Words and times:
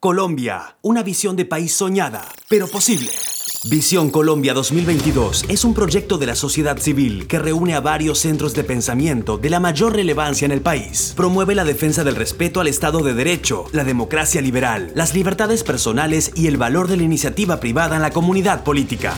Colombia, 0.00 0.76
una 0.80 1.02
visión 1.02 1.34
de 1.34 1.44
país 1.44 1.74
soñada, 1.74 2.24
pero 2.48 2.68
posible. 2.68 3.10
Visión 3.68 4.10
Colombia 4.10 4.54
2022 4.54 5.46
es 5.48 5.64
un 5.64 5.74
proyecto 5.74 6.18
de 6.18 6.26
la 6.26 6.36
sociedad 6.36 6.78
civil 6.78 7.26
que 7.26 7.40
reúne 7.40 7.74
a 7.74 7.80
varios 7.80 8.20
centros 8.20 8.54
de 8.54 8.62
pensamiento 8.62 9.38
de 9.38 9.50
la 9.50 9.58
mayor 9.58 9.96
relevancia 9.96 10.46
en 10.46 10.52
el 10.52 10.60
país. 10.60 11.14
Promueve 11.16 11.56
la 11.56 11.64
defensa 11.64 12.04
del 12.04 12.14
respeto 12.14 12.60
al 12.60 12.68
Estado 12.68 13.00
de 13.00 13.14
Derecho, 13.14 13.64
la 13.72 13.82
democracia 13.82 14.40
liberal, 14.40 14.92
las 14.94 15.14
libertades 15.14 15.64
personales 15.64 16.30
y 16.36 16.46
el 16.46 16.58
valor 16.58 16.86
de 16.86 16.96
la 16.96 17.02
iniciativa 17.02 17.58
privada 17.58 17.96
en 17.96 18.02
la 18.02 18.12
comunidad 18.12 18.62
política. 18.62 19.14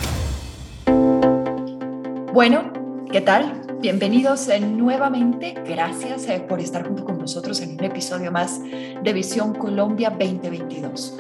Bueno, 2.33 2.73
¿qué 3.13 3.21
tal? 3.21 3.60
Bienvenidos 3.81 4.47
eh, 4.49 4.61
nuevamente. 4.61 5.55
Gracias 5.67 6.29
eh, 6.29 6.45
por 6.47 6.61
estar 6.61 6.87
junto 6.87 7.03
con 7.03 7.17
nosotros 7.17 7.63
en 7.63 7.79
un 7.79 7.85
episodio 7.85 8.31
más 8.31 8.61
de 8.61 9.13
Visión 9.15 9.55
Colombia 9.55 10.11
2022. 10.11 11.17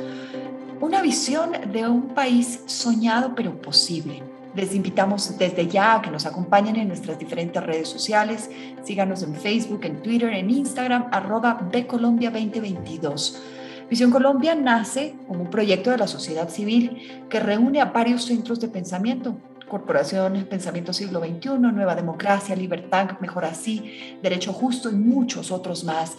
Una 0.82 1.00
visión 1.00 1.52
de 1.72 1.88
un 1.88 2.08
país 2.08 2.60
soñado 2.66 3.34
pero 3.34 3.58
posible. 3.62 4.22
Les 4.54 4.74
invitamos 4.74 5.38
desde 5.38 5.68
ya 5.68 5.94
a 5.94 6.02
que 6.02 6.10
nos 6.10 6.26
acompañen 6.26 6.76
en 6.76 6.88
nuestras 6.88 7.18
diferentes 7.18 7.62
redes 7.62 7.88
sociales. 7.88 8.50
Síganos 8.84 9.22
en 9.22 9.34
Facebook, 9.36 9.80
en 9.84 10.02
Twitter, 10.02 10.28
en 10.34 10.50
Instagram, 10.50 11.06
arroba 11.12 11.66
Colombia 11.86 12.30
2022. 12.30 13.40
Visión 13.88 14.10
Colombia 14.10 14.54
nace 14.54 15.14
como 15.26 15.44
un 15.44 15.50
proyecto 15.50 15.92
de 15.92 15.96
la 15.96 16.06
sociedad 16.06 16.50
civil 16.50 17.24
que 17.30 17.40
reúne 17.40 17.80
a 17.80 17.86
varios 17.86 18.24
centros 18.26 18.60
de 18.60 18.68
pensamiento 18.68 19.38
Corporaciones, 19.70 20.44
Pensamiento 20.44 20.92
Siglo 20.92 21.20
XXI, 21.20 21.58
Nueva 21.58 21.94
Democracia, 21.94 22.54
Libertad, 22.56 23.18
Mejor 23.20 23.46
Así, 23.46 24.18
Derecho 24.22 24.52
Justo 24.52 24.90
y 24.90 24.96
muchos 24.96 25.50
otros 25.50 25.84
más, 25.84 26.16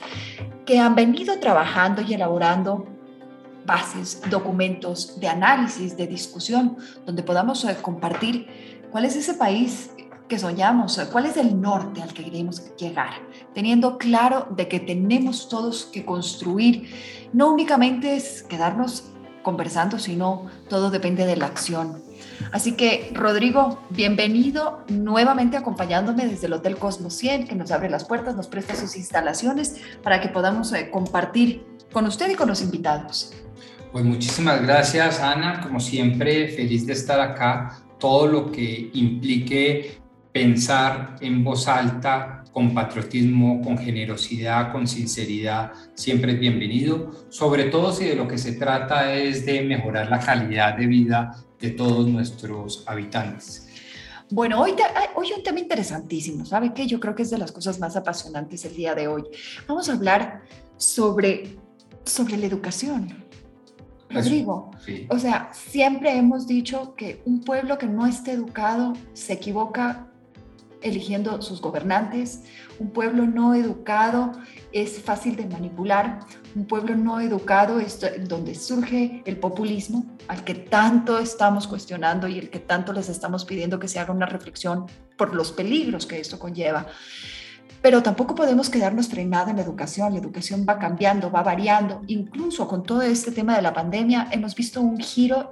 que 0.65 0.79
han 0.79 0.95
venido 0.95 1.37
trabajando 1.39 2.01
y 2.01 2.13
elaborando 2.13 2.87
bases, 3.65 4.21
documentos 4.29 5.19
de 5.19 5.27
análisis, 5.27 5.95
de 5.95 6.07
discusión, 6.07 6.77
donde 7.05 7.21
podamos 7.21 7.63
eh, 7.66 7.77
compartir 7.81 8.47
cuál 8.89 9.05
es 9.05 9.16
ese 9.16 9.35
país 9.35 9.91
que 10.27 10.39
soñamos, 10.39 10.97
cuál 11.11 11.25
es 11.25 11.36
el 11.36 11.59
norte 11.59 12.02
al 12.02 12.13
que 12.13 12.23
queremos 12.23 12.73
llegar, 12.77 13.11
teniendo 13.53 13.97
claro 13.97 14.47
de 14.55 14.69
que 14.69 14.80
tenemos 14.80 15.49
todos 15.49 15.86
que 15.86 16.05
construir, 16.05 16.89
no 17.33 17.52
únicamente 17.52 18.15
es 18.15 18.41
quedarnos 18.43 19.11
conversando, 19.42 20.00
sino 20.00 20.47
todo 20.70 20.89
depende 20.89 21.25
de 21.25 21.38
la 21.38 21.47
acción. 21.47 22.02
Así 22.52 22.73
que, 22.73 23.11
Rodrigo, 23.14 23.81
bienvenido 23.89 24.83
nuevamente 24.89 25.58
acompañándome 25.58 26.28
desde 26.28 26.48
el 26.48 26.53
Hotel 26.53 26.78
Cosmos 26.78 27.14
100, 27.16 27.48
que 27.48 27.56
nos 27.56 27.72
abre 27.72 27.89
las 27.89 28.06
puertas, 28.06 28.36
nos 28.36 28.48
presta 28.48 28.75
sus 28.75 28.95
instalaciones 28.95 29.78
para 30.03 30.22
que 30.22 30.30
podamos 30.30 30.73
eh, 30.73 30.89
compartir 30.89 31.64
con 31.92 32.06
usted 32.06 32.30
y 32.30 32.36
con 32.36 32.48
los 32.48 32.61
invitados. 32.61 33.33
Pues 33.92 34.06
muchísimas 34.06 34.61
gracias, 34.61 35.20
Ana. 35.20 35.61
Como 35.61 35.80
siempre, 35.80 36.48
feliz 36.50 36.86
de 36.86 36.94
estar 36.94 37.20
acá. 37.20 37.78
Todo 38.00 38.28
lo 38.28 38.52
que 38.52 38.89
implique 38.94 40.02
pensar 40.31 41.17
en 41.20 41.44
voz 41.44 41.67
alta, 41.67 42.41
con 42.52 42.73
patriotismo, 42.73 43.61
con 43.61 43.77
generosidad, 43.77 44.71
con 44.71 44.88
sinceridad, 44.88 45.71
siempre 45.94 46.33
es 46.33 46.39
bienvenido, 46.39 47.11
sobre 47.30 47.66
todo 47.66 47.93
si 47.93 48.05
de 48.05 48.16
lo 48.16 48.27
que 48.27 48.38
se 48.38 48.53
trata 48.53 49.13
es 49.13 49.45
de 49.45 49.61
mejorar 49.61 50.09
la 50.09 50.19
calidad 50.19 50.77
de 50.77 50.88
vida 50.88 51.35
de 51.59 51.69
todos 51.71 52.08
nuestros 52.08 52.83
habitantes. 52.88 53.67
Bueno, 54.30 54.61
hoy, 54.61 54.73
hoy 55.16 55.31
un 55.35 55.43
tema 55.43 55.59
interesantísimo, 55.59 56.45
¿sabe 56.45 56.73
qué? 56.73 56.88
Yo 56.88 56.99
creo 56.99 57.16
que 57.16 57.23
es 57.23 57.30
de 57.30 57.38
las 57.38 57.52
cosas 57.52 57.80
más 57.80 57.95
apasionantes 57.95 58.63
el 58.65 58.75
día 58.75 58.95
de 58.95 59.08
hoy. 59.08 59.23
Vamos 59.67 59.89
a 59.89 59.93
hablar 59.93 60.41
sobre, 60.77 61.58
sobre 62.05 62.38
la 62.38 62.45
educación. 62.45 63.25
Rodrigo, 64.09 64.71
o 65.09 65.19
sea, 65.19 65.49
siempre 65.53 66.17
hemos 66.17 66.45
dicho 66.45 66.95
que 66.95 67.21
un 67.25 67.41
pueblo 67.41 67.77
que 67.77 67.88
no 67.88 68.05
esté 68.05 68.33
educado 68.33 68.93
se 69.13 69.33
equivoca 69.33 70.11
eligiendo 70.81 71.42
sus 71.42 71.61
gobernantes. 71.61 72.43
Un 72.80 72.92
pueblo 72.92 73.25
no 73.25 73.53
educado 73.53 74.31
es 74.71 75.02
fácil 75.02 75.36
de 75.36 75.45
manipular. 75.45 76.19
Un 76.55 76.65
pueblo 76.65 76.95
no 76.95 77.19
educado 77.19 77.80
es 77.80 77.99
donde 78.27 78.55
surge 78.55 79.21
el 79.25 79.37
populismo, 79.37 80.05
al 80.27 80.43
que 80.43 80.55
tanto 80.55 81.20
estamos 81.20 81.67
cuestionando 81.67 82.27
y 82.27 82.39
el 82.39 82.49
que 82.49 82.59
tanto 82.59 82.93
les 82.93 83.09
estamos 83.09 83.45
pidiendo 83.45 83.80
que 83.80 83.87
se 83.87 83.99
haga 83.99 84.14
una 84.14 84.25
reflexión 84.25 84.86
por 85.17 85.36
los 85.36 85.52
peligros 85.52 86.05
que 86.05 86.20
esto 86.20 86.39
conlleva. 86.39 86.87
Pero 87.81 88.03
tampoco 88.03 88.36
podemos 88.36 88.70
quedarnos 88.70 89.08
frenados 89.08 89.49
en 89.49 89.55
la 89.55 89.64
educación. 89.64 90.14
La 90.14 90.20
educación 90.20 90.65
va 90.70 90.77
cambiando, 90.77 91.31
va 91.31 91.41
variando. 91.41 92.02
Incluso 92.08 92.67
con 92.67 92.83
todo 92.83 93.02
este 93.02 93.31
tema 93.31 93.55
de 93.55 93.64
la 93.64 93.73
pandemia, 93.73 94.27
hemos 94.31 94.53
visto 94.53 94.81
un 94.81 94.99
giro 94.99 95.52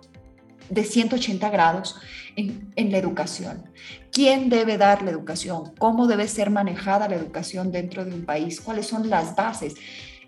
de 0.69 0.84
180 0.84 1.50
grados 1.50 1.96
en, 2.35 2.91
la 2.91 2.97
educación. 2.97 3.63
¿Quién 4.12 4.50
debe 4.50 4.78
dar 4.78 5.02
la 5.02 5.12
educación? 5.12 5.74
¿Cómo 5.78 6.07
debe 6.07 6.28
ser 6.28 6.50
manejada 6.50 7.09
la 7.09 7.16
educación 7.16 7.72
dentro 7.72 8.06
de 8.06 8.13
un 8.13 8.25
país? 8.25 8.62
¿Cuáles 8.62 8.88
son 8.88 9.09
las 9.09 9.35
bases? 9.35 9.75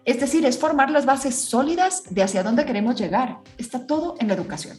Es 0.03 0.19
decir, 0.19 0.45
es 0.45 0.57
formar 0.57 0.89
las 0.89 1.05
bases 1.05 1.35
sólidas 1.35 2.03
de 2.09 2.23
hacia 2.23 2.43
dónde 2.43 2.65
queremos 2.65 2.99
llegar. 2.99 3.37
Está 3.57 3.85
todo 3.85 4.15
en 4.19 4.27
la 4.27 4.33
educación. 4.33 4.77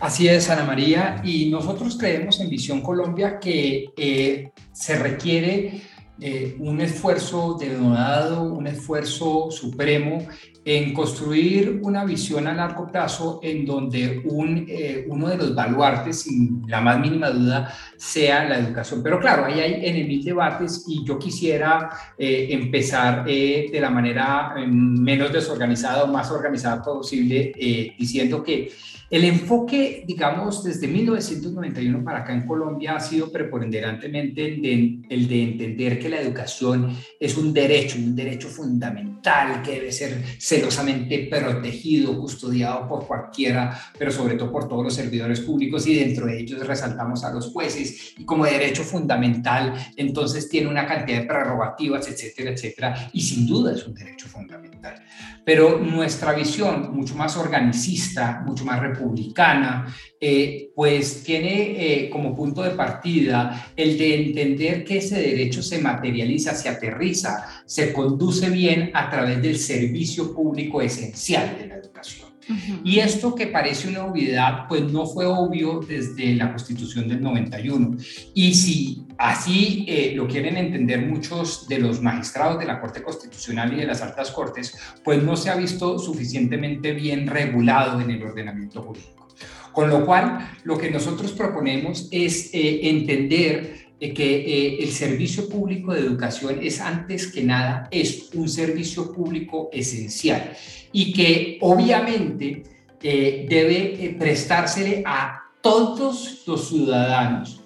Así 0.00 0.28
es, 0.28 0.48
Ana 0.50 0.64
María, 0.64 1.20
y 1.24 1.50
nosotros 1.50 1.96
creemos 1.98 2.40
en 2.40 2.48
Visión 2.48 2.80
Colombia 2.80 3.38
que 3.38 3.90
eh, 3.96 4.50
se 4.72 4.98
requiere 4.98 5.82
eh, 6.18 6.56
un 6.58 6.80
esfuerzo 6.80 7.56
denodado, 7.60 8.42
un 8.42 8.66
esfuerzo 8.66 9.50
supremo 9.50 10.26
en 10.68 10.92
construir 10.92 11.78
una 11.80 12.04
visión 12.04 12.48
a 12.48 12.52
largo 12.52 12.90
plazo 12.90 13.38
en 13.40 13.64
donde 13.64 14.20
un, 14.24 14.66
eh, 14.68 15.06
uno 15.08 15.28
de 15.28 15.36
los 15.36 15.54
baluartes, 15.54 16.22
sin 16.22 16.64
la 16.66 16.80
más 16.80 16.98
mínima 16.98 17.30
duda, 17.30 17.72
sea 17.96 18.44
la 18.48 18.58
educación. 18.58 19.00
Pero 19.00 19.20
claro, 19.20 19.44
ahí 19.44 19.60
hay 19.60 19.86
en 19.86 20.08
mil 20.08 20.24
debates 20.24 20.84
y 20.88 21.04
yo 21.04 21.20
quisiera 21.20 21.88
eh, 22.18 22.48
empezar 22.50 23.24
de 23.24 23.78
la 23.80 23.90
manera 23.90 24.56
menos 24.66 25.32
desorganizada 25.32 26.02
o 26.02 26.08
más 26.08 26.32
organizada 26.32 26.82
posible, 26.82 27.52
diciendo 27.96 28.42
que 28.42 28.72
el 29.08 29.24
enfoque, 29.24 30.04
digamos, 30.06 30.64
desde 30.64 30.88
1991 30.88 32.02
para 32.02 32.20
acá 32.20 32.32
en 32.32 32.44
Colombia 32.44 32.96
ha 32.96 33.00
sido 33.00 33.30
preponderantemente 33.30 34.44
el 34.44 34.62
de, 34.62 35.00
el 35.08 35.28
de, 35.28 35.42
entender 35.42 35.98
que 35.98 36.08
la 36.08 36.20
educación 36.20 36.96
es 37.20 37.36
un 37.36 37.52
derecho, 37.52 37.98
un 37.98 38.16
derecho 38.16 38.48
fundamental 38.48 39.62
que 39.62 39.72
debe 39.72 39.92
ser 39.92 40.22
celosamente 40.40 41.28
protegido, 41.30 42.18
custodiado 42.18 42.88
por 42.88 43.06
cualquiera, 43.06 43.78
pero 43.96 44.10
sobre 44.10 44.34
todo 44.34 44.50
por 44.50 44.68
todos 44.68 44.82
los 44.82 44.94
servidores 44.94 45.40
públicos 45.40 45.86
y 45.86 45.94
dentro 45.94 46.26
de 46.26 46.40
ellos 46.40 46.66
resaltamos 46.66 47.22
a 47.22 47.32
los 47.32 47.52
jueces 47.52 48.14
y 48.18 48.24
como 48.24 48.44
derecho 48.44 48.82
fundamental, 48.82 49.72
entonces 49.96 50.48
tiene 50.48 50.68
una 50.68 50.84
cantidad 50.84 51.20
de 51.20 51.26
prerrogativas, 51.26 52.08
etcétera, 52.08 52.50
etcétera, 52.50 53.10
y 53.12 53.20
sin 53.20 53.46
duda 53.46 53.72
es 53.72 53.86
un 53.86 53.94
derecho 53.94 54.26
fundamental. 54.26 55.00
Pero 55.44 55.78
nuestra 55.78 56.32
visión, 56.32 56.92
mucho 56.92 57.14
más 57.14 57.36
organicista, 57.36 58.42
mucho 58.44 58.64
más 58.64 58.80
republicana, 58.96 59.94
eh, 60.20 60.70
pues 60.74 61.22
tiene 61.22 61.76
eh, 61.78 62.10
como 62.10 62.34
punto 62.34 62.62
de 62.62 62.70
partida 62.70 63.72
el 63.76 63.96
de 63.98 64.26
entender 64.26 64.84
que 64.84 64.98
ese 64.98 65.20
derecho 65.20 65.62
se 65.62 65.78
materializa, 65.78 66.54
se 66.54 66.68
aterriza, 66.68 67.62
se 67.66 67.92
conduce 67.92 68.50
bien 68.50 68.90
a 68.94 69.08
través 69.10 69.40
del 69.40 69.58
servicio 69.58 70.34
público 70.34 70.80
esencial 70.80 71.56
de 71.58 71.66
la 71.66 71.76
educación. 71.76 72.35
Y 72.84 72.98
esto 72.98 73.34
que 73.34 73.48
parece 73.48 73.88
una 73.88 74.04
obviedad, 74.04 74.66
pues 74.68 74.82
no 74.82 75.06
fue 75.06 75.26
obvio 75.26 75.80
desde 75.80 76.34
la 76.34 76.50
Constitución 76.50 77.08
del 77.08 77.20
91. 77.20 77.96
Y 78.34 78.54
si 78.54 79.04
así 79.18 79.84
eh, 79.88 80.12
lo 80.14 80.28
quieren 80.28 80.56
entender 80.56 81.06
muchos 81.06 81.66
de 81.68 81.78
los 81.78 82.00
magistrados 82.00 82.58
de 82.58 82.66
la 82.66 82.80
Corte 82.80 83.02
Constitucional 83.02 83.72
y 83.72 83.76
de 83.76 83.86
las 83.86 84.02
altas 84.02 84.30
cortes, 84.30 84.78
pues 85.02 85.22
no 85.22 85.36
se 85.36 85.50
ha 85.50 85.56
visto 85.56 85.98
suficientemente 85.98 86.92
bien 86.92 87.26
regulado 87.26 88.00
en 88.00 88.10
el 88.10 88.22
ordenamiento 88.22 88.82
jurídico. 88.82 89.28
Con 89.72 89.90
lo 89.90 90.06
cual, 90.06 90.52
lo 90.64 90.78
que 90.78 90.90
nosotros 90.90 91.32
proponemos 91.32 92.08
es 92.10 92.50
eh, 92.54 92.88
entender 92.88 93.85
eh, 93.98 94.12
que 94.12 94.76
el 94.78 94.90
servicio 94.90 95.48
público 95.48 95.92
de 95.92 96.00
educación 96.00 96.58
es 96.62 96.80
antes 96.80 97.28
que 97.28 97.42
nada, 97.42 97.88
es 97.90 98.30
un 98.34 98.48
servicio 98.48 99.12
público 99.12 99.70
esencial 99.72 100.52
y 100.92 101.12
que 101.12 101.58
obviamente 101.60 102.62
eh, 103.02 103.46
debe 103.48 104.04
eh, 104.04 104.16
prestársele 104.18 105.02
a 105.06 105.42
todos 105.60 106.42
los 106.46 106.68
ciudadanos, 106.68 107.60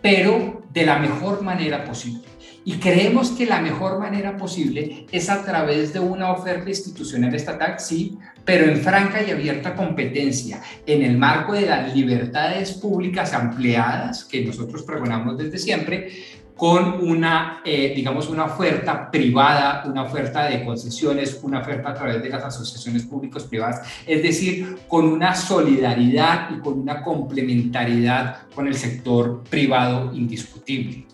pero 0.00 0.62
de 0.72 0.86
la 0.86 0.98
mejor 0.98 1.42
manera 1.42 1.84
posible. 1.84 2.31
Y 2.64 2.74
creemos 2.74 3.30
que 3.32 3.46
la 3.46 3.60
mejor 3.60 3.98
manera 3.98 4.36
posible 4.36 5.06
es 5.10 5.28
a 5.28 5.44
través 5.44 5.92
de 5.92 6.00
una 6.00 6.30
oferta 6.30 6.68
institucional 6.68 7.34
estatal, 7.34 7.80
sí, 7.80 8.18
pero 8.44 8.66
en 8.70 8.78
franca 8.78 9.22
y 9.22 9.30
abierta 9.30 9.74
competencia, 9.74 10.62
en 10.86 11.02
el 11.02 11.18
marco 11.18 11.52
de 11.54 11.66
las 11.66 11.94
libertades 11.94 12.72
públicas 12.72 13.32
ampliadas 13.32 14.24
que 14.24 14.44
nosotros 14.44 14.82
pregonamos 14.82 15.38
desde 15.38 15.58
siempre, 15.58 16.10
con 16.54 17.04
una, 17.04 17.60
eh, 17.64 17.92
digamos, 17.96 18.28
una 18.28 18.44
oferta 18.44 19.10
privada, 19.10 19.82
una 19.84 20.04
oferta 20.04 20.44
de 20.44 20.64
concesiones, 20.64 21.40
una 21.42 21.60
oferta 21.60 21.90
a 21.90 21.94
través 21.94 22.22
de 22.22 22.28
las 22.28 22.44
asociaciones 22.44 23.04
públicas 23.04 23.42
privadas, 23.44 23.80
es 24.06 24.22
decir, 24.22 24.78
con 24.86 25.06
una 25.06 25.34
solidaridad 25.34 26.50
y 26.56 26.60
con 26.60 26.78
una 26.78 27.02
complementariedad 27.02 28.42
con 28.54 28.68
el 28.68 28.74
sector 28.74 29.42
privado 29.50 30.12
indiscutible. 30.14 31.06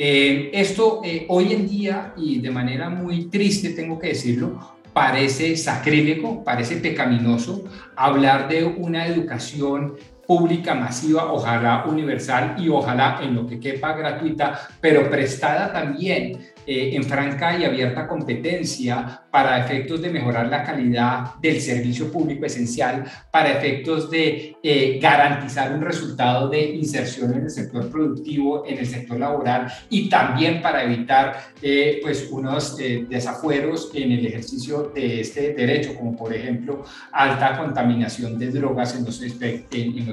Eh, 0.00 0.50
esto 0.52 1.00
eh, 1.02 1.26
hoy 1.28 1.52
en 1.52 1.68
día, 1.68 2.14
y 2.16 2.38
de 2.38 2.52
manera 2.52 2.88
muy 2.88 3.24
triste 3.24 3.70
tengo 3.70 3.98
que 3.98 4.08
decirlo, 4.08 4.76
parece 4.92 5.56
sacrílego, 5.56 6.44
parece 6.44 6.76
pecaminoso 6.76 7.64
hablar 7.96 8.48
de 8.48 8.64
una 8.64 9.08
educación 9.08 9.96
pública 10.24 10.76
masiva, 10.76 11.32
ojalá 11.32 11.84
universal 11.86 12.54
y 12.58 12.68
ojalá 12.68 13.18
en 13.22 13.34
lo 13.34 13.46
que 13.46 13.58
quepa 13.58 13.94
gratuita, 13.94 14.68
pero 14.80 15.10
prestada 15.10 15.72
también 15.72 16.46
eh, 16.70 16.94
en 16.94 17.02
franca 17.02 17.58
y 17.58 17.64
abierta 17.64 18.06
competencia 18.06 19.22
para 19.30 19.58
efectos 19.58 20.02
de 20.02 20.10
mejorar 20.10 20.48
la 20.48 20.62
calidad 20.62 21.36
del 21.40 21.62
servicio 21.62 22.12
público 22.12 22.44
esencial, 22.44 23.06
para 23.30 23.52
efectos 23.52 24.10
de 24.10 24.54
eh, 24.62 24.98
garantizar 25.00 25.72
un 25.72 25.80
resultado 25.80 26.50
de 26.50 26.62
inserción 26.74 27.32
en 27.32 27.44
el 27.44 27.50
sector 27.50 27.90
productivo, 27.90 28.66
en 28.66 28.76
el 28.76 28.86
sector 28.86 29.18
laboral 29.18 29.72
y 29.88 30.10
también 30.10 30.60
para 30.60 30.84
evitar 30.84 31.52
eh, 31.62 32.00
pues 32.02 32.28
unos 32.30 32.76
desafueros 32.76 33.90
en 33.94 34.12
el 34.12 34.26
ejercicio 34.26 34.92
de 34.94 35.22
este 35.22 35.54
derecho, 35.54 35.94
como 35.94 36.14
por 36.14 36.34
ejemplo 36.34 36.84
alta 37.12 37.56
contaminación 37.56 38.38
de 38.38 38.50
drogas 38.50 38.94
en 38.94 39.06
los, 39.06 39.22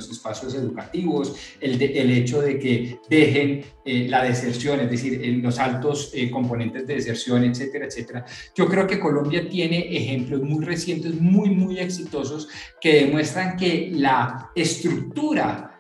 espacios 0.10 0.56
educativos, 0.56 1.36
el 1.60 2.12
hecho 2.12 2.42
de 2.42 2.58
que 2.58 2.98
dejen 3.10 3.75
la 3.86 4.24
deserción, 4.24 4.80
es 4.80 4.90
decir, 4.90 5.24
en 5.24 5.44
los 5.44 5.60
altos 5.60 6.12
componentes 6.32 6.88
de 6.88 6.96
deserción, 6.96 7.44
etcétera, 7.44 7.86
etcétera. 7.86 8.26
Yo 8.56 8.68
creo 8.68 8.88
que 8.88 9.00
Colombia 9.00 9.48
tiene 9.48 9.96
ejemplos 9.96 10.42
muy 10.42 10.66
recientes, 10.66 11.14
muy, 11.14 11.52
muy 11.52 11.78
exitosos, 11.78 12.48
que 12.82 13.06
demuestran 13.06 13.56
que 13.58 13.92
la 13.94 14.50
estructura 14.56 15.78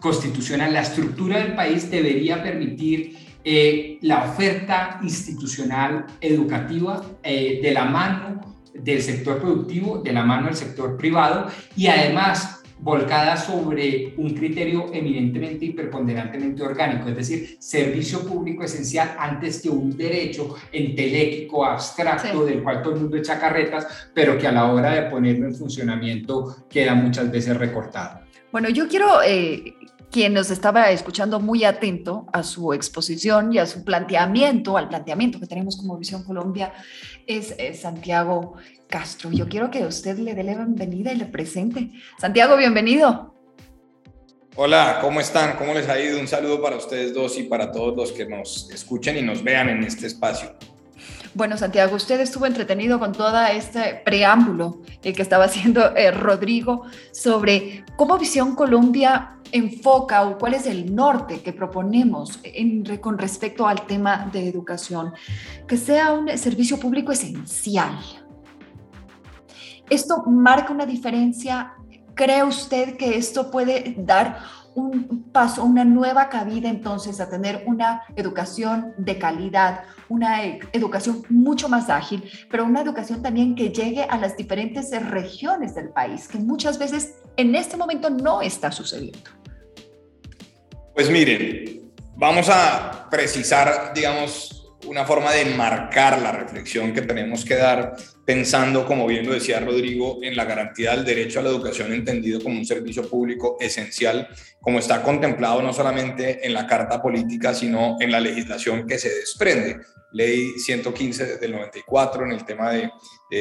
constitucional, 0.00 0.72
la 0.72 0.82
estructura 0.82 1.38
del 1.38 1.54
país 1.54 1.90
debería 1.90 2.42
permitir 2.42 3.16
eh, 3.48 3.98
la 4.02 4.24
oferta 4.24 4.98
institucional 5.02 6.06
educativa 6.20 7.04
eh, 7.22 7.60
de 7.62 7.72
la 7.72 7.84
mano 7.84 8.40
del 8.74 9.00
sector 9.00 9.40
productivo, 9.40 9.98
de 9.98 10.12
la 10.12 10.24
mano 10.24 10.46
del 10.46 10.56
sector 10.56 10.96
privado 10.96 11.48
y 11.76 11.86
además 11.86 12.62
volcada 12.78 13.36
sobre 13.36 14.14
un 14.18 14.34
criterio 14.34 14.90
eminentemente 14.92 15.64
y 15.64 15.70
preponderantemente 15.70 16.62
orgánico, 16.62 17.08
es 17.08 17.16
decir, 17.16 17.56
servicio 17.58 18.20
público 18.26 18.64
esencial 18.64 19.16
antes 19.18 19.62
que 19.62 19.70
un 19.70 19.96
derecho 19.96 20.54
entelequico, 20.70 21.64
abstracto, 21.64 22.44
del 22.44 22.62
cual 22.62 22.82
todo 22.82 22.94
el 22.94 23.00
mundo 23.00 23.16
echa 23.16 23.38
carretas, 23.38 24.08
pero 24.14 24.36
que 24.38 24.46
a 24.46 24.52
la 24.52 24.72
hora 24.72 24.92
de 24.92 25.10
ponerlo 25.10 25.46
en 25.46 25.54
funcionamiento 25.54 26.66
queda 26.68 26.94
muchas 26.94 27.30
veces 27.30 27.56
recortado. 27.56 28.20
Bueno, 28.52 28.68
yo 28.68 28.88
quiero 28.88 29.22
eh, 29.22 29.74
quien 30.10 30.32
nos 30.32 30.50
estaba 30.50 30.90
escuchando 30.90 31.40
muy 31.40 31.64
atento 31.64 32.26
a 32.32 32.42
su 32.42 32.72
exposición 32.72 33.52
y 33.52 33.58
a 33.58 33.66
su 33.66 33.84
planteamiento, 33.84 34.76
al 34.76 34.88
planteamiento 34.88 35.40
que 35.40 35.46
tenemos 35.46 35.76
como 35.76 35.98
Visión 35.98 36.24
Colombia, 36.24 36.72
es, 37.26 37.54
Santiago 37.78 38.54
Castro. 38.88 39.30
Yo 39.32 39.48
quiero 39.48 39.70
que 39.70 39.84
usted 39.84 40.18
le 40.18 40.34
dé 40.34 40.42
la 40.42 40.54
bienvenida 40.54 41.12
y 41.12 41.16
le 41.16 41.26
presente. 41.26 41.90
Santiago, 42.18 42.56
bienvenido. 42.56 43.34
Hola, 44.58 44.98
¿cómo 45.02 45.20
están? 45.20 45.56
¿Cómo 45.56 45.74
les 45.74 45.88
ha 45.88 46.00
ido? 46.00 46.18
Un 46.18 46.26
saludo 46.26 46.62
para 46.62 46.76
ustedes 46.76 47.12
dos 47.12 47.36
y 47.38 47.42
para 47.42 47.70
todos 47.72 47.94
los 47.94 48.12
que 48.12 48.26
nos 48.26 48.70
escuchen 48.70 49.16
y 49.18 49.22
nos 49.22 49.44
vean 49.44 49.68
en 49.68 49.84
este 49.84 50.06
espacio. 50.06 50.54
Bueno, 51.34 51.58
Santiago, 51.58 51.94
usted 51.96 52.18
estuvo 52.20 52.46
entretenido 52.46 52.98
con 52.98 53.12
todo 53.12 53.38
este 53.44 54.00
preámbulo 54.02 54.80
el 55.02 55.14
que 55.14 55.20
estaba 55.20 55.44
haciendo 55.44 55.94
eh, 55.94 56.10
Rodrigo 56.10 56.86
sobre 57.12 57.84
cómo 57.96 58.16
Visión 58.16 58.54
Colombia 58.54 59.36
enfoca 59.52 60.22
o 60.22 60.38
cuál 60.38 60.54
es 60.54 60.66
el 60.66 60.94
norte 60.94 61.40
que 61.40 61.52
proponemos 61.52 62.40
con 63.02 63.18
respecto 63.18 63.66
al 63.66 63.86
tema 63.86 64.30
de 64.32 64.48
educación, 64.48 65.12
que 65.68 65.76
sea 65.76 66.12
un 66.12 66.36
servicio 66.38 66.80
público 66.80 67.12
esencial. 67.12 68.25
¿Esto 69.88 70.24
marca 70.24 70.72
una 70.72 70.86
diferencia? 70.86 71.74
¿Cree 72.14 72.42
usted 72.42 72.96
que 72.96 73.16
esto 73.16 73.50
puede 73.50 73.94
dar 73.98 74.38
un 74.74 75.30
paso, 75.32 75.64
una 75.64 75.84
nueva 75.84 76.28
cabida 76.28 76.68
entonces 76.68 77.18
a 77.20 77.30
tener 77.30 77.62
una 77.66 78.02
educación 78.14 78.92
de 78.98 79.18
calidad, 79.18 79.84
una 80.08 80.44
e, 80.44 80.60
educación 80.72 81.22
mucho 81.30 81.68
más 81.68 81.88
ágil, 81.88 82.30
pero 82.50 82.64
una 82.64 82.82
educación 82.82 83.22
también 83.22 83.54
que 83.54 83.70
llegue 83.70 84.02
a 84.02 84.18
las 84.18 84.36
diferentes 84.36 84.90
regiones 85.08 85.74
del 85.74 85.88
país, 85.88 86.28
que 86.28 86.38
muchas 86.38 86.78
veces 86.78 87.14
en 87.38 87.54
este 87.54 87.78
momento 87.78 88.10
no 88.10 88.42
está 88.42 88.70
sucediendo. 88.70 89.30
Pues 90.94 91.10
miren, 91.10 91.90
vamos 92.14 92.48
a 92.50 93.08
precisar, 93.10 93.92
digamos, 93.94 94.74
una 94.86 95.06
forma 95.06 95.32
de 95.32 95.42
enmarcar 95.42 96.20
la 96.20 96.32
reflexión 96.32 96.92
que 96.92 97.00
tenemos 97.00 97.46
que 97.46 97.56
dar 97.56 97.96
pensando, 98.26 98.84
como 98.84 99.06
bien 99.06 99.24
lo 99.24 99.32
decía 99.32 99.60
Rodrigo, 99.60 100.18
en 100.20 100.36
la 100.36 100.44
garantía 100.44 100.90
del 100.90 101.04
derecho 101.04 101.40
a 101.40 101.42
la 101.42 101.48
educación 101.48 101.92
entendido 101.92 102.40
como 102.42 102.58
un 102.58 102.66
servicio 102.66 103.08
público 103.08 103.56
esencial, 103.60 104.28
como 104.60 104.80
está 104.80 105.02
contemplado 105.02 105.62
no 105.62 105.72
solamente 105.72 106.44
en 106.44 106.52
la 106.52 106.66
Carta 106.66 107.00
Política, 107.00 107.54
sino 107.54 107.96
en 108.00 108.10
la 108.10 108.20
legislación 108.20 108.86
que 108.86 108.98
se 108.98 109.08
desprende. 109.08 109.78
Ley 110.12 110.58
115 110.58 111.38
del 111.38 111.52
94 111.52 112.24
en 112.24 112.32
el 112.32 112.44
tema 112.44 112.70
de 112.72 112.90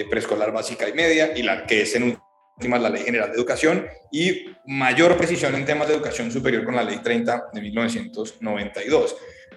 preescolar 0.10 0.52
básica 0.52 0.88
y 0.88 0.94
media 0.94 1.36
y 1.36 1.44
la 1.44 1.66
que 1.66 1.82
es 1.82 1.96
en 1.96 2.18
últimas 2.56 2.82
la 2.82 2.90
Ley 2.90 3.04
General 3.04 3.30
de 3.30 3.36
Educación 3.36 3.86
y 4.12 4.46
mayor 4.68 5.18
precisión 5.18 5.56
en 5.56 5.66
temas 5.66 5.88
de 5.88 5.96
educación 5.96 6.32
superior 6.32 6.64
con 6.64 6.76
la 6.76 6.84
Ley 6.84 7.00
30 7.02 7.46
de 7.54 7.62
1992 7.62 9.16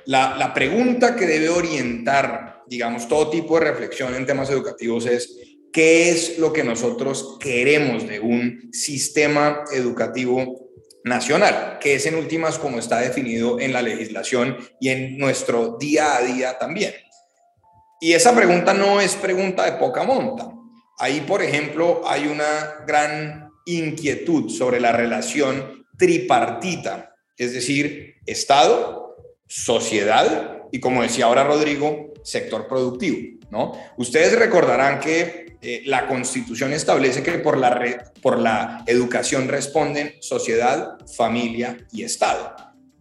la, 0.08 0.54
pregunta 0.54 1.14
que 1.14 1.26
debe 1.26 1.50
orientar, 1.50 2.57
digamos, 2.68 3.08
todo 3.08 3.30
tipo 3.30 3.58
de 3.58 3.66
reflexión 3.66 4.14
en 4.14 4.26
temas 4.26 4.50
educativos 4.50 5.06
es, 5.06 5.36
¿qué 5.72 6.10
es 6.10 6.38
lo 6.38 6.52
que 6.52 6.64
nosotros 6.64 7.36
queremos 7.40 8.06
de 8.08 8.20
un 8.20 8.70
sistema 8.72 9.64
educativo 9.72 10.68
nacional, 11.08 11.78
que 11.80 11.94
es 11.94 12.06
en 12.06 12.14
últimas 12.14 12.58
como 12.58 12.78
está 12.78 13.00
definido 13.00 13.58
en 13.58 13.72
la 13.72 13.82
legislación 13.82 14.56
y 14.80 14.90
en 14.90 15.18
nuestro 15.18 15.76
día 15.78 16.16
a 16.16 16.22
día 16.22 16.58
también. 16.58 16.94
Y 18.00 18.12
esa 18.12 18.34
pregunta 18.34 18.74
no 18.74 19.00
es 19.00 19.16
pregunta 19.16 19.64
de 19.64 19.72
poca 19.72 20.04
monta. 20.04 20.52
Ahí, 20.98 21.24
por 21.26 21.42
ejemplo, 21.42 22.02
hay 22.06 22.26
una 22.26 22.84
gran 22.86 23.50
inquietud 23.66 24.50
sobre 24.50 24.80
la 24.80 24.92
relación 24.92 25.86
tripartita, 25.96 27.14
es 27.36 27.52
decir, 27.52 28.16
Estado, 28.26 29.16
sociedad 29.46 30.62
y, 30.70 30.80
como 30.80 31.02
decía 31.02 31.24
ahora 31.24 31.44
Rodrigo, 31.44 32.07
sector 32.28 32.68
productivo. 32.68 33.38
¿no? 33.50 33.72
Ustedes 33.96 34.38
recordarán 34.38 35.00
que 35.00 35.56
eh, 35.60 35.82
la 35.86 36.06
Constitución 36.06 36.72
establece 36.72 37.22
que 37.22 37.32
por 37.38 37.56
la, 37.56 38.12
por 38.22 38.38
la 38.38 38.84
educación 38.86 39.48
responden 39.48 40.14
sociedad, 40.20 40.98
familia 41.16 41.76
y 41.90 42.04
Estado. 42.04 42.54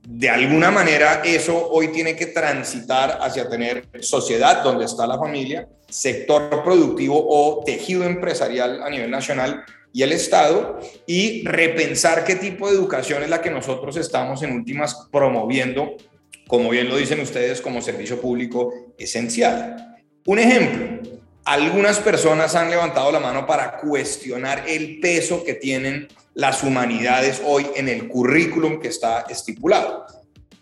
De 0.07 0.29
alguna 0.29 0.71
manera 0.71 1.21
eso 1.25 1.69
hoy 1.69 1.89
tiene 1.89 2.15
que 2.15 2.27
transitar 2.27 3.19
hacia 3.21 3.49
tener 3.49 3.89
sociedad 3.99 4.63
donde 4.63 4.85
está 4.85 5.05
la 5.05 5.19
familia, 5.19 5.67
sector 5.89 6.63
productivo 6.63 7.23
o 7.27 7.63
tejido 7.65 8.05
empresarial 8.05 8.81
a 8.81 8.89
nivel 8.89 9.11
nacional 9.11 9.65
y 9.91 10.03
el 10.03 10.13
Estado 10.13 10.79
y 11.05 11.45
repensar 11.45 12.23
qué 12.23 12.35
tipo 12.35 12.69
de 12.69 12.75
educación 12.75 13.23
es 13.23 13.29
la 13.29 13.41
que 13.41 13.51
nosotros 13.51 13.97
estamos 13.97 14.41
en 14.43 14.53
últimas 14.53 15.07
promoviendo 15.11 15.97
como 16.47 16.69
bien 16.69 16.89
lo 16.89 16.97
dicen 16.97 17.19
ustedes, 17.19 17.61
como 17.61 17.81
servicio 17.81 18.19
público 18.19 18.93
esencial. 18.97 19.97
Un 20.25 20.39
ejemplo, 20.39 21.11
algunas 21.45 21.99
personas 21.99 22.55
han 22.55 22.69
levantado 22.69 23.11
la 23.11 23.19
mano 23.19 23.45
para 23.45 23.77
cuestionar 23.77 24.63
el 24.67 24.99
peso 24.99 25.43
que 25.43 25.53
tienen 25.53 26.07
las 26.33 26.63
humanidades 26.63 27.41
hoy 27.45 27.65
en 27.75 27.89
el 27.89 28.07
currículum 28.07 28.79
que 28.79 28.89
está 28.89 29.21
estipulado. 29.29 30.05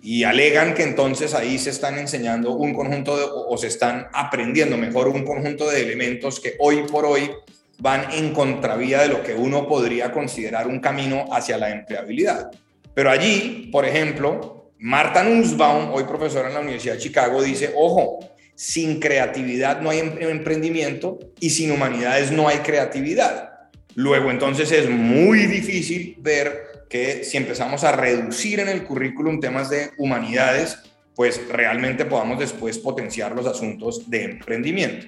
Y 0.01 0.23
alegan 0.23 0.75
que 0.75 0.83
entonces 0.83 1.33
ahí 1.33 1.57
se 1.57 1.71
están 1.71 1.97
enseñando 1.97 2.51
un 2.51 2.73
conjunto 2.75 3.47
o 3.47 3.57
se 3.57 3.67
están 3.67 4.07
aprendiendo 4.13 4.77
mejor 4.77 5.07
un 5.07 5.25
conjunto 5.25 5.67
de 5.67 5.81
elementos 5.81 6.39
que 6.39 6.55
hoy 6.59 6.83
por 6.83 7.05
hoy 7.05 7.31
van 7.79 8.11
en 8.11 8.31
contravía 8.31 9.01
de 9.01 9.07
lo 9.07 9.23
que 9.23 9.33
uno 9.33 9.67
podría 9.67 10.11
considerar 10.11 10.67
un 10.67 10.79
camino 10.79 11.25
hacia 11.31 11.57
la 11.57 11.71
empleabilidad. 11.71 12.51
Pero 12.93 13.09
allí, 13.09 13.69
por 13.71 13.85
ejemplo, 13.85 14.64
Marta 14.79 15.23
Nussbaum, 15.23 15.91
hoy 15.93 16.03
profesora 16.03 16.49
en 16.49 16.53
la 16.53 16.59
Universidad 16.59 16.95
de 16.95 16.99
Chicago, 16.99 17.41
dice, 17.41 17.71
ojo, 17.75 18.19
sin 18.55 18.99
creatividad 18.99 19.81
no 19.81 19.89
hay 19.89 19.99
em-, 19.99 20.17
emprendimiento 20.21 21.19
y 21.39 21.49
sin 21.49 21.71
humanidades 21.71 22.31
no 22.31 22.47
hay 22.47 22.57
creatividad. 22.59 23.51
Luego 23.95 24.31
entonces 24.31 24.71
es 24.71 24.89
muy 24.89 25.45
difícil 25.45 26.17
ver 26.19 26.85
que 26.89 27.23
si 27.23 27.37
empezamos 27.37 27.83
a 27.83 27.93
reducir 27.93 28.59
en 28.59 28.67
el 28.67 28.83
currículum 28.83 29.39
temas 29.39 29.69
de 29.69 29.91
humanidades, 29.97 30.77
pues 31.15 31.41
realmente 31.47 32.05
podamos 32.05 32.39
después 32.39 32.77
potenciar 32.77 33.33
los 33.33 33.47
asuntos 33.47 34.09
de 34.09 34.23
emprendimiento. 34.23 35.07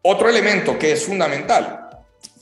Otro 0.00 0.28
elemento 0.28 0.78
que 0.78 0.92
es 0.92 1.04
fundamental, 1.04 1.85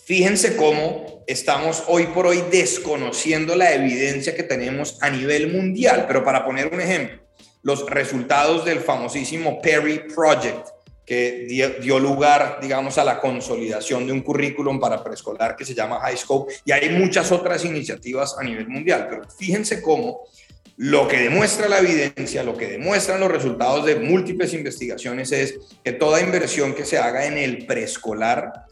fíjense 0.04 0.56
cómo 0.56 1.25
estamos 1.26 1.84
hoy 1.87 2.06
por 2.08 2.26
hoy 2.26 2.42
desconociendo 2.50 3.56
la 3.56 3.73
evidencia 3.73 4.34
que 4.34 4.42
tenemos 4.42 4.99
a 5.00 5.11
nivel 5.11 5.52
mundial, 5.52 6.04
pero 6.06 6.23
para 6.23 6.44
poner 6.44 6.73
un 6.73 6.80
ejemplo, 6.80 7.20
los 7.62 7.88
resultados 7.88 8.64
del 8.64 8.80
famosísimo 8.80 9.61
Perry 9.62 10.02
Project, 10.14 10.68
que 11.06 11.46
dio, 11.80 11.99
lugar, 11.99 12.58
digamos, 12.62 12.96
a 12.96 13.04
la 13.04 13.20
consolidación 13.20 14.06
de 14.06 14.12
un 14.12 14.23
currículum 14.23 14.80
para 14.80 15.04
preescolar 15.04 15.54
que 15.54 15.64
se 15.64 15.75
llama 15.75 16.00
High 16.00 16.16
Scope, 16.16 16.54
y 16.64 16.73
hay 16.73 16.90
muchas 16.90 17.30
otras 17.30 17.64
iniciativas 17.64 18.37
a 18.38 18.42
nivel 18.42 18.68
mundial, 18.68 19.06
pero 19.11 19.23
fíjense 19.28 19.82
cómo 19.82 20.23
lo 20.76 21.06
que 21.06 21.18
demuestra 21.18 21.68
la 21.68 21.78
evidencia, 21.78 22.42
lo 22.42 22.56
que 22.56 22.66
demuestran 22.66 23.20
los 23.20 23.30
resultados 23.30 23.84
de 23.87 23.96
múltiples 23.96 24.52
investigaciones 24.54 25.30
es 25.30 25.54
que 25.84 25.92
toda 25.92 26.20
inversión 26.20 26.75
que 26.75 26.84
se 26.84 26.99
haga 26.99 27.26
en 27.26 27.38
el 27.38 27.64
preescolar 27.66 28.64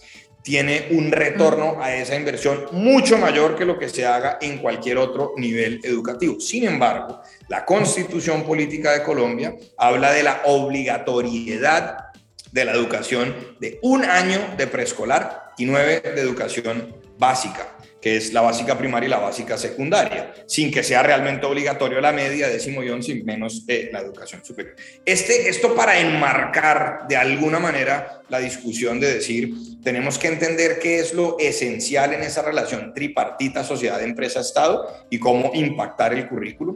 tiene 0.43 0.89
un 0.91 1.13
retorno 1.13 1.77
a 1.81 1.95
esa 1.95 2.17
inversión 2.17 2.67
mucho 2.73 3.17
mayor 3.19 3.57
que 3.57 3.65
lo 3.65 3.79
que 3.79 3.89
se 3.89 4.05
haga 4.05 4.39
en 4.41 4.59
cualquier 4.59 4.99
otro 4.99 5.33
nivel 5.37 5.81
educativo. 5.85 6.41
Sin 6.41 6.65
embargo, 6.65 7.21
la 7.49 7.65
constitución 7.65 8.45
política 8.45 8.93
de 8.93 9.03
Colombia 9.03 9.55
habla 9.79 10.13
de 10.13 10.23
la 10.23 10.43
obligatoriedad 10.45 12.07
de 12.51 12.65
la 12.65 12.73
educación 12.73 13.57
de 13.61 13.79
un 13.83 14.05
año 14.05 14.41
de 14.57 14.67
preescolar 14.67 15.53
y 15.57 15.65
nueve 15.65 16.01
de 16.01 16.21
educación 16.21 16.95
básica 17.19 17.69
que 18.03 18.17
es 18.17 18.33
la 18.33 18.41
básica 18.41 18.77
primaria 18.77 19.07
y 19.07 19.11
la 19.11 19.21
básica 19.21 19.57
secundaria, 19.57 20.35
sin 20.47 20.73
que 20.73 20.83
sea 20.83 21.05
realmente 21.05 21.47
obligatorio 21.47 22.01
la 22.01 22.11
media, 22.11 22.49
décimo 22.49 22.83
y 22.83 22.91
once, 22.91 23.15
menos 23.23 23.65
eh, 23.69 23.91
la 23.93 24.01
educación 24.01 24.45
superior. 24.45 24.75
Este, 25.05 25.49
esto 25.49 25.77
para 25.77 26.01
enmarcar 26.01 27.07
de 27.09 27.17
alguna 27.17 27.61
manera 27.61 28.21
la 28.29 28.41
discusión 28.41 28.99
de 28.99 29.15
decir, 29.15 29.55
tenemos 29.85 30.19
que 30.19 30.27
entender 30.27 30.81
qué 30.81 30.99
es 30.99 31.15
lo 31.15 31.39
esencial 31.39 32.13
en 32.13 32.23
esa 32.23 32.43
relación 32.43 32.93
tripartita 32.93 33.63
sociedad, 33.63 34.03
empresa, 34.03 34.41
Estado 34.41 35.07
y 35.09 35.21
cómo 35.21 35.53
impactar 35.55 36.13
el 36.13 36.29
currículo. 36.29 36.75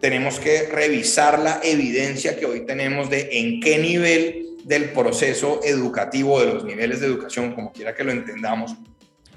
Tenemos 0.00 0.38
que 0.38 0.68
revisar 0.68 1.40
la 1.40 1.60
evidencia 1.64 2.38
que 2.38 2.46
hoy 2.46 2.64
tenemos 2.64 3.10
de 3.10 3.28
en 3.32 3.60
qué 3.60 3.78
nivel 3.78 4.46
del 4.62 4.90
proceso 4.90 5.60
educativo, 5.64 6.38
de 6.38 6.52
los 6.52 6.64
niveles 6.64 7.00
de 7.00 7.06
educación, 7.06 7.52
como 7.52 7.72
quiera 7.72 7.96
que 7.96 8.04
lo 8.04 8.12
entendamos, 8.12 8.76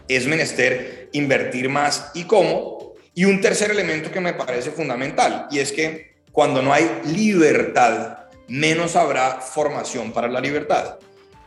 es 0.08 0.26
menester 0.28 1.10
invertir 1.14 1.70
más 1.70 2.12
y 2.14 2.24
cómo. 2.24 2.94
Y 3.14 3.26
un 3.26 3.42
tercer 3.42 3.72
elemento 3.72 4.12
que 4.12 4.22
me 4.22 4.34
parece 4.34 4.72
fundamental, 4.72 5.48
y 5.52 5.60
es 5.60 5.72
que 5.72 6.16
cuando 6.32 6.62
no 6.62 6.74
hay 6.74 6.90
libertad, 7.06 8.20
menos 8.48 8.96
habrá 8.96 9.42
formación 9.42 10.12
para 10.12 10.28
la 10.28 10.40
libertad. 10.40 10.98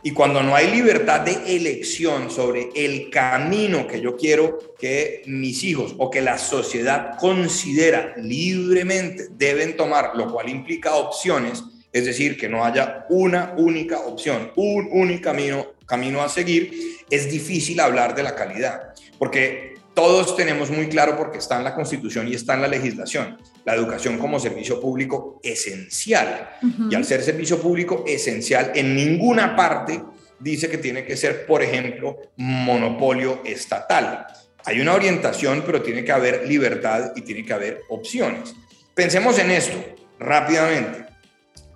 Y 0.03 0.11
cuando 0.11 0.43
no 0.43 0.55
hay 0.55 0.69
libertad 0.69 1.21
de 1.21 1.55
elección 1.55 2.29
sobre 2.29 2.69
el 2.75 3.09
camino 3.09 3.87
que 3.87 3.99
yo 3.99 4.15
quiero 4.15 4.75
que 4.77 5.23
mis 5.25 5.63
hijos 5.63 5.95
o 5.97 6.11
que 6.11 6.21
la 6.21 6.37
sociedad 6.37 7.17
considera 7.17 8.13
libremente 8.17 9.29
deben 9.31 9.75
tomar, 9.75 10.11
lo 10.15 10.31
cual 10.31 10.49
implica 10.49 10.93
opciones, 10.93 11.63
es 11.95 12.03
decir, 12.03 12.35
que 12.35 12.49
no 12.49 12.65
haya 12.65 13.05
una 13.07 13.53
única 13.55 13.99
opción, 13.99 14.51
un 14.57 14.89
único 14.91 15.21
camino, 15.21 15.67
camino 15.85 16.21
a 16.21 16.27
seguir, 16.27 16.97
es 17.09 17.31
difícil 17.31 17.79
hablar 17.79 18.13
de 18.13 18.21
la 18.21 18.35
calidad, 18.35 18.93
porque 19.17 19.75
todos 19.93 20.35
tenemos 20.35 20.69
muy 20.69 20.89
claro, 20.89 21.15
porque 21.15 21.37
está 21.37 21.57
en 21.57 21.63
la 21.63 21.73
Constitución 21.73 22.27
y 22.27 22.35
está 22.35 22.53
en 22.53 22.63
la 22.63 22.67
legislación, 22.67 23.37
la 23.63 23.75
educación 23.75 24.17
como 24.17 24.41
servicio 24.41 24.81
público 24.81 25.39
esencial. 25.41 26.49
Y 26.91 26.95
al 26.95 27.05
ser 27.05 27.23
servicio 27.23 27.61
público 27.61 28.03
esencial, 28.05 28.73
en 28.75 28.93
ninguna 28.93 29.55
parte 29.55 30.01
dice 30.37 30.69
que 30.69 30.79
tiene 30.79 31.05
que 31.05 31.15
ser, 31.15 31.45
por 31.45 31.63
ejemplo, 31.63 32.17
monopolio 32.35 33.41
estatal. 33.45 34.27
Hay 34.65 34.81
una 34.81 34.95
orientación, 34.95 35.63
pero 35.65 35.81
tiene 35.81 36.03
que 36.03 36.11
haber 36.11 36.45
libertad 36.45 37.13
y 37.15 37.21
tiene 37.21 37.45
que 37.45 37.53
haber 37.53 37.83
opciones. 37.87 38.53
Pensemos 38.93 39.39
en 39.39 39.51
esto 39.51 39.77
rápidamente. 40.19 41.04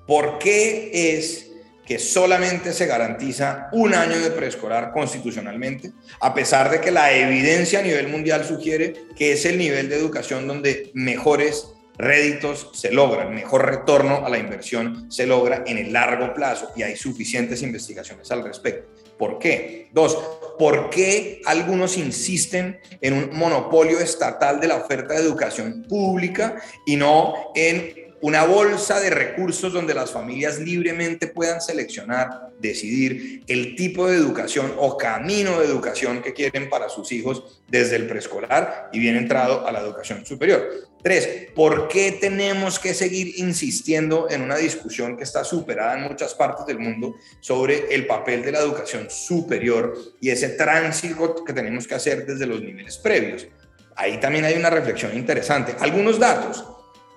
¿Por 0.10 0.39
qué 0.39 0.89
es 1.16 1.51
que 1.86 2.00
solamente 2.00 2.74
se 2.74 2.88
garantiza 2.88 3.70
un 3.72 3.94
año 3.94 4.20
de 4.20 4.32
preescolar 4.32 4.92
constitucionalmente, 4.92 5.92
a 6.20 6.34
pesar 6.34 6.72
de 6.72 6.82
que 6.82 6.89
la 6.89 7.13
evidencia 7.13 7.78
a 7.78 7.84
nivel 7.84 8.08
mundial 8.08 8.44
sugiere 8.44 8.96
que 9.16 9.34
es 9.34 9.46
el 9.46 9.60
nivel 9.60 9.88
de 9.88 9.98
educación 9.98 10.48
donde 10.48 10.89
mejores 10.96 11.68
réditos 11.96 12.72
se 12.74 12.92
logran, 12.92 13.36
mejor 13.36 13.68
retorno 13.68 14.25
a 14.25 14.30
la 14.30 14.39
inversión 14.39 15.12
se 15.12 15.28
logra 15.28 15.63
en 15.68 15.78
el 15.78 15.94
largo 15.94 16.34
plazo 16.34 16.72
y 16.75 16.82
hay 16.82 16.96
suficientes 16.96 17.62
investigaciones 17.62 18.32
al 18.32 18.44
respecto. 18.44 18.92
¿Por 19.16 19.38
qué? 19.38 19.89
Dos, 19.94 20.18
¿por 20.58 20.89
qué 20.89 21.39
algunos 21.46 21.98
insisten 21.98 22.80
en 23.01 23.13
un 23.13 23.30
monopolio 23.38 24.00
estatal 24.00 24.60
de 24.60 24.70
la 24.70 24.78
oferta 24.78 25.13
de 25.13 25.20
educación 25.20 25.86
pública 25.88 26.60
y 26.88 26.96
no 26.96 27.36
en 27.54 28.09
una 28.21 28.43
bolsa 28.43 28.99
de 28.99 29.09
recursos 29.09 29.71
donde 29.71 29.93
las 29.93 30.11
familias 30.11 30.59
libremente 30.59 31.27
puedan 31.27 31.61
seleccionar, 31.61 32.49
decidir 32.59 33.43
el 33.47 33.75
tipo 33.75 34.07
de 34.07 34.17
educación 34.17 34.73
o 34.77 34.97
camino 34.97 35.59
de 35.59 35.65
educación 35.65 36.21
que 36.21 36.33
quieren 36.33 36.69
para 36.69 36.89
sus 36.89 37.11
hijos 37.11 37.61
desde 37.67 37.95
el 37.95 38.07
preescolar 38.07 38.89
y 38.91 38.99
bien 38.99 39.15
entrado 39.15 39.65
a 39.65 39.71
la 39.71 39.79
educación 39.79 40.25
superior. 40.25 40.67
Tres, 41.01 41.47
¿por 41.55 41.88
qué 41.88 42.11
tenemos 42.19 42.77
que 42.77 42.93
seguir 42.93 43.35
insistiendo 43.38 44.27
en 44.29 44.41
una 44.41 44.57
discusión 44.57 45.15
que 45.15 45.23
está 45.23 45.45
superada 45.45 45.97
en 45.97 46.03
muchas 46.03 46.35
partes 46.35 46.65
del 46.65 46.79
mundo 46.79 47.15
sobre 47.39 47.95
el 47.95 48.05
papel 48.05 48.41
de 48.41 48.51
la 48.51 48.59
educación 48.59 49.09
superior 49.09 49.97
y 50.19 50.29
ese 50.29 50.49
tránsito 50.49 51.43
que 51.45 51.53
tenemos 51.53 51.88
que 51.88 51.95
hacer 51.95 52.25
desde 52.25 52.45
los 52.45 52.61
niveles 52.61 52.97
previos? 52.97 53.47
Ahí 53.95 54.19
también 54.19 54.45
hay 54.45 54.55
una 54.55 54.69
reflexión 54.69 55.15
interesante. 55.17 55.75
Algunos 55.79 56.19
datos. 56.19 56.65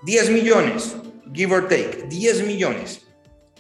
10 0.05 0.31
millones, 0.31 0.97
give 1.33 1.55
or 1.55 1.69
take, 1.69 2.09
10 2.09 2.45
millones 2.45 3.03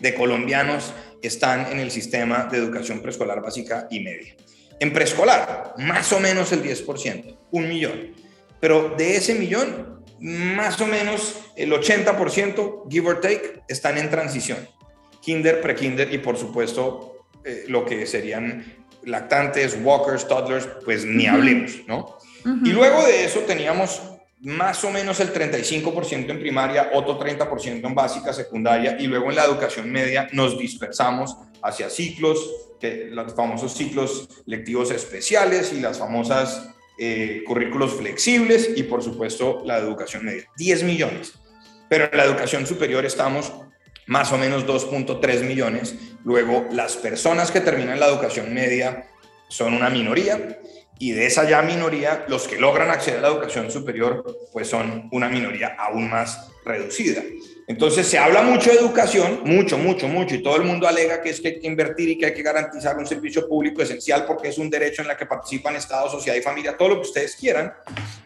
de 0.00 0.14
colombianos 0.14 0.92
están 1.22 1.70
en 1.70 1.78
el 1.78 1.90
sistema 1.90 2.48
de 2.50 2.58
educación 2.58 3.00
preescolar 3.00 3.40
básica 3.40 3.86
y 3.90 4.00
media. 4.00 4.34
En 4.80 4.92
preescolar, 4.92 5.74
más 5.78 6.12
o 6.12 6.18
menos 6.18 6.50
el 6.50 6.62
10%, 6.64 7.36
un 7.52 7.68
millón. 7.68 8.14
Pero 8.58 8.94
de 8.96 9.16
ese 9.16 9.34
millón, 9.34 10.02
más 10.18 10.80
o 10.80 10.86
menos 10.86 11.40
el 11.56 11.72
80%, 11.72 12.90
give 12.90 13.08
or 13.08 13.20
take, 13.20 13.62
están 13.68 13.98
en 13.98 14.10
transición. 14.10 14.58
Kinder, 15.20 15.60
prekinder 15.60 16.12
y 16.12 16.18
por 16.18 16.36
supuesto 16.36 17.26
eh, 17.44 17.64
lo 17.68 17.84
que 17.84 18.06
serían 18.06 18.84
lactantes, 19.04 19.78
walkers, 19.82 20.26
toddlers, 20.26 20.66
pues 20.84 21.04
ni 21.04 21.26
hablemos, 21.26 21.82
¿no? 21.86 22.18
Y 22.64 22.70
luego 22.70 23.04
de 23.04 23.24
eso 23.24 23.40
teníamos 23.40 24.02
más 24.42 24.82
o 24.82 24.90
menos 24.90 25.20
el 25.20 25.32
35% 25.32 26.30
en 26.30 26.40
primaria, 26.40 26.90
otro 26.94 27.18
30% 27.18 27.86
en 27.86 27.94
básica, 27.94 28.32
secundaria 28.32 28.96
y 28.98 29.06
luego 29.06 29.30
en 29.30 29.36
la 29.36 29.44
educación 29.44 29.90
media 29.90 30.28
nos 30.32 30.58
dispersamos 30.58 31.36
hacia 31.62 31.88
ciclos, 31.88 32.50
los 32.80 33.34
famosos 33.34 33.74
ciclos 33.74 34.28
lectivos 34.44 34.90
especiales 34.90 35.72
y 35.72 35.80
las 35.80 35.98
famosas 35.98 36.70
eh, 36.98 37.44
currículos 37.46 37.94
flexibles 37.94 38.70
y 38.74 38.82
por 38.82 39.02
supuesto 39.02 39.62
la 39.64 39.78
educación 39.78 40.24
media. 40.24 40.48
10 40.56 40.82
millones. 40.82 41.34
Pero 41.88 42.08
en 42.10 42.16
la 42.16 42.24
educación 42.24 42.66
superior 42.66 43.04
estamos 43.04 43.52
más 44.06 44.32
o 44.32 44.38
menos 44.38 44.66
2.3 44.66 45.44
millones. 45.44 45.94
Luego 46.24 46.66
las 46.72 46.96
personas 46.96 47.52
que 47.52 47.60
terminan 47.60 48.00
la 48.00 48.08
educación 48.08 48.52
media 48.52 49.06
son 49.48 49.74
una 49.74 49.88
minoría 49.88 50.58
y 50.98 51.12
de 51.12 51.26
esa 51.26 51.48
ya 51.48 51.62
minoría, 51.62 52.24
los 52.28 52.46
que 52.46 52.58
logran 52.58 52.90
acceder 52.90 53.18
a 53.18 53.22
la 53.22 53.28
educación 53.28 53.70
superior, 53.70 54.24
pues 54.52 54.68
son 54.68 55.08
una 55.12 55.28
minoría 55.28 55.76
aún 55.78 56.08
más 56.08 56.50
reducida. 56.64 57.22
Entonces 57.66 58.06
se 58.06 58.18
habla 58.18 58.42
mucho 58.42 58.70
de 58.70 58.76
educación, 58.76 59.40
mucho, 59.44 59.78
mucho, 59.78 60.08
mucho, 60.08 60.34
y 60.34 60.42
todo 60.42 60.56
el 60.56 60.64
mundo 60.64 60.88
alega 60.88 61.22
que 61.22 61.30
es 61.30 61.40
que 61.40 61.48
hay 61.48 61.60
que 61.60 61.66
invertir 61.66 62.08
y 62.08 62.18
que 62.18 62.26
hay 62.26 62.34
que 62.34 62.42
garantizar 62.42 62.98
un 62.98 63.06
servicio 63.06 63.48
público 63.48 63.82
esencial 63.82 64.24
porque 64.26 64.48
es 64.48 64.58
un 64.58 64.68
derecho 64.68 65.02
en 65.02 65.08
la 65.08 65.16
que 65.16 65.26
participan 65.26 65.76
Estado, 65.76 66.10
sociedad 66.10 66.36
y 66.36 66.42
familia, 66.42 66.76
todo 66.76 66.88
lo 66.88 66.94
que 66.96 67.08
ustedes 67.08 67.36
quieran, 67.36 67.72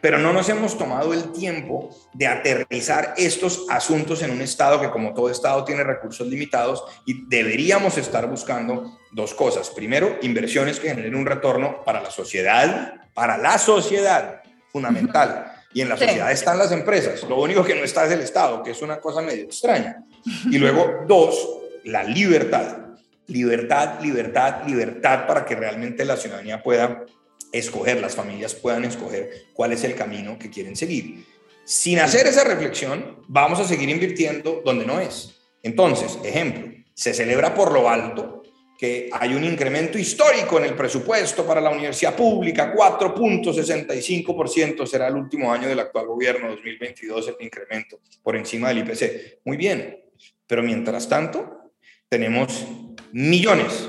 pero 0.01 0.19
no 0.19 0.33
nos 0.33 0.49
hemos 0.49 0.79
tomado 0.79 1.13
el 1.13 1.33
tiempo 1.33 1.91
de 2.15 2.27
aterrizar 2.27 3.15
estos 3.17 3.67
asuntos 3.69 4.23
en 4.23 4.31
un 4.31 4.41
Estado 4.41 4.81
que 4.81 4.91
como 4.91 5.13
todo 5.13 5.31
Estado 5.31 5.65
tiene 5.65 5.85
recursos 5.85 6.27
limitados 6.27 6.85
y 7.05 7.27
deberíamos 7.29 7.99
estar 7.99 8.29
buscando 8.29 8.99
dos 9.13 9.35
cosas. 9.35 9.69
Primero, 9.71 10.17
inversiones 10.23 10.81
que 10.81 10.89
generen 10.89 11.15
un 11.15 11.27
retorno 11.27 11.85
para 11.85 12.01
la 12.01 12.11
sociedad, 12.11 12.95
para 13.13 13.37
la 13.37 13.59
sociedad, 13.59 14.43
fundamental 14.73 15.56
y 15.77 15.83
en 15.83 15.91
la 15.91 15.99
sociedad 15.99 16.33
están 16.33 16.57
las 16.57 16.73
empresas. 16.73 17.23
Lo 17.25 17.39
único 17.39 17.63
que 17.63 17.75
no 17.75 17.85
está 17.85 18.07
es 18.07 18.13
el 18.13 18.23
Estado, 18.23 18.63
que 18.63 18.71
es 18.71 18.81
una 18.81 18.99
cosa 18.99 19.21
medio 19.21 19.45
extraña. 19.45 20.03
Y 20.51 20.57
luego, 20.57 21.05
dos, 21.07 21.59
la 21.85 22.03
libertad. 22.03 22.79
Libertad, 23.27 24.01
libertad, 24.01 24.67
libertad 24.67 25.27
para 25.27 25.45
que 25.45 25.55
realmente 25.55 26.07
la 26.07 26.17
ciudadanía 26.17 26.63
pueda 26.63 27.05
escoger, 27.53 28.01
las 28.01 28.15
familias 28.15 28.55
puedan 28.55 28.87
escoger 28.87 29.29
cuál 29.53 29.75
es 29.75 29.85
el 29.85 29.95
camino 29.95 30.39
que 30.39 30.49
quieren 30.49 30.77
seguir. 30.77 31.27
Sin 31.67 31.99
hacer 31.99 32.27
esa 32.27 32.45
reflexión, 32.45 33.23
vamos 33.29 33.61
a 33.61 33.65
seguir 33.65 33.91
invirtiendo 33.91 34.63
donde 34.65 34.87
no 34.87 34.99
es. 34.99 35.43
Entonces, 35.63 36.19
ejemplo, 36.25 36.73
se 36.95 37.13
celebra 37.13 37.55
por 37.55 37.71
lo 37.73 37.91
alto 37.91 38.45
que 38.79 39.11
hay 39.13 39.35
un 39.35 39.45
incremento 39.45 39.99
histórico 39.99 40.59
en 40.59 40.67
el 40.67 40.75
presupuesto 40.75 41.47
para 41.47 41.61
la 41.61 41.71
universidad 41.71 42.15
pública, 42.15 42.73
4.65% 42.75 44.87
será 44.87 45.09
el 45.09 45.17
último 45.17 45.53
año 45.53 45.69
del 45.69 45.81
actual 45.81 46.07
gobierno, 46.07 46.49
2022, 46.51 47.29
el 47.29 47.37
incremento 47.41 47.99
por 48.23 48.37
encima 48.37 48.69
del 48.69 48.79
IPC. 48.79 49.41
Muy 49.45 49.57
bien, 49.57 49.99
pero 50.47 50.63
mientras 50.63 51.09
tanto, 51.09 51.73
tenemos 52.09 52.67
millones 53.13 53.89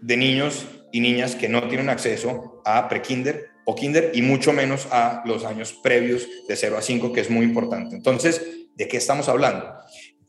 de 0.00 0.16
niños 0.16 0.66
y 0.92 1.00
niñas 1.00 1.34
que 1.34 1.48
no 1.48 1.66
tienen 1.68 1.88
acceso 1.88 2.62
a 2.64 2.88
prekinder 2.88 3.48
o 3.64 3.74
kinder 3.74 4.12
y 4.14 4.22
mucho 4.22 4.52
menos 4.52 4.86
a 4.90 5.22
los 5.24 5.44
años 5.44 5.72
previos 5.72 6.28
de 6.46 6.56
0 6.56 6.76
a 6.76 6.82
5, 6.82 7.12
que 7.12 7.20
es 7.20 7.30
muy 7.30 7.44
importante. 7.44 7.96
Entonces, 7.96 8.42
¿de 8.74 8.88
qué 8.88 8.98
estamos 8.98 9.28
hablando? 9.28 9.74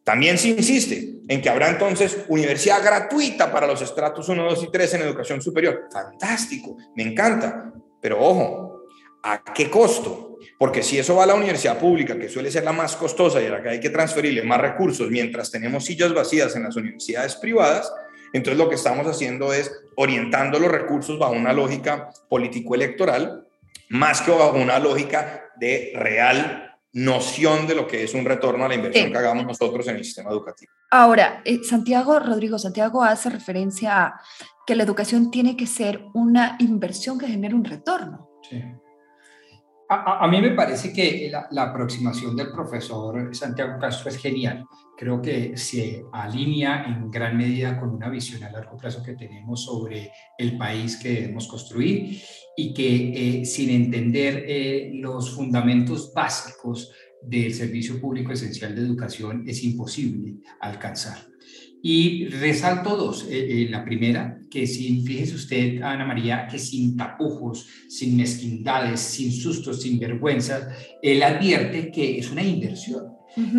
También 0.05 0.37
se 0.37 0.49
insiste 0.49 1.15
en 1.27 1.41
que 1.41 1.49
habrá 1.49 1.67
entonces 1.67 2.19
universidad 2.27 2.81
gratuita 2.83 3.51
para 3.51 3.65
los 3.65 3.81
estratos 3.81 4.29
1, 4.29 4.43
2 4.43 4.63
y 4.63 4.71
3 4.71 4.93
en 4.93 5.01
educación 5.01 5.41
superior. 5.41 5.89
Fantástico, 5.91 6.77
me 6.95 7.03
encanta. 7.03 7.73
Pero 7.99 8.21
ojo, 8.21 8.83
¿a 9.23 9.43
qué 9.43 9.69
costo? 9.69 10.37
Porque 10.59 10.83
si 10.83 10.99
eso 10.99 11.15
va 11.15 11.23
a 11.23 11.27
la 11.27 11.33
universidad 11.33 11.79
pública, 11.79 12.19
que 12.19 12.29
suele 12.29 12.51
ser 12.51 12.63
la 12.63 12.71
más 12.71 12.95
costosa 12.95 13.41
y 13.41 13.47
a 13.47 13.49
la 13.49 13.63
que 13.63 13.69
hay 13.69 13.79
que 13.79 13.89
transferirle 13.89 14.43
más 14.43 14.61
recursos 14.61 15.09
mientras 15.09 15.49
tenemos 15.49 15.83
sillas 15.83 16.13
vacías 16.13 16.55
en 16.55 16.63
las 16.63 16.75
universidades 16.75 17.35
privadas, 17.37 17.91
entonces 18.31 18.59
lo 18.59 18.69
que 18.69 18.75
estamos 18.75 19.07
haciendo 19.07 19.53
es 19.53 19.71
orientando 19.95 20.59
los 20.59 20.71
recursos 20.71 21.17
bajo 21.17 21.33
una 21.33 21.51
lógica 21.51 22.11
político-electoral 22.29 23.47
más 23.89 24.21
que 24.21 24.31
bajo 24.31 24.57
una 24.57 24.79
lógica 24.79 25.49
de 25.57 25.93
real 25.95 26.64
noción 26.95 27.67
de 27.67 27.75
lo 27.75 27.87
que 27.87 28.03
es 28.03 28.13
un 28.13 28.23
retorno 28.23 28.63
a 28.63 28.69
la 28.69 28.75
inversión 28.75 29.11
que 29.11 29.17
hagamos 29.17 29.45
nosotros 29.45 29.85
en 29.89 29.97
el 29.97 30.05
sistema 30.05 30.31
educativo. 30.31 30.71
Ahora, 30.89 31.41
eh, 31.43 31.59
Santiago, 31.61 32.19
Rodrigo, 32.19 32.57
Santiago 32.57 33.03
hace 33.03 33.29
referencia 33.29 34.01
a 34.01 34.21
que 34.65 34.75
la 34.75 34.83
educación 34.83 35.29
tiene 35.29 35.57
que 35.57 35.67
ser 35.67 36.05
una 36.13 36.55
inversión 36.59 37.19
que 37.19 37.27
genere 37.27 37.53
un 37.53 37.65
retorno. 37.65 38.29
Sí. 38.49 38.63
A, 39.87 40.27
mí 40.27 40.41
me 40.41 40.51
parece 40.51 40.91
que 40.91 41.29
la, 41.29 41.47
la, 41.51 41.63
aproximación 41.63 42.35
del 42.35 42.51
profesor 42.51 43.35
Santiago 43.35 43.77
Castro 43.79 44.09
es 44.09 44.17
genial. 44.17 44.65
Creo 44.97 45.21
que 45.21 45.55
se 45.57 46.03
alinea 46.11 46.85
en 46.85 47.11
gran 47.11 47.37
medida 47.37 47.79
con 47.79 47.89
una 47.89 48.09
visión 48.09 48.43
a 48.43 48.49
largo 48.49 48.77
plazo 48.77 49.03
que 49.03 49.13
tenemos 49.13 49.65
sobre 49.65 50.11
el 50.39 50.57
país 50.57 50.97
que 50.97 51.09
debemos 51.09 51.47
construir 51.47 52.19
y 52.55 52.73
que 52.73 53.39
eh, 53.41 53.45
sin 53.45 53.69
entender 53.69 54.45
eh, 54.47 54.91
los 54.93 55.31
fundamentos 55.31 56.13
básicos 56.13 56.91
del 57.21 57.53
servicio 57.53 57.99
público 57.99 58.31
esencial 58.31 58.75
de 58.75 58.81
educación 58.81 59.43
es 59.47 59.63
imposible 59.63 60.35
alcanzar. 60.59 61.17
Y 61.81 62.25
resalto 62.29 62.95
dos. 62.97 63.27
Eh, 63.29 63.67
la 63.69 63.85
primera, 63.85 64.39
que 64.49 64.65
sin, 64.65 65.05
fíjese 65.05 65.35
usted, 65.35 65.81
Ana 65.83 66.05
María, 66.05 66.47
que 66.49 66.57
sin 66.57 66.95
tapujos, 66.97 67.67
sin 67.89 68.17
mezquindades, 68.17 68.99
sin 68.99 69.31
sustos, 69.31 69.81
sin 69.81 69.99
vergüenzas, 69.99 70.67
él 71.01 71.21
advierte 71.21 71.91
que 71.91 72.17
es 72.17 72.31
una 72.31 72.41
inversión. 72.41 73.03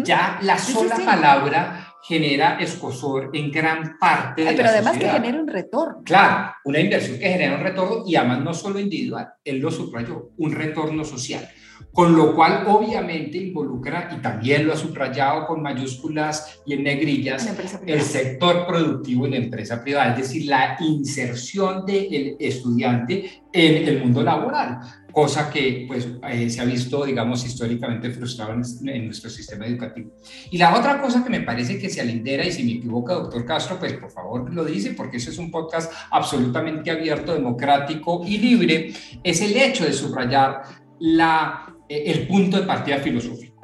Ya 0.05 0.39
la 0.43 0.59
sola 0.59 0.97
palabra 0.97 1.86
genera 2.03 2.59
escosor 2.61 3.31
en 3.33 3.51
gran 3.51 3.99
parte 3.99 4.45
de 4.45 4.53
Pero 4.53 4.69
además 4.69 4.99
que 4.99 5.09
genera 5.09 5.41
un 5.41 5.49
retorno. 5.49 6.03
Claro, 6.05 6.53
una 6.65 6.81
inversión 6.81 7.19
que 7.19 7.29
genera 7.29 7.57
un 7.57 7.63
retorno 7.63 8.05
y 8.07 8.17
además 8.17 8.41
no 8.41 8.55
solo 8.55 8.79
individual, 8.79 9.29
él 9.45 9.59
lo 9.59 9.71
subrayó, 9.71 10.31
un 10.37 10.53
retorno 10.53 11.05
social. 11.05 11.49
Con 11.93 12.17
lo 12.17 12.35
cual 12.35 12.65
obviamente 12.67 13.37
involucra, 13.39 14.09
y 14.17 14.23
también 14.23 14.67
lo 14.67 14.73
ha 14.73 14.77
subrayado 14.77 15.47
con 15.47 15.63
mayúsculas 15.63 16.61
y 16.65 16.75
en 16.75 16.85
negrillas, 16.85 17.47
el 17.87 18.01
sector 18.01 18.67
productivo 18.67 19.27
y 19.27 19.31
la 19.31 19.37
empresa 19.37 19.83
privada, 19.83 20.13
es 20.13 20.19
decir, 20.19 20.47
la 20.47 20.77
inserción 20.81 21.85
del 21.85 22.37
estudiante 22.39 23.43
en 23.53 23.89
el 23.89 24.03
mundo 24.03 24.23
laboral 24.23 24.79
cosa 25.17 25.49
que 25.49 25.87
pues, 25.89 26.07
eh, 26.29 26.51
se 26.51 26.61
ha 26.61 26.67
visto, 26.67 27.03
digamos, 27.07 27.43
históricamente 27.47 28.11
frustrado 28.11 28.53
en, 28.53 29.07
nuestro 29.07 29.31
sistema 29.31 29.65
educativo. 29.65 30.11
Y 30.51 30.59
la 30.59 30.79
otra 30.79 31.01
cosa 31.01 31.25
que 31.25 31.31
me 31.31 31.41
parece 31.41 31.79
que 31.79 31.89
se 31.89 32.03
alindera, 32.03 32.45
y 32.45 32.53
si 32.53 32.63
me 32.63 32.73
equivoca, 32.73 33.15
doctor 33.15 33.47
Castro, 33.47 33.79
pues 33.79 33.95
por 33.95 34.11
favor 34.11 34.53
lo 34.53 34.63
dice, 34.63 34.93
porque 34.93 35.17
ese 35.17 35.31
es 35.31 35.39
un 35.39 35.51
podcast 35.51 35.91
absolutamente 36.11 36.91
abierto, 36.91 37.33
democrático 37.33 38.25
y 38.27 38.37
libre, 38.37 38.93
es 39.25 39.41
el 39.41 39.57
hecho 39.57 39.87
de 39.87 39.95
subrayar 39.95 40.61
la, 41.01 41.75
eh, 41.89 42.03
el 42.09 42.27
punto 42.29 42.61
de 42.61 42.67
partida 42.67 42.99
filosófico. 42.99 43.63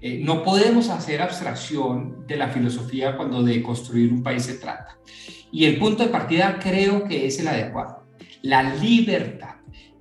Eh, 0.00 0.22
no 0.24 0.42
podemos 0.42 0.88
hacer 0.88 1.20
abstracción 1.20 2.26
de 2.26 2.38
la 2.38 2.48
filosofía 2.48 3.18
cuando 3.18 3.42
de 3.42 3.62
construir 3.62 4.10
un 4.14 4.22
país 4.22 4.44
se 4.44 4.54
trata. 4.54 4.96
Y 5.52 5.66
el 5.66 5.76
punto 5.76 6.04
de 6.04 6.08
partida 6.08 6.58
creo 6.58 7.04
que 7.04 7.26
es 7.26 7.38
el 7.38 7.48
adecuado. 7.48 8.06
La 8.40 8.62
libertad 8.62 9.56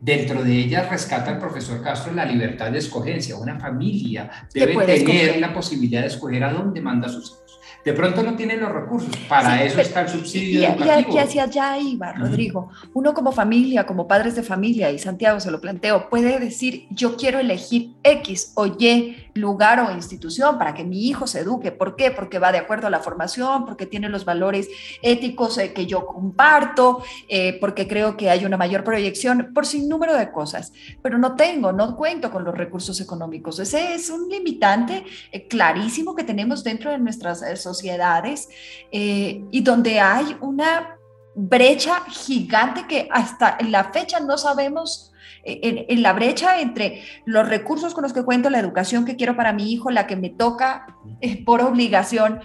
Dentro 0.06 0.44
de 0.44 0.56
ellas 0.56 0.88
rescata 0.88 1.32
el 1.32 1.40
profesor 1.40 1.82
Castro 1.82 2.14
la 2.14 2.26
libertad 2.26 2.72
de 2.72 2.78
escogencia. 2.78 3.38
Una 3.38 3.60
familia 3.60 4.30
debe 4.54 4.76
tener 4.86 5.40
la 5.40 5.52
posibilidad 5.52 6.02
de 6.02 6.08
escoger 6.08 6.44
a 6.44 6.54
dónde 6.54 6.80
manda 6.80 7.08
a 7.08 7.10
sus 7.10 7.32
hijos. 7.32 7.60
De 7.84 7.92
pronto 7.92 8.22
no 8.22 8.36
tienen 8.36 8.60
los 8.60 8.72
recursos, 8.72 9.16
para 9.28 9.64
eso 9.64 9.82
está 9.82 10.02
el 10.02 10.10
subsidio. 10.10 10.62
Y, 10.62 10.66
educativo. 10.66 11.16
y, 11.16 11.18
hacia 11.18 11.44
allá 11.46 11.80
iba, 11.80 12.14
Rodrigo. 12.14 12.70
Uno 12.94 13.16
como 13.16 13.32
familia, 13.32 13.88
como 13.88 14.08
padres 14.08 14.36
de 14.36 14.44
familia, 14.44 14.92
y 14.92 15.00
Santiago 15.00 15.40
se 15.40 15.50
lo 15.50 15.60
planteo, 15.60 16.08
puede 16.08 16.40
decir, 16.40 16.86
yo 16.92 17.18
quiero 17.18 17.40
elegir 17.40 17.96
X 18.04 18.52
o 18.54 18.68
Y 18.68 19.25
lugar 19.36 19.82
o 19.82 19.92
institución 19.92 20.58
para 20.58 20.74
que 20.74 20.86
mi 20.86 21.08
hijo 21.08 21.28
se 21.28 21.42
eduque. 21.42 21.74
¿Por 21.74 21.98
qué? 21.98 22.10
Porque 22.10 22.40
va 22.40 22.54
de 22.54 22.58
acuerdo 22.58 22.88
a 22.88 22.90
la 22.90 23.02
formación, 23.02 23.66
porque 23.66 23.86
tiene 23.86 24.08
los 24.08 24.24
valores 24.24 24.70
éticos 25.02 25.58
eh, 25.58 25.74
que 25.74 25.86
yo 25.86 26.06
comparto, 26.06 27.04
eh, 27.28 27.58
porque 27.60 27.86
creo 27.86 28.16
que 28.16 28.30
hay 28.30 28.46
una 28.46 28.56
mayor 28.56 28.86
proyección, 28.86 29.52
por 29.54 29.66
sin 29.66 29.90
número 29.90 30.16
de 30.16 30.32
cosas. 30.32 30.72
Pero 31.02 31.18
no 31.18 31.36
tengo, 31.36 31.74
no 31.74 31.98
cuento 31.98 32.32
con 32.32 32.46
los 32.46 32.58
recursos 32.58 33.02
económicos. 33.02 33.60
Ese 33.60 33.94
es 33.94 34.10
un 34.10 34.30
limitante 34.30 35.04
eh, 35.32 35.48
clarísimo 35.48 36.16
que 36.16 36.24
tenemos 36.24 36.64
dentro 36.64 36.92
de 36.92 36.98
nuestras 36.98 37.44
sociedades 37.62 38.48
y 38.92 39.62
donde 39.62 40.00
hay 40.00 40.38
una 40.40 40.98
brecha 41.36 42.06
gigante 42.10 42.88
que 42.88 43.10
hasta 43.12 43.58
la 43.68 43.92
fecha 43.92 44.22
no 44.22 44.38
sabemos 44.38 45.12
en, 45.46 46.02
la 46.02 46.14
brecha 46.14 46.60
entre 46.60 47.04
los 47.26 47.48
recursos 47.48 47.94
con 47.94 48.04
los 48.04 48.14
que 48.14 48.24
cuento, 48.24 48.50
la 48.50 48.60
educación 48.60 49.06
que 49.06 49.16
quiero 49.16 49.36
para 49.36 49.54
mi 49.54 49.72
hijo, 49.72 49.92
la 49.92 50.08
que 50.08 50.16
me 50.16 50.30
toca 50.32 50.88
eh, 51.22 51.44
por 51.46 51.62
obligación, 51.62 52.42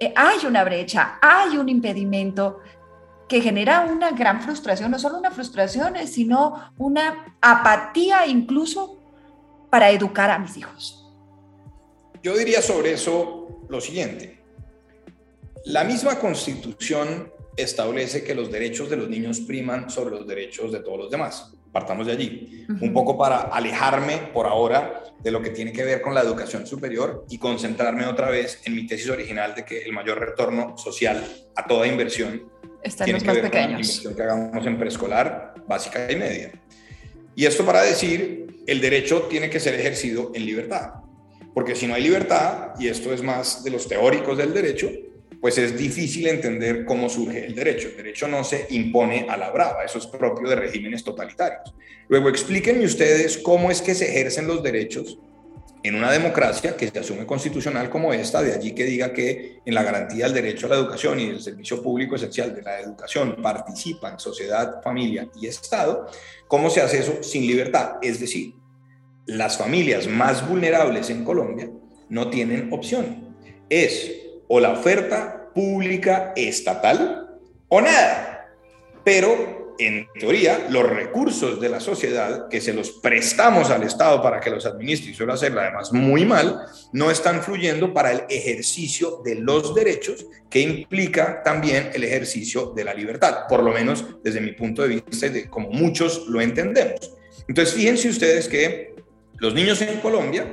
eh, 0.00 0.12
hay 0.16 0.46
una 0.46 0.64
brecha, 0.64 1.18
hay 1.20 1.58
un 1.58 1.68
impedimento 1.68 2.60
que 3.28 3.42
genera 3.42 3.82
una 3.82 4.12
gran 4.12 4.40
frustración, 4.40 4.90
no 4.90 4.98
solo 4.98 5.18
una 5.18 5.30
frustración, 5.30 5.96
eh, 5.96 6.06
sino 6.06 6.72
una 6.78 7.36
apatía 7.42 8.26
incluso 8.26 8.98
para 9.70 9.90
educar 9.90 10.30
a 10.30 10.38
mis 10.38 10.56
hijos. 10.56 11.04
Yo 12.22 12.36
diría 12.36 12.62
sobre 12.62 12.92
eso 12.92 13.66
lo 13.68 13.80
siguiente. 13.82 14.42
La 15.66 15.84
misma 15.84 16.18
constitución 16.18 17.30
establece 17.54 18.24
que 18.24 18.34
los 18.34 18.50
derechos 18.50 18.88
de 18.88 18.96
los 18.96 19.10
niños 19.10 19.40
priman 19.40 19.90
sobre 19.90 20.16
los 20.16 20.26
derechos 20.26 20.72
de 20.72 20.78
todos 20.78 20.98
los 20.98 21.10
demás. 21.10 21.57
Partamos 21.72 22.06
de 22.06 22.12
allí. 22.12 22.66
Un 22.80 22.92
poco 22.92 23.16
para 23.16 23.42
alejarme 23.42 24.30
por 24.32 24.46
ahora 24.46 25.02
de 25.20 25.30
lo 25.30 25.42
que 25.42 25.50
tiene 25.50 25.72
que 25.72 25.84
ver 25.84 26.00
con 26.00 26.14
la 26.14 26.22
educación 26.22 26.66
superior 26.66 27.24
y 27.28 27.38
concentrarme 27.38 28.06
otra 28.06 28.30
vez 28.30 28.60
en 28.64 28.74
mi 28.74 28.86
tesis 28.86 29.10
original 29.10 29.54
de 29.54 29.64
que 29.64 29.82
el 29.82 29.92
mayor 29.92 30.18
retorno 30.18 30.76
social 30.78 31.24
a 31.56 31.66
toda 31.66 31.86
inversión 31.86 32.50
Está 32.82 33.04
tiene 33.04 33.20
que 33.20 33.32
ver 33.32 33.42
pequeños. 33.42 33.50
con 33.50 33.72
la 33.72 33.80
inversión 33.80 34.14
que 34.14 34.22
hagamos 34.22 34.66
en 34.66 34.78
preescolar, 34.78 35.54
básica 35.66 36.10
y 36.10 36.16
media. 36.16 36.52
Y 37.34 37.46
esto 37.46 37.64
para 37.64 37.82
decir, 37.82 38.62
el 38.66 38.80
derecho 38.80 39.22
tiene 39.22 39.50
que 39.50 39.60
ser 39.60 39.74
ejercido 39.74 40.32
en 40.34 40.46
libertad. 40.46 40.92
Porque 41.54 41.74
si 41.74 41.86
no 41.86 41.94
hay 41.94 42.02
libertad, 42.02 42.74
y 42.78 42.88
esto 42.88 43.12
es 43.12 43.22
más 43.22 43.64
de 43.64 43.70
los 43.70 43.88
teóricos 43.88 44.38
del 44.38 44.54
derecho, 44.54 44.90
pues 45.40 45.58
es 45.58 45.76
difícil 45.76 46.26
entender 46.26 46.84
cómo 46.84 47.08
surge 47.08 47.46
el 47.46 47.54
derecho. 47.54 47.88
El 47.88 47.96
derecho 47.96 48.26
no 48.28 48.42
se 48.44 48.66
impone 48.70 49.26
a 49.28 49.36
la 49.36 49.50
brava, 49.50 49.84
eso 49.84 49.98
es 49.98 50.06
propio 50.06 50.48
de 50.48 50.56
regímenes 50.56 51.04
totalitarios. 51.04 51.74
Luego 52.08 52.28
explíquenme 52.28 52.84
ustedes 52.84 53.38
cómo 53.38 53.70
es 53.70 53.82
que 53.82 53.94
se 53.94 54.08
ejercen 54.08 54.46
los 54.46 54.62
derechos 54.62 55.18
en 55.82 55.94
una 55.94 56.10
democracia 56.10 56.76
que 56.76 56.88
se 56.88 56.98
asume 56.98 57.24
constitucional 57.24 57.88
como 57.88 58.12
esta, 58.12 58.42
de 58.42 58.52
allí 58.52 58.72
que 58.72 58.84
diga 58.84 59.12
que 59.12 59.60
en 59.64 59.74
la 59.74 59.84
garantía 59.84 60.24
del 60.24 60.34
derecho 60.34 60.66
a 60.66 60.70
la 60.70 60.76
educación 60.76 61.20
y 61.20 61.28
del 61.28 61.40
servicio 61.40 61.82
público 61.82 62.16
esencial 62.16 62.54
de 62.54 62.62
la 62.62 62.80
educación 62.80 63.36
participan 63.40 64.18
sociedad, 64.18 64.82
familia 64.82 65.28
y 65.40 65.46
Estado, 65.46 66.08
¿cómo 66.48 66.68
se 66.68 66.80
hace 66.80 66.98
eso 66.98 67.22
sin 67.22 67.46
libertad? 67.46 67.96
Es 68.02 68.18
decir, 68.18 68.54
las 69.26 69.56
familias 69.56 70.08
más 70.08 70.48
vulnerables 70.48 71.10
en 71.10 71.24
Colombia 71.24 71.70
no 72.08 72.28
tienen 72.28 72.72
opción. 72.72 73.36
Es 73.68 74.27
o 74.48 74.60
la 74.60 74.72
oferta 74.72 75.50
pública 75.54 76.32
estatal 76.36 77.38
o 77.68 77.80
nada. 77.80 78.50
Pero 79.04 79.58
en 79.78 80.08
teoría, 80.18 80.66
los 80.70 80.88
recursos 80.88 81.60
de 81.60 81.68
la 81.68 81.78
sociedad 81.78 82.48
que 82.48 82.60
se 82.60 82.74
los 82.74 82.90
prestamos 82.90 83.70
al 83.70 83.84
Estado 83.84 84.20
para 84.20 84.40
que 84.40 84.50
los 84.50 84.66
administre 84.66 85.12
y 85.12 85.14
suele 85.14 85.34
hacerlo 85.34 85.60
además 85.60 85.92
muy 85.92 86.24
mal, 86.24 86.66
no 86.92 87.12
están 87.12 87.42
fluyendo 87.42 87.94
para 87.94 88.10
el 88.10 88.22
ejercicio 88.28 89.22
de 89.24 89.36
los 89.36 89.76
derechos 89.76 90.26
que 90.50 90.60
implica 90.60 91.42
también 91.44 91.90
el 91.94 92.02
ejercicio 92.02 92.72
de 92.74 92.84
la 92.84 92.92
libertad, 92.92 93.46
por 93.48 93.62
lo 93.62 93.72
menos 93.72 94.04
desde 94.24 94.40
mi 94.40 94.52
punto 94.52 94.82
de 94.82 94.88
vista, 94.88 95.28
de 95.28 95.48
como 95.48 95.70
muchos 95.70 96.26
lo 96.26 96.40
entendemos. 96.40 97.12
Entonces, 97.46 97.74
fíjense 97.74 98.08
ustedes 98.08 98.48
que 98.48 98.96
los 99.38 99.54
niños 99.54 99.80
en 99.80 100.00
Colombia 100.00 100.44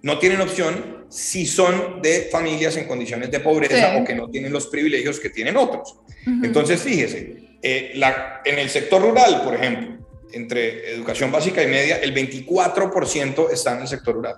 no 0.00 0.18
tienen 0.18 0.40
opción 0.40 1.01
si 1.12 1.44
son 1.44 2.00
de 2.00 2.28
familias 2.32 2.74
en 2.78 2.86
condiciones 2.86 3.30
de 3.30 3.40
pobreza 3.40 3.98
o 3.98 4.04
que 4.04 4.14
no 4.14 4.30
tienen 4.30 4.50
los 4.50 4.66
privilegios 4.68 5.20
que 5.20 5.28
tienen 5.28 5.58
otros. 5.58 5.96
Entonces, 6.42 6.80
fíjese, 6.80 7.58
eh, 7.60 7.92
la, 7.96 8.40
en 8.44 8.58
el 8.58 8.70
sector 8.70 9.02
rural, 9.02 9.42
por 9.44 9.54
ejemplo, 9.54 9.98
entre 10.32 10.90
educación 10.94 11.30
básica 11.30 11.62
y 11.62 11.66
media, 11.66 11.98
el 11.98 12.14
24% 12.14 13.50
está 13.52 13.74
en 13.74 13.82
el 13.82 13.88
sector 13.88 14.14
rural. 14.14 14.36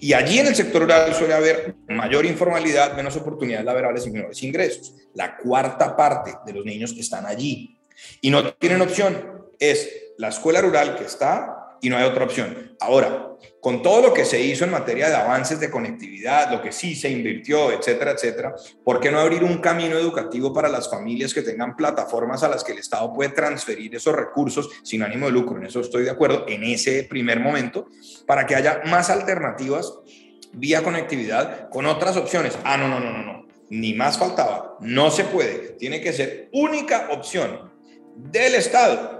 Y 0.00 0.14
allí 0.14 0.38
en 0.38 0.46
el 0.46 0.54
sector 0.54 0.80
rural 0.80 1.14
suele 1.14 1.34
haber 1.34 1.74
mayor 1.88 2.24
informalidad, 2.24 2.96
menos 2.96 3.16
oportunidades 3.16 3.66
laborales 3.66 4.06
y 4.06 4.10
menores 4.10 4.42
ingresos. 4.42 4.94
La 5.12 5.36
cuarta 5.36 5.94
parte 5.94 6.32
de 6.46 6.52
los 6.54 6.64
niños 6.64 6.94
están 6.98 7.26
allí 7.26 7.78
y 8.22 8.30
no 8.30 8.54
tienen 8.54 8.80
opción. 8.80 9.44
Es 9.58 9.90
la 10.16 10.28
escuela 10.28 10.62
rural 10.62 10.96
que 10.96 11.04
está 11.04 11.63
y 11.84 11.90
no 11.90 11.98
hay 11.98 12.04
otra 12.04 12.24
opción. 12.24 12.74
Ahora, 12.80 13.28
con 13.60 13.82
todo 13.82 14.00
lo 14.00 14.14
que 14.14 14.24
se 14.24 14.40
hizo 14.40 14.64
en 14.64 14.70
materia 14.70 15.10
de 15.10 15.16
avances 15.16 15.60
de 15.60 15.70
conectividad, 15.70 16.50
lo 16.50 16.62
que 16.62 16.72
sí 16.72 16.94
se 16.94 17.10
invirtió, 17.10 17.72
etcétera, 17.72 18.12
etcétera, 18.12 18.54
¿por 18.82 19.00
qué 19.00 19.10
no 19.10 19.20
abrir 19.20 19.44
un 19.44 19.58
camino 19.58 19.98
educativo 19.98 20.54
para 20.54 20.70
las 20.70 20.90
familias 20.90 21.34
que 21.34 21.42
tengan 21.42 21.76
plataformas 21.76 22.42
a 22.42 22.48
las 22.48 22.64
que 22.64 22.72
el 22.72 22.78
Estado 22.78 23.12
puede 23.12 23.30
transferir 23.30 23.94
esos 23.94 24.16
recursos 24.16 24.70
sin 24.82 25.02
ánimo 25.02 25.26
de 25.26 25.32
lucro? 25.32 25.58
En 25.58 25.66
eso 25.66 25.80
estoy 25.80 26.04
de 26.04 26.10
acuerdo 26.10 26.46
en 26.48 26.64
ese 26.64 27.02
primer 27.04 27.38
momento, 27.38 27.88
para 28.26 28.46
que 28.46 28.54
haya 28.54 28.80
más 28.86 29.10
alternativas 29.10 29.92
vía 30.54 30.82
conectividad 30.82 31.68
con 31.68 31.84
otras 31.84 32.16
opciones. 32.16 32.58
Ah, 32.64 32.78
no, 32.78 32.88
no, 32.88 32.98
no, 32.98 33.12
no, 33.12 33.22
no. 33.22 33.46
Ni 33.68 33.92
más 33.92 34.16
faltaba. 34.16 34.78
No 34.80 35.10
se 35.10 35.24
puede. 35.24 35.74
Tiene 35.78 36.00
que 36.00 36.14
ser 36.14 36.48
única 36.52 37.08
opción 37.10 37.70
del 38.16 38.54
Estado 38.54 39.13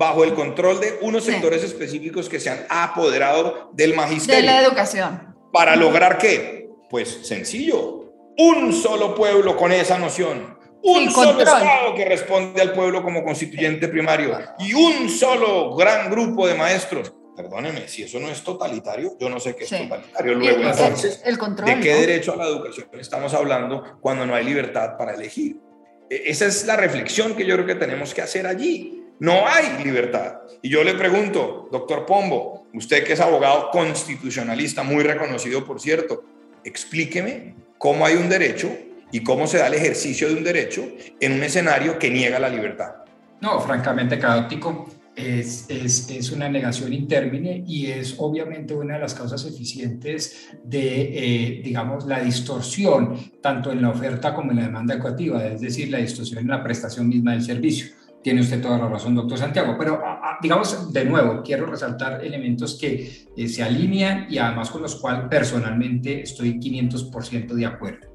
bajo 0.00 0.24
el 0.24 0.32
control 0.32 0.80
de 0.80 0.98
unos 1.02 1.24
sectores 1.24 1.62
específicos 1.62 2.26
que 2.26 2.40
se 2.40 2.48
han 2.48 2.64
apoderado 2.70 3.68
del 3.74 3.94
magisterio. 3.94 4.40
De 4.40 4.46
la 4.46 4.62
educación. 4.62 5.36
¿Para 5.52 5.76
lograr 5.76 6.16
qué? 6.16 6.70
Pues 6.88 7.18
sencillo, 7.22 8.10
un 8.38 8.72
solo 8.72 9.14
pueblo 9.14 9.58
con 9.58 9.72
esa 9.72 9.98
noción, 9.98 10.58
un 10.82 11.10
solo 11.10 11.38
Estado 11.38 11.94
que 11.94 12.06
responde 12.06 12.62
al 12.62 12.72
pueblo 12.72 13.02
como 13.02 13.22
constituyente 13.22 13.88
primario 13.88 14.38
y 14.58 14.72
un 14.72 15.10
solo 15.10 15.76
gran 15.76 16.10
grupo 16.10 16.46
de 16.46 16.54
maestros. 16.54 17.12
Perdóneme, 17.36 17.86
si 17.86 18.04
eso 18.04 18.18
no 18.20 18.30
es 18.30 18.42
totalitario, 18.42 19.18
yo 19.20 19.28
no 19.28 19.38
sé 19.38 19.54
qué 19.54 19.64
es 19.64 19.70
totalitario. 19.70 20.34
Luego, 20.34 20.62
entonces, 20.62 21.20
el 21.26 21.36
control, 21.36 21.68
¿de 21.68 21.80
qué 21.80 21.94
derecho 21.94 22.32
a 22.32 22.36
la 22.36 22.46
educación 22.46 22.88
estamos 22.98 23.34
hablando 23.34 23.98
cuando 24.00 24.24
no 24.24 24.34
hay 24.34 24.46
libertad 24.46 24.96
para 24.96 25.12
elegir? 25.12 25.58
E, 26.08 26.22
esa 26.30 26.46
es 26.46 26.64
la 26.64 26.76
reflexión 26.76 27.34
que 27.34 27.44
yo 27.44 27.54
creo 27.56 27.66
que 27.66 27.74
tenemos 27.74 28.14
que 28.14 28.22
hacer 28.22 28.46
allí. 28.46 28.99
No 29.20 29.46
hay 29.46 29.84
libertad. 29.84 30.38
Y 30.62 30.70
yo 30.70 30.82
le 30.82 30.94
pregunto, 30.94 31.68
doctor 31.70 32.06
Pombo, 32.06 32.66
usted 32.72 33.04
que 33.04 33.12
es 33.12 33.20
abogado 33.20 33.68
constitucionalista, 33.70 34.82
muy 34.82 35.02
reconocido 35.02 35.64
por 35.64 35.78
cierto, 35.78 36.24
explíqueme 36.64 37.54
cómo 37.76 38.06
hay 38.06 38.14
un 38.16 38.30
derecho 38.30 38.70
y 39.12 39.22
cómo 39.22 39.46
se 39.46 39.58
da 39.58 39.66
el 39.66 39.74
ejercicio 39.74 40.28
de 40.28 40.34
un 40.34 40.44
derecho 40.44 40.86
en 41.20 41.32
un 41.32 41.42
escenario 41.42 41.98
que 41.98 42.10
niega 42.10 42.38
la 42.38 42.48
libertad. 42.48 42.92
No, 43.42 43.60
francamente 43.60 44.18
caótico. 44.18 44.88
Es, 45.14 45.66
es, 45.68 46.08
es, 46.08 46.30
una 46.30 46.48
negación 46.48 46.92
intermine 46.94 47.62
y 47.66 47.88
es 47.88 48.14
obviamente 48.16 48.72
una 48.72 48.94
de 48.94 49.00
las 49.00 49.12
causas 49.12 49.44
eficientes 49.44 50.48
de, 50.64 50.78
eh, 50.78 51.60
digamos, 51.62 52.06
la 52.06 52.20
distorsión 52.20 53.16
tanto 53.42 53.70
en 53.70 53.82
la 53.82 53.90
oferta 53.90 54.32
como 54.34 54.52
en 54.52 54.58
la 54.58 54.62
demanda 54.66 54.94
ecuativa, 54.94 55.44
es 55.46 55.60
decir, 55.60 55.90
la 55.90 55.98
distorsión 55.98 56.38
en 56.38 56.48
la 56.48 56.62
prestación 56.62 57.08
misma 57.08 57.32
del 57.32 57.42
servicio. 57.42 57.99
Tiene 58.22 58.42
usted 58.42 58.60
toda 58.60 58.76
la 58.78 58.88
razón, 58.88 59.14
doctor 59.14 59.38
Santiago, 59.38 59.76
pero 59.78 60.02
digamos 60.42 60.92
de 60.92 61.04
nuevo, 61.06 61.42
quiero 61.42 61.66
resaltar 61.66 62.22
elementos 62.22 62.78
que 62.78 63.26
eh, 63.34 63.48
se 63.48 63.62
alinean 63.62 64.26
y 64.28 64.36
además 64.36 64.70
con 64.70 64.82
los 64.82 64.96
cuales 64.96 65.24
personalmente 65.30 66.22
estoy 66.22 66.58
500% 66.58 67.54
de 67.54 67.66
acuerdo. 67.66 68.08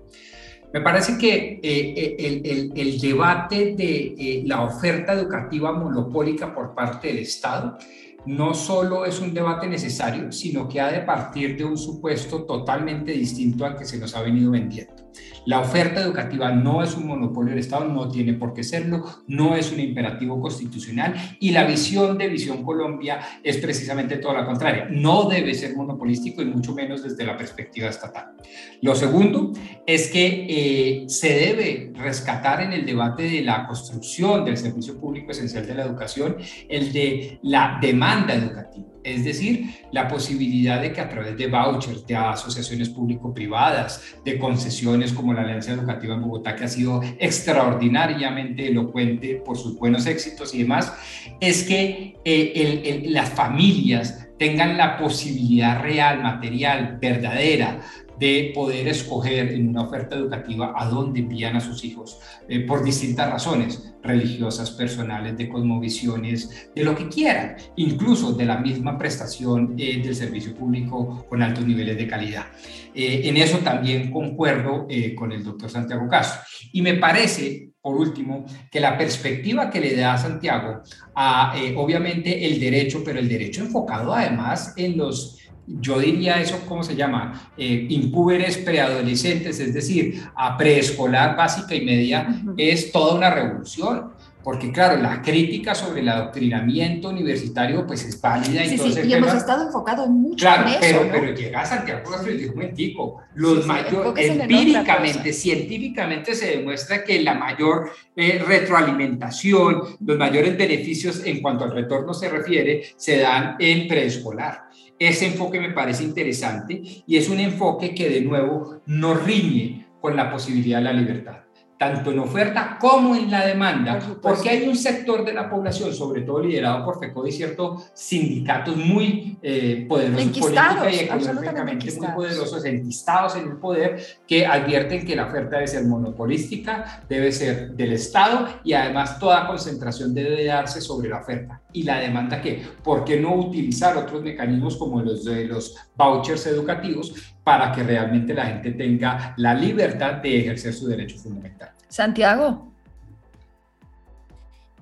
Me 0.74 0.82
parece 0.82 1.18
que 1.18 1.60
eh, 1.62 1.62
eh, 1.64 2.16
el, 2.20 2.42
el, 2.46 2.72
el, 2.76 3.00
debate 3.00 3.76
de 3.76 4.44
la 4.46 4.62
oferta 4.62 5.14
educativa 5.14 5.72
monopólica 5.72 6.54
por 6.54 6.76
parte 6.76 7.08
del 7.08 7.20
Estado 7.20 7.78
no 8.26 8.54
solo 8.54 9.06
es 9.06 9.20
un 9.20 9.34
debate 9.34 9.68
necesario, 9.68 10.32
sino 10.32 10.68
que 10.68 10.82
ha 10.82 10.92
de 10.92 11.02
partir 11.02 11.56
de 11.56 11.64
un 11.64 11.78
supuesto 11.78 12.44
totalmente 12.44 13.12
distinto 13.12 13.66
al 13.66 13.78
que 13.78 13.86
se 13.86 13.98
nos 13.98 14.16
ha 14.16 14.22
venido 14.22 14.52
vendiendo. 14.52 15.05
La 15.46 15.60
oferta 15.60 16.02
educativa 16.02 16.52
no 16.52 16.82
es 16.82 16.96
un 16.96 17.08
monopolio 17.08 17.52
del 17.52 17.60
Estado, 17.60 17.86
no 17.86 18.10
tiene 18.10 18.34
por 18.34 18.54
qué 18.54 18.64
serlo, 18.64 19.04
no 19.28 19.56
es 19.56 19.72
un 19.72 19.80
imperativo 19.80 20.42
constitucional 20.42 21.14
y 21.40 21.52
la 21.52 21.66
visión 21.66 22.18
de 22.18 22.30
Visión 22.30 22.64
Colombia 22.64 23.20
es 23.44 23.58
precisamente 23.58 24.18
toda 24.18 24.42
la 24.42 24.46
contraria. 24.46 24.88
No 24.90 25.30
debe 25.30 25.54
ser 25.54 25.76
monopolístico 25.76 26.42
y 26.42 26.46
mucho 26.46 26.74
menos 26.74 27.04
desde 27.04 27.26
la 27.26 27.38
perspectiva 27.38 27.90
estatal. 27.90 28.34
Lo 28.82 28.96
segundo 28.96 29.54
es 29.86 30.10
que 30.10 30.48
eh, 30.50 31.10
se 31.10 31.30
debe 31.30 31.92
rescatar 31.94 32.62
en 32.62 32.74
el 32.74 32.86
debate 32.86 33.24
de 33.24 33.42
la 33.42 33.68
construcción 33.68 34.46
del 34.46 34.58
servicio 34.58 35.00
público 35.00 35.32
esencial 35.32 35.66
de 35.66 35.76
la 35.76 35.84
educación 35.84 36.38
el 36.70 36.92
de 36.92 37.40
la 37.44 37.78
demanda 37.82 38.34
educativa 38.34 38.95
es 39.06 39.24
decir, 39.24 39.70
la 39.92 40.08
posibilidad 40.08 40.82
de 40.82 40.92
que 40.92 41.00
a 41.00 41.08
través 41.08 41.38
de 41.38 41.48
vouchers, 41.48 42.06
de 42.08 42.16
asociaciones 42.16 42.90
público-privadas, 42.90 44.16
de 44.26 44.40
concesiones 44.40 45.14
como 45.14 45.34
la 45.34 45.42
Alianza 45.42 45.74
Educativa 45.74 46.16
en 46.16 46.22
Bogotá, 46.24 46.56
que 46.56 46.64
ha 46.64 46.68
sido 46.68 47.02
extraordinariamente 47.20 48.68
elocuente 48.68 49.42
por 49.46 49.58
sus 49.58 49.78
buenos 49.78 50.08
éxitos 50.08 50.56
y 50.56 50.60
demás, 50.64 50.92
es 51.40 51.64
que 51.64 52.16
eh, 52.26 53.04
las 53.10 53.30
familias 53.30 54.28
tengan 54.40 54.76
la 54.76 54.98
posibilidad 54.98 55.82
real, 55.82 56.22
material, 56.22 56.98
verdadera, 57.00 57.82
de 58.20 58.52
poder 58.54 58.88
escoger 58.88 59.52
en 59.52 59.70
una 59.70 59.84
oferta 59.84 60.16
educativa 60.16 60.74
a 60.76 60.86
dónde 60.88 61.20
envían 61.20 61.56
a 61.56 61.62
sus 61.62 61.84
hijos 61.84 62.20
eh, 62.48 62.62
por 62.62 62.84
distintas 62.84 63.30
razones, 63.30 63.94
religiosas, 64.02 64.72
personales, 64.72 65.38
de 65.38 65.50
cosmovisiones, 65.50 66.70
de 66.76 66.84
lo 66.84 66.96
que 66.96 67.10
quieran, 67.10 67.56
incluso 67.76 68.34
de 68.34 68.46
la 68.46 68.58
misma 68.58 68.98
prestación 68.98 69.76
eh, 69.78 70.02
del 70.02 70.16
servicio 70.16 70.54
público 70.54 71.26
con 71.28 71.42
altos 71.42 71.66
niveles 71.66 71.98
de 71.98 72.08
calidad. 72.08 72.46
Eh, 72.94 73.22
en 73.26 73.38
eso 73.38 73.58
también 73.60 74.12
concuerdo 74.12 74.88
con 75.16 75.32
el 75.32 75.44
doctor 75.44 75.70
Santiago 75.70 76.08
Castro. 76.08 76.42
Y 76.72 76.82
me 76.82 76.94
parece, 76.94 77.72
por 77.82 77.98
último, 77.98 78.46
que 78.72 78.80
la 78.80 78.98
perspectiva 78.98 79.70
que 79.70 79.82
le 79.82 79.96
da 79.96 80.14
a 80.14 80.18
Santiago 80.18 80.82
a, 81.14 81.56
obviamente, 81.76 82.46
el 82.46 82.60
derecho, 82.60 83.04
pero 83.04 83.20
el 83.20 83.28
derecho 83.28 83.62
enfocado 83.62 84.14
además 84.14 84.74
en 84.78 84.98
los 84.98 85.45
yo 85.68 86.00
diría 86.00 86.42
eso, 86.42 86.62
¿cómo 86.68 86.84
se 86.84 86.96
llama? 86.96 87.52
Eh, 87.58 87.88
impúberes 87.90 88.58
preadolescentes, 88.58 89.60
es 89.60 89.74
decir, 89.74 90.24
a 90.36 90.58
preescolar 90.58 91.36
básica 91.36 91.74
y 91.76 91.86
media, 91.86 92.42
es 92.58 92.92
toda 92.92 93.16
una 93.16 93.30
revolución. 93.30 94.14
Porque 94.46 94.72
claro, 94.72 95.02
la 95.02 95.24
crítica 95.24 95.74
sobre 95.74 96.02
el 96.02 96.10
adoctrinamiento 96.10 97.10
universitario 97.10 97.88
pues 97.88 98.06
es 98.06 98.22
válida. 98.22 98.64
Sí, 98.64 98.78
sí, 98.78 99.00
y 99.04 99.14
hemos 99.14 99.34
estado 99.34 99.66
enfocados 99.66 100.08
mucho 100.08 100.46
claro, 100.46 100.68
en 100.68 100.84
eso, 100.84 101.00
pero, 101.02 101.12
pero 101.12 101.34
llega 101.34 101.62
a 101.62 101.66
Santiago 101.66 102.12
y 102.24 102.34
dice 102.34 102.50
un 102.50 102.56
momentico, 102.56 103.24
los 103.34 103.66
mayores, 103.66 104.30
empíricamente, 104.30 105.34
científicamente 105.34 106.36
se 106.36 106.58
demuestra 106.58 107.04
que 107.04 107.24
la 107.24 107.34
mayor 107.34 107.90
eh, 108.16 108.40
retroalimentación, 108.48 109.82
los 110.06 110.16
mayores 110.16 110.56
beneficios 110.56 111.26
en 111.26 111.42
cuanto 111.42 111.64
al 111.64 111.72
retorno 111.72 112.14
se 112.14 112.30
refiere, 112.30 112.84
se 112.98 113.18
dan 113.18 113.56
en 113.58 113.88
preescolar. 113.88 114.65
Ese 115.00 115.28
enfoque 115.28 115.60
me 115.60 115.72
parece 115.72 116.04
interesante 116.04 116.82
y 117.06 117.18
es 117.18 117.30
un 117.30 117.40
enfoque 117.40 117.94
que 117.94 118.10
de 118.10 118.22
nuevo 118.22 118.82
no 118.86 119.14
riñe 119.14 119.88
con 120.00 120.16
la 120.16 120.32
posibilidad 120.32 120.78
de 120.78 120.84
la 120.84 120.94
libertad 120.94 121.45
tanto 121.78 122.12
en 122.12 122.20
oferta 122.20 122.78
como 122.80 123.16
en 123.16 123.30
la 123.30 123.46
demanda, 123.46 124.00
porque 124.22 124.50
hay 124.50 124.68
un 124.68 124.76
sector 124.76 125.26
de 125.26 125.34
la 125.34 125.50
población, 125.50 125.94
sobre 125.94 126.22
todo 126.22 126.40
liderado 126.40 126.86
por 126.86 127.00
FECODE 127.00 127.30
y 127.30 127.32
ciertos 127.32 127.92
sindicatos 127.94 128.78
muy 128.78 129.38
eh, 129.42 129.86
poderosos 129.88 130.38
política 130.40 130.92
y 130.92 131.00
económicamente 131.00 131.92
muy 132.00 132.08
poderosos, 132.08 132.64
enquistados 132.66 133.36
en 133.36 133.50
el 133.50 133.58
poder, 133.58 134.02
que 134.26 134.46
advierten 134.46 135.06
que 135.06 135.16
la 135.16 135.28
oferta 135.28 135.58
debe 135.58 135.68
ser 135.68 135.86
monopolística, 135.86 137.04
debe 137.10 137.32
ser 137.32 137.72
del 137.72 137.94
Estado 137.94 138.48
y 138.64 138.74
además 138.74 139.20
toda 139.20 139.46
concentración 139.48 140.14
debe 140.14 140.46
darse 140.46 140.80
sobre 140.80 141.10
la 141.10 141.20
oferta. 141.20 141.62
¿Y 141.74 141.84
la 141.84 142.00
demanda 142.00 142.42
qué? 142.42 142.64
¿Por 142.84 143.04
qué 143.04 143.20
no 143.20 143.36
utilizar 143.36 143.98
otros 143.98 144.22
mecanismos 144.22 144.78
como 144.78 145.02
los 145.02 145.26
de 145.26 145.46
los 145.46 145.76
vouchers 145.98 146.48
educativos 146.48 147.35
para 147.46 147.72
que 147.72 147.84
realmente 147.84 148.34
la 148.34 148.48
gente 148.48 148.72
tenga 148.72 149.36
la 149.38 149.54
libertad 149.54 150.16
de 150.16 150.40
ejercer 150.40 150.74
su 150.74 150.88
derecho 150.88 151.18
fundamental? 151.18 151.72
Santiago. 151.88 152.74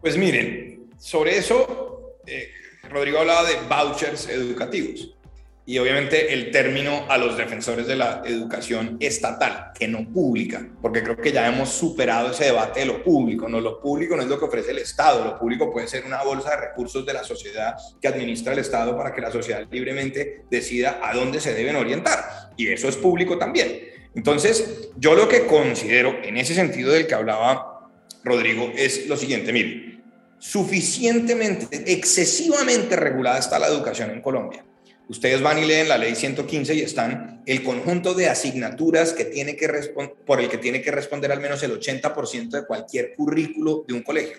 Pues 0.01 0.17
miren, 0.17 0.87
sobre 0.97 1.37
eso, 1.37 2.15
eh, 2.25 2.49
Rodrigo 2.89 3.19
hablaba 3.19 3.43
de 3.43 3.55
vouchers 3.69 4.29
educativos 4.29 5.12
y 5.65 5.77
obviamente 5.77 6.33
el 6.33 6.51
término 6.51 7.05
a 7.09 7.17
los 7.17 7.37
defensores 7.37 7.87
de 7.87 7.95
la 7.95 8.21
educación 8.25 8.97
estatal, 8.99 9.71
que 9.73 9.87
no 9.87 10.09
pública, 10.11 10.67
porque 10.81 11.01
creo 11.01 11.15
que 11.15 11.31
ya 11.31 11.47
hemos 11.47 11.69
superado 11.69 12.31
ese 12.31 12.45
debate 12.45 12.81
de 12.81 12.87
lo 12.87 13.01
público, 13.01 13.47
no 13.47 13.61
lo 13.61 13.79
público 13.79 14.15
no 14.15 14.23
es 14.23 14.27
lo 14.27 14.37
que 14.37 14.45
ofrece 14.45 14.71
el 14.71 14.79
Estado, 14.79 15.23
lo 15.23 15.39
público 15.39 15.71
puede 15.71 15.87
ser 15.87 16.05
una 16.05 16.21
bolsa 16.21 16.49
de 16.51 16.57
recursos 16.57 17.05
de 17.05 17.13
la 17.13 17.23
sociedad 17.23 17.75
que 18.01 18.09
administra 18.09 18.51
el 18.51 18.59
Estado 18.59 18.97
para 18.97 19.13
que 19.13 19.21
la 19.21 19.31
sociedad 19.31 19.65
libremente 19.71 20.43
decida 20.51 20.99
a 21.01 21.13
dónde 21.13 21.39
se 21.39 21.53
deben 21.53 21.77
orientar, 21.77 22.51
y 22.57 22.67
eso 22.67 22.89
es 22.89 22.97
público 22.97 23.37
también. 23.37 23.87
Entonces, 24.15 24.89
yo 24.97 25.15
lo 25.15 25.29
que 25.29 25.45
considero 25.45 26.17
en 26.23 26.37
ese 26.37 26.53
sentido 26.53 26.91
del 26.91 27.07
que 27.07 27.15
hablaba 27.15 27.89
Rodrigo 28.23 28.71
es 28.75 29.07
lo 29.07 29.15
siguiente, 29.15 29.53
mire, 29.53 30.01
suficientemente, 30.39 31.67
excesivamente 31.91 32.97
regulada 32.97 33.39
está 33.39 33.57
la 33.59 33.67
educación 33.67 34.11
en 34.11 34.21
Colombia 34.21 34.65
Ustedes 35.09 35.41
van 35.41 35.59
y 35.59 35.65
leen 35.65 35.89
la 35.89 35.97
ley 35.97 36.15
115 36.15 36.75
y 36.75 36.81
están 36.81 37.41
el 37.45 37.61
conjunto 37.63 38.13
de 38.13 38.29
asignaturas 38.29 39.13
que 39.13 39.25
tiene 39.25 39.55
que 39.55 39.67
por 40.25 40.39
el 40.39 40.49
que 40.49 40.57
tiene 40.57 40.81
que 40.81 40.91
responder 40.91 41.31
al 41.31 41.41
menos 41.41 41.61
el 41.63 41.77
80% 41.77 42.49
de 42.49 42.65
cualquier 42.65 43.13
currículo 43.15 43.83
de 43.87 43.93
un 43.95 44.03
colegio. 44.03 44.37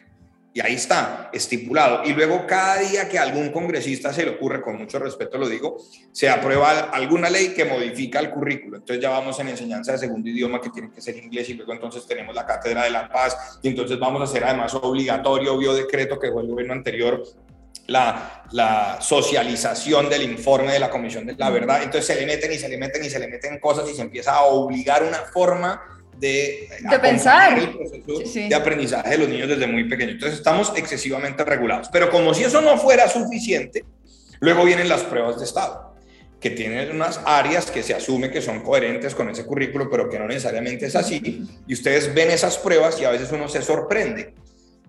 Y 0.57 0.61
ahí 0.61 0.74
está, 0.74 1.31
estipulado. 1.33 2.05
Y 2.05 2.12
luego 2.12 2.46
cada 2.46 2.79
día 2.79 3.09
que 3.09 3.18
algún 3.18 3.50
congresista 3.50 4.12
se 4.12 4.24
le 4.24 4.31
ocurre, 4.31 4.62
con 4.62 4.77
mucho 4.77 5.00
respeto 5.00 5.37
lo 5.37 5.48
digo, 5.48 5.79
se 6.12 6.29
aprueba 6.29 6.90
alguna 6.92 7.29
ley 7.29 7.48
que 7.48 7.64
modifica 7.64 8.20
el 8.20 8.31
currículo. 8.31 8.77
Entonces 8.77 9.03
ya 9.03 9.11
vamos 9.11 9.38
en 9.40 9.48
enseñanza 9.48 9.90
de 9.92 9.98
segundo 9.98 10.29
idioma 10.29 10.61
que 10.61 10.70
tiene 10.70 10.92
que 10.92 11.00
ser 11.00 11.16
inglés 11.16 11.48
y 11.48 11.55
luego 11.55 11.72
entonces 11.72 12.07
tenemos 12.07 12.37
la 12.37 12.46
Cátedra 12.46 12.85
de 12.85 12.90
la 12.90 13.09
Paz 13.09 13.59
y 13.62 13.68
entonces 13.68 13.98
vamos 13.98 14.20
a 14.20 14.24
hacer 14.24 14.44
además 14.44 14.72
obligatorio, 14.74 15.55
obvio 15.55 15.74
decreto 15.74 16.20
que 16.20 16.31
fue 16.31 16.42
el 16.42 16.48
gobierno 16.48 16.72
anterior, 16.72 17.24
la, 17.87 18.98
socialización 19.00 20.08
del 20.08 20.22
informe 20.22 20.72
de 20.72 20.78
la 20.78 20.90
Comisión 20.90 21.26
de 21.26 21.34
la 21.37 21.50
Verdad. 21.50 21.82
Entonces 21.82 22.06
se 22.06 22.14
le 22.14 22.26
meten 22.26 22.52
y 22.52 22.56
se 22.56 22.68
le 22.68 22.78
meten 22.78 23.04
y 23.04 23.10
se 23.10 23.18
le 23.18 23.28
meten 23.28 23.58
cosas 23.58 23.88
y 23.90 23.94
se 23.94 24.02
empieza 24.02 24.32
a 24.32 24.44
obligar 24.44 25.02
una 25.02 25.18
forma 25.32 25.82
de, 26.16 26.68
de 26.88 26.98
pensar 27.00 27.58
el 27.58 27.70
proceso 27.70 28.22
de 28.48 28.54
aprendizaje 28.54 29.10
de 29.10 29.18
los 29.18 29.28
niños 29.28 29.48
desde 29.48 29.66
muy 29.66 29.88
pequeños. 29.88 30.14
Entonces 30.14 30.38
estamos 30.38 30.72
excesivamente 30.76 31.44
regulados. 31.44 31.88
Pero 31.92 32.10
como 32.10 32.32
si 32.32 32.44
eso 32.44 32.60
no 32.60 32.78
fuera 32.78 33.08
suficiente, 33.08 33.84
luego 34.40 34.64
vienen 34.64 34.88
las 34.88 35.02
pruebas 35.02 35.38
de 35.38 35.44
Estado 35.44 35.94
que 36.44 36.50
tienen 36.50 36.94
unas 36.94 37.22
áreas 37.24 37.70
que 37.70 37.82
se 37.82 37.94
asume 37.94 38.30
que 38.30 38.42
son 38.42 38.60
coherentes 38.60 39.14
con 39.14 39.30
ese 39.30 39.46
currículo, 39.46 39.88
pero 39.88 40.10
que 40.10 40.18
no 40.18 40.28
necesariamente 40.28 40.84
es 40.84 40.94
así. 40.94 41.48
Y 41.66 41.72
ustedes 41.72 42.12
ven 42.12 42.30
esas 42.30 42.58
pruebas 42.58 43.00
y 43.00 43.06
a 43.06 43.10
veces 43.10 43.32
uno 43.32 43.48
se 43.48 43.62
sorprende, 43.62 44.34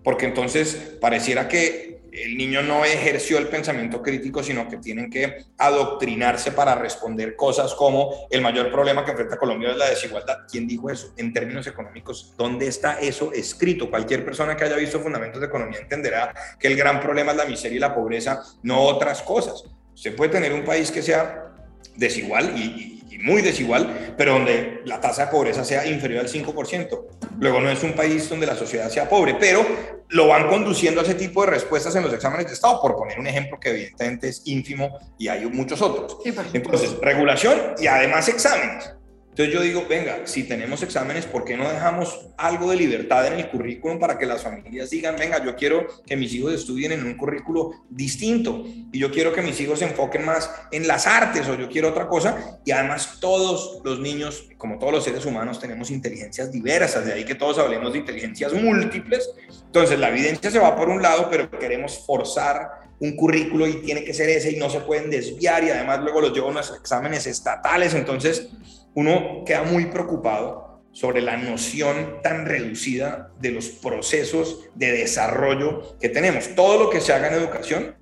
porque 0.06 0.26
entonces 0.26 0.98
pareciera 1.00 1.48
que 1.48 1.98
el 2.12 2.36
niño 2.36 2.62
no 2.62 2.84
ejerció 2.84 3.38
el 3.38 3.48
pensamiento 3.48 4.00
crítico, 4.00 4.40
sino 4.40 4.68
que 4.68 4.76
tienen 4.76 5.10
que 5.10 5.46
adoctrinarse 5.58 6.52
para 6.52 6.76
responder 6.76 7.34
cosas 7.34 7.74
como 7.74 8.28
el 8.30 8.40
mayor 8.40 8.70
problema 8.70 9.04
que 9.04 9.10
enfrenta 9.10 9.36
Colombia 9.36 9.72
es 9.72 9.76
la 9.76 9.90
desigualdad. 9.90 10.46
¿Quién 10.48 10.68
dijo 10.68 10.90
eso? 10.90 11.12
En 11.16 11.32
términos 11.32 11.66
económicos, 11.66 12.34
¿dónde 12.38 12.68
está 12.68 13.00
eso 13.00 13.32
escrito? 13.32 13.90
Cualquier 13.90 14.24
persona 14.24 14.56
que 14.56 14.62
haya 14.62 14.76
visto 14.76 15.00
fundamentos 15.00 15.40
de 15.40 15.48
economía 15.48 15.80
entenderá 15.80 16.32
que 16.56 16.68
el 16.68 16.76
gran 16.76 17.00
problema 17.00 17.32
es 17.32 17.38
la 17.38 17.44
miseria 17.44 17.76
y 17.78 17.80
la 17.80 17.92
pobreza, 17.92 18.44
no 18.62 18.82
otras 18.82 19.22
cosas. 19.22 19.64
Se 19.94 20.12
puede 20.12 20.30
tener 20.30 20.52
un 20.52 20.64
país 20.64 20.92
que 20.92 21.02
sea 21.02 21.52
desigual 21.96 22.56
y, 22.56 22.95
muy 23.18 23.42
desigual, 23.42 24.14
pero 24.16 24.32
donde 24.32 24.80
la 24.84 25.00
tasa 25.00 25.26
de 25.26 25.32
pobreza 25.32 25.64
sea 25.64 25.86
inferior 25.86 26.20
al 26.20 26.30
5%. 26.30 27.06
Luego 27.38 27.60
no 27.60 27.70
es 27.70 27.82
un 27.82 27.92
país 27.92 28.28
donde 28.28 28.46
la 28.46 28.56
sociedad 28.56 28.88
sea 28.88 29.08
pobre, 29.08 29.36
pero 29.38 29.66
lo 30.08 30.28
van 30.28 30.48
conduciendo 30.48 31.00
a 31.00 31.04
ese 31.04 31.14
tipo 31.14 31.44
de 31.44 31.50
respuestas 31.50 31.94
en 31.96 32.02
los 32.02 32.12
exámenes 32.12 32.46
de 32.46 32.54
Estado, 32.54 32.80
por 32.80 32.96
poner 32.96 33.18
un 33.18 33.26
ejemplo 33.26 33.58
que 33.58 33.70
evidentemente 33.70 34.28
es 34.28 34.42
ínfimo 34.46 34.98
y 35.18 35.28
hay 35.28 35.46
muchos 35.46 35.82
otros. 35.82 36.18
Entonces, 36.52 36.96
regulación 37.00 37.74
y 37.78 37.86
además 37.86 38.28
exámenes. 38.28 38.96
Entonces 39.36 39.54
yo 39.54 39.60
digo, 39.60 39.84
venga, 39.86 40.20
si 40.24 40.44
tenemos 40.44 40.82
exámenes, 40.82 41.26
¿por 41.26 41.44
qué 41.44 41.58
no 41.58 41.68
dejamos 41.68 42.30
algo 42.38 42.70
de 42.70 42.76
libertad 42.76 43.26
en 43.26 43.34
el 43.34 43.50
currículum 43.50 43.98
para 43.98 44.16
que 44.16 44.24
las 44.24 44.42
familias 44.42 44.88
digan, 44.88 45.14
venga, 45.18 45.44
yo 45.44 45.54
quiero 45.54 45.86
que 46.06 46.16
mis 46.16 46.32
hijos 46.32 46.54
estudien 46.54 46.92
en 46.92 47.04
un 47.04 47.18
currículo 47.18 47.72
distinto 47.90 48.64
y 48.64 48.98
yo 48.98 49.10
quiero 49.10 49.34
que 49.34 49.42
mis 49.42 49.60
hijos 49.60 49.80
se 49.80 49.84
enfoquen 49.84 50.24
más 50.24 50.50
en 50.72 50.88
las 50.88 51.06
artes 51.06 51.46
o 51.48 51.54
yo 51.54 51.68
quiero 51.68 51.90
otra 51.90 52.08
cosa? 52.08 52.58
Y 52.64 52.70
además 52.70 53.18
todos 53.20 53.82
los 53.84 54.00
niños, 54.00 54.48
como 54.56 54.78
todos 54.78 54.94
los 54.94 55.04
seres 55.04 55.26
humanos, 55.26 55.60
tenemos 55.60 55.90
inteligencias 55.90 56.50
diversas, 56.50 57.04
de 57.04 57.12
ahí 57.12 57.26
que 57.26 57.34
todos 57.34 57.58
hablemos 57.58 57.92
de 57.92 57.98
inteligencias 57.98 58.54
múltiples. 58.54 59.30
Entonces 59.66 59.98
la 59.98 60.08
evidencia 60.08 60.50
se 60.50 60.58
va 60.58 60.74
por 60.74 60.88
un 60.88 61.02
lado, 61.02 61.28
pero 61.30 61.50
queremos 61.50 62.02
forzar 62.06 62.86
un 63.00 63.14
currículo 63.14 63.66
y 63.66 63.82
tiene 63.82 64.02
que 64.02 64.14
ser 64.14 64.30
ese 64.30 64.52
y 64.52 64.56
no 64.56 64.70
se 64.70 64.80
pueden 64.80 65.10
desviar 65.10 65.62
y 65.62 65.68
además 65.68 66.00
luego 66.00 66.22
los 66.22 66.32
llevo 66.32 66.46
a 66.46 66.52
unos 66.52 66.74
exámenes 66.74 67.26
estatales. 67.26 67.92
Entonces 67.92 68.48
uno 68.96 69.44
queda 69.44 69.62
muy 69.62 69.86
preocupado 69.86 70.80
sobre 70.90 71.20
la 71.20 71.36
noción 71.36 72.22
tan 72.22 72.46
reducida 72.46 73.30
de 73.38 73.50
los 73.50 73.68
procesos 73.68 74.70
de 74.74 74.92
desarrollo 74.92 75.98
que 76.00 76.08
tenemos. 76.08 76.54
Todo 76.56 76.82
lo 76.82 76.88
que 76.88 77.02
se 77.02 77.12
haga 77.12 77.28
en 77.28 77.34
educación 77.34 77.94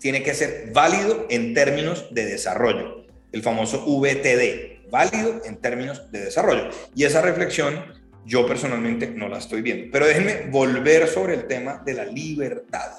tiene 0.00 0.22
que 0.22 0.32
ser 0.32 0.70
válido 0.72 1.26
en 1.28 1.52
términos 1.52 2.06
de 2.12 2.24
desarrollo, 2.24 3.04
el 3.30 3.42
famoso 3.42 3.84
VTD, 3.84 4.88
válido 4.90 5.42
en 5.44 5.58
términos 5.58 6.10
de 6.10 6.24
desarrollo. 6.24 6.70
Y 6.94 7.04
esa 7.04 7.20
reflexión 7.20 7.84
yo 8.24 8.46
personalmente 8.46 9.06
no 9.06 9.28
la 9.28 9.38
estoy 9.38 9.60
viendo. 9.60 9.88
Pero 9.92 10.06
déjenme 10.06 10.46
volver 10.50 11.08
sobre 11.08 11.34
el 11.34 11.46
tema 11.46 11.82
de 11.84 11.92
la 11.92 12.06
libertad. 12.06 12.90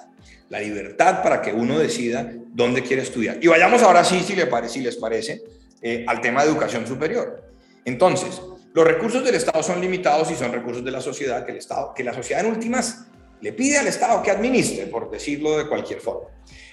La 0.50 0.60
libertad 0.60 1.24
para 1.24 1.42
que 1.42 1.52
uno 1.52 1.80
decida 1.80 2.32
dónde 2.54 2.84
quiere 2.84 3.02
estudiar. 3.02 3.40
Y 3.42 3.48
vayamos 3.48 3.82
ahora 3.82 4.04
sí, 4.04 4.20
si, 4.20 4.36
si 4.70 4.82
les 4.82 4.96
parece, 4.98 5.42
eh, 5.82 6.06
al 6.08 6.22
tema 6.22 6.44
de 6.44 6.50
educación 6.50 6.86
superior. 6.86 7.52
Entonces, 7.86 8.42
los 8.74 8.86
recursos 8.86 9.24
del 9.24 9.36
Estado 9.36 9.64
son 9.64 9.82
limitados 9.82 10.30
y 10.32 10.36
son 10.36 10.52
recursos 10.52 10.84
de 10.84 10.92
la 10.92 11.02
sociedad 11.02 11.46
que 11.46 11.52
el 11.52 11.58
Estado, 11.58 11.94
que 11.96 12.04
la 12.04 12.14
sociedad 12.14 12.46
en 12.46 12.52
últimas 12.52 13.06
le 13.42 13.54
pide 13.54 13.78
al 13.78 13.88
Estado 13.88 14.22
que 14.22 14.32
administre, 14.32 14.86
por 14.88 15.10
decirlo 15.10 15.58
de 15.58 15.68
cualquier 15.68 16.02
forma. 16.02 16.28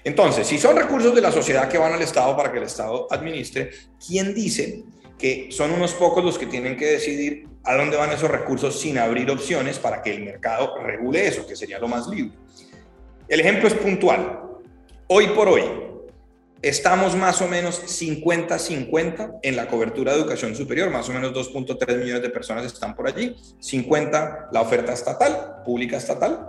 Entonces, 0.05 0.47
si 0.47 0.59
son 0.59 0.77
recursos 0.77 1.15
de 1.15 1.21
la 1.21 1.33
sociedad 1.33 1.69
que 1.69 1.79
van 1.79 1.93
al 1.93 2.03
Estado 2.03 2.37
para 2.37 2.53
que 2.53 2.59
el 2.59 2.65
Estado 2.65 3.07
administre, 3.11 3.71
¿quién 4.05 4.35
dice 4.35 4.85
que 5.19 5.49
son 5.51 5.73
unos 5.73 5.95
pocos 5.95 6.25
los 6.25 6.39
que 6.39 6.47
tienen 6.47 6.77
que 6.77 6.87
decidir 6.87 7.49
a 7.65 7.75
dónde 7.77 7.97
van 7.97 8.13
esos 8.13 8.31
recursos 8.31 8.79
sin 8.79 8.99
abrir 8.99 9.31
opciones 9.31 9.79
para 9.79 10.03
que 10.03 10.11
el 10.11 10.23
mercado 10.23 10.77
regule 10.83 11.27
eso, 11.27 11.47
que 11.47 11.57
sería 11.57 11.79
lo 11.79 11.89
más 11.89 12.09
libre? 12.09 12.37
El 13.29 13.41
ejemplo 13.41 13.69
es 13.69 13.75
puntual. 13.75 14.43
Hoy 15.09 15.29
por 15.29 15.49
hoy, 15.49 15.63
Estamos 16.63 17.15
más 17.15 17.43
o 17.43 17.49
menos 17.49 17.83
50-50 18.01 19.41
en 19.43 19.57
la 19.57 19.69
cobertura 19.69 20.13
de 20.13 20.21
educación 20.21 20.57
superior, 20.57 20.91
más 20.91 21.09
o 21.09 21.13
menos 21.13 21.33
2.3 21.33 21.99
millones 21.99 22.23
de 22.23 22.31
personas 22.31 22.65
están 22.65 22.97
por 22.97 23.07
allí, 23.07 23.37
50 23.61 24.49
la 24.53 24.63
oferta 24.63 24.95
estatal, 24.95 25.63
pública 25.65 25.99
estatal, 25.99 26.49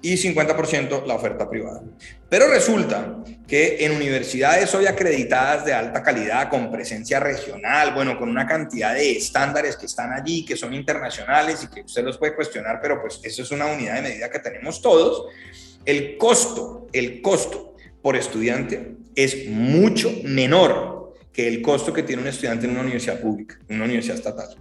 y 0.00 0.14
50% 0.14 1.06
la 1.06 1.14
oferta 1.14 1.48
privada. 1.48 1.82
Pero 2.28 2.48
resulta 2.48 3.22
que 3.46 3.84
en 3.84 3.92
universidades 3.92 4.74
hoy 4.74 4.86
acreditadas 4.86 5.64
de 5.64 5.74
alta 5.74 6.02
calidad, 6.02 6.48
con 6.48 6.72
presencia 6.72 7.20
regional, 7.20 7.94
bueno, 7.94 8.18
con 8.18 8.28
una 8.28 8.46
cantidad 8.46 8.94
de 8.94 9.12
estándares 9.12 9.76
que 9.76 9.86
están 9.86 10.12
allí, 10.12 10.44
que 10.44 10.56
son 10.56 10.74
internacionales 10.74 11.62
y 11.62 11.72
que 11.72 11.82
usted 11.82 12.02
los 12.02 12.18
puede 12.18 12.34
cuestionar, 12.34 12.80
pero 12.82 13.00
pues 13.00 13.20
eso 13.22 13.42
es 13.42 13.50
una 13.52 13.66
unidad 13.66 13.96
de 13.96 14.02
medida 14.02 14.30
que 14.30 14.40
tenemos 14.40 14.82
todos, 14.82 15.26
el 15.84 16.16
costo, 16.16 16.88
el 16.92 17.22
costo 17.22 17.71
por 18.02 18.16
estudiante 18.16 18.96
es 19.14 19.48
mucho 19.48 20.12
menor 20.24 21.14
que 21.32 21.48
el 21.48 21.62
costo 21.62 21.92
que 21.92 22.02
tiene 22.02 22.22
un 22.22 22.28
estudiante 22.28 22.66
en 22.66 22.72
una 22.72 22.82
universidad 22.82 23.20
pública, 23.20 23.58
en 23.68 23.76
una 23.76 23.84
universidad 23.86 24.16
estatal. 24.16 24.56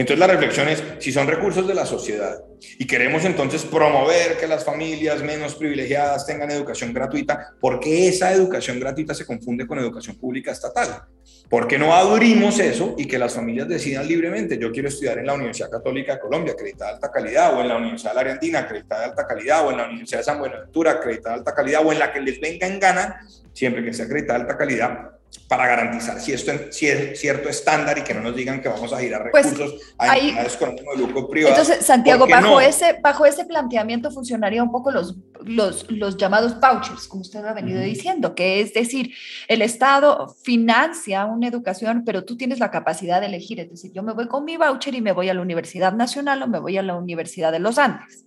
Entonces 0.00 0.18
la 0.18 0.28
reflexión 0.28 0.66
es, 0.66 0.82
si 0.98 1.12
son 1.12 1.26
recursos 1.26 1.68
de 1.68 1.74
la 1.74 1.84
sociedad 1.84 2.42
y 2.78 2.86
queremos 2.86 3.22
entonces 3.26 3.64
promover 3.64 4.38
que 4.38 4.46
las 4.46 4.64
familias 4.64 5.22
menos 5.22 5.54
privilegiadas 5.56 6.24
tengan 6.24 6.50
educación 6.50 6.94
gratuita, 6.94 7.52
¿por 7.60 7.80
qué 7.80 8.08
esa 8.08 8.32
educación 8.32 8.80
gratuita 8.80 9.12
se 9.12 9.26
confunde 9.26 9.66
con 9.66 9.78
educación 9.78 10.16
pública 10.16 10.52
estatal? 10.52 11.02
¿Por 11.50 11.68
qué 11.68 11.78
no 11.78 11.92
abrimos 11.92 12.60
eso 12.60 12.94
y 12.96 13.04
que 13.04 13.18
las 13.18 13.34
familias 13.34 13.68
decidan 13.68 14.08
libremente? 14.08 14.56
Yo 14.56 14.72
quiero 14.72 14.88
estudiar 14.88 15.18
en 15.18 15.26
la 15.26 15.34
Universidad 15.34 15.68
Católica 15.68 16.14
de 16.14 16.20
Colombia, 16.20 16.54
acreditada 16.54 16.92
de 16.92 16.94
alta 16.94 17.12
calidad, 17.12 17.58
o 17.58 17.60
en 17.60 17.68
la 17.68 17.76
Universidad 17.76 18.12
de 18.12 18.14
la 18.14 18.20
Argentina, 18.22 18.58
acreditada 18.60 19.00
de 19.02 19.06
alta 19.10 19.26
calidad, 19.26 19.66
o 19.66 19.70
en 19.70 19.76
la 19.76 19.84
Universidad 19.84 20.20
de 20.20 20.24
San 20.24 20.38
Buenaventura, 20.38 20.92
acreditada 20.92 21.34
de 21.34 21.38
alta 21.40 21.54
calidad, 21.54 21.84
o 21.84 21.92
en 21.92 21.98
la 21.98 22.10
que 22.10 22.20
les 22.20 22.40
venga 22.40 22.66
en 22.66 22.80
gana, 22.80 23.20
siempre 23.52 23.84
que 23.84 23.92
sea 23.92 24.06
acreditada 24.06 24.38
de 24.38 24.42
alta 24.44 24.56
calidad, 24.56 25.10
para 25.50 25.66
garantizar 25.66 26.20
si 26.20 26.32
esto 26.32 26.52
si 26.70 26.86
es 26.86 27.18
cierto 27.18 27.48
estándar 27.48 27.98
y 27.98 28.02
que 28.02 28.14
no 28.14 28.20
nos 28.20 28.36
digan 28.36 28.62
que 28.62 28.68
vamos 28.68 28.92
a 28.92 29.00
girar 29.00 29.32
pues, 29.32 29.50
recursos 29.50 29.94
a 29.98 30.16
entidades 30.16 30.56
con 30.56 30.76
de 30.76 30.82
lucro 30.96 31.28
privado. 31.28 31.56
Entonces, 31.56 31.84
Santiago, 31.84 32.28
bajo, 32.28 32.60
ese, 32.60 32.98
bajo 33.02 33.26
ese 33.26 33.44
planteamiento 33.46 34.12
funcionaría 34.12 34.62
un 34.62 34.70
poco 34.70 34.92
los, 34.92 35.16
los, 35.44 35.90
los 35.90 36.16
llamados 36.16 36.60
vouchers, 36.60 37.08
como 37.08 37.22
usted 37.22 37.44
ha 37.44 37.52
venido 37.52 37.80
diciendo, 37.80 38.36
que 38.36 38.60
es 38.60 38.72
decir, 38.72 39.12
el 39.48 39.60
Estado 39.62 40.28
financia 40.44 41.24
una 41.24 41.48
educación, 41.48 42.04
pero 42.06 42.24
tú 42.24 42.36
tienes 42.36 42.60
la 42.60 42.70
capacidad 42.70 43.20
de 43.20 43.26
elegir, 43.26 43.58
es 43.58 43.70
decir, 43.70 43.90
yo 43.92 44.04
me 44.04 44.12
voy 44.12 44.28
con 44.28 44.44
mi 44.44 44.56
voucher 44.56 44.94
y 44.94 45.00
me 45.00 45.10
voy 45.10 45.30
a 45.30 45.34
la 45.34 45.42
Universidad 45.42 45.92
Nacional 45.92 46.44
o 46.44 46.46
me 46.46 46.60
voy 46.60 46.78
a 46.78 46.82
la 46.84 46.94
Universidad 46.94 47.50
de 47.50 47.58
los 47.58 47.76
Andes. 47.76 48.24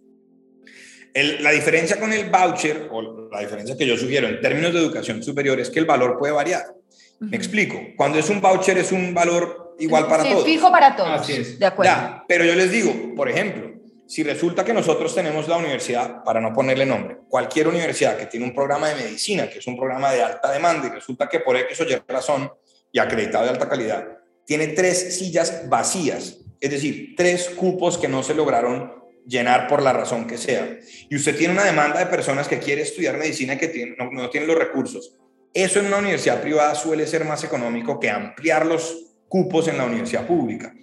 la 1.13 1.51
diferencia 1.51 1.97
con 2.01 2.11
el 2.11 2.29
voucher, 2.29 2.89
o 2.91 3.29
la 3.31 3.39
diferencia 3.39 3.77
que 3.77 3.87
yo 3.87 3.95
sugiero 3.95 4.27
en 4.27 4.41
términos 4.41 4.73
de 4.73 4.79
educación 4.79 5.23
superior, 5.23 5.57
es 5.61 5.69
que 5.69 5.79
el 5.79 5.85
valor 5.85 6.17
puede 6.19 6.33
variar. 6.33 6.82
Me 7.29 7.37
explico. 7.37 7.79
Cuando 7.95 8.19
es 8.19 8.29
un 8.29 8.41
voucher 8.41 8.77
es 8.77 8.91
un 8.91 9.13
valor 9.13 9.75
igual 9.79 10.07
para 10.07 10.23
todos. 10.23 10.45
Fijo 10.45 10.71
para 10.71 10.95
todos. 10.95 11.21
Así 11.21 11.33
es. 11.33 11.59
De 11.59 11.65
acuerdo. 11.65 12.23
pero 12.27 12.45
yo 12.45 12.55
les 12.55 12.71
digo, 12.71 13.15
por 13.15 13.29
ejemplo, 13.29 13.73
si 14.07 14.23
resulta 14.23 14.63
que 14.63 14.73
nosotros 14.73 15.15
tenemos 15.15 15.47
la 15.47 15.57
universidad, 15.57 16.23
para 16.23 16.41
no 16.41 16.53
ponerle 16.53 16.85
nombre, 16.85 17.17
cualquier 17.29 17.67
universidad 17.67 18.17
que 18.17 18.25
tiene 18.25 18.45
un 18.45 18.53
programa 18.53 18.89
de 18.89 18.95
medicina, 18.95 19.49
que 19.49 19.59
es 19.59 19.67
un 19.67 19.77
programa 19.77 20.11
de 20.11 20.21
alta 20.21 20.51
demanda, 20.51 20.87
y 20.87 20.91
resulta 20.91 21.27
que 21.29 21.39
por 21.39 21.55
X 21.55 21.81
o 21.81 21.83
Y 21.85 21.95
razón, 22.07 22.51
y 22.91 22.99
acreditado 22.99 23.45
de 23.45 23.51
alta 23.51 23.67
calidad, 23.67 24.05
tiene 24.45 24.67
tres 24.67 25.17
sillas 25.17 25.67
vacías, 25.67 26.39
es 26.59 26.71
decir, 26.71 27.15
tres 27.17 27.49
cupos 27.49 27.97
que 27.97 28.07
no 28.07 28.23
se 28.23 28.35
lograron 28.35 28.93
llenar 29.25 29.67
por 29.67 29.81
la 29.81 29.93
razón 29.93 30.27
que 30.27 30.37
sea. 30.37 30.77
Y 31.09 31.15
usted 31.15 31.35
tiene 31.35 31.53
una 31.53 31.63
demanda 31.63 31.99
de 31.99 32.05
personas 32.05 32.47
que 32.47 32.59
quiere 32.59 32.81
estudiar 32.81 33.17
medicina 33.17 33.53
y 33.53 33.57
que 33.57 33.95
no, 33.97 34.11
no 34.11 34.29
tienen 34.29 34.47
los 34.47 34.57
recursos. 34.57 35.17
Eso 35.53 35.79
en 35.79 35.85
una 35.85 35.97
universidad 35.97 36.41
privada 36.41 36.73
suele 36.73 37.05
ser 37.05 37.25
más 37.25 37.43
económico 37.43 37.99
que 37.99 38.09
ampliar 38.09 38.65
los 38.65 39.13
cupos 39.27 39.67
en 39.67 39.77
la 39.77 39.85
universidad 39.85 40.25
pública. 40.25 40.73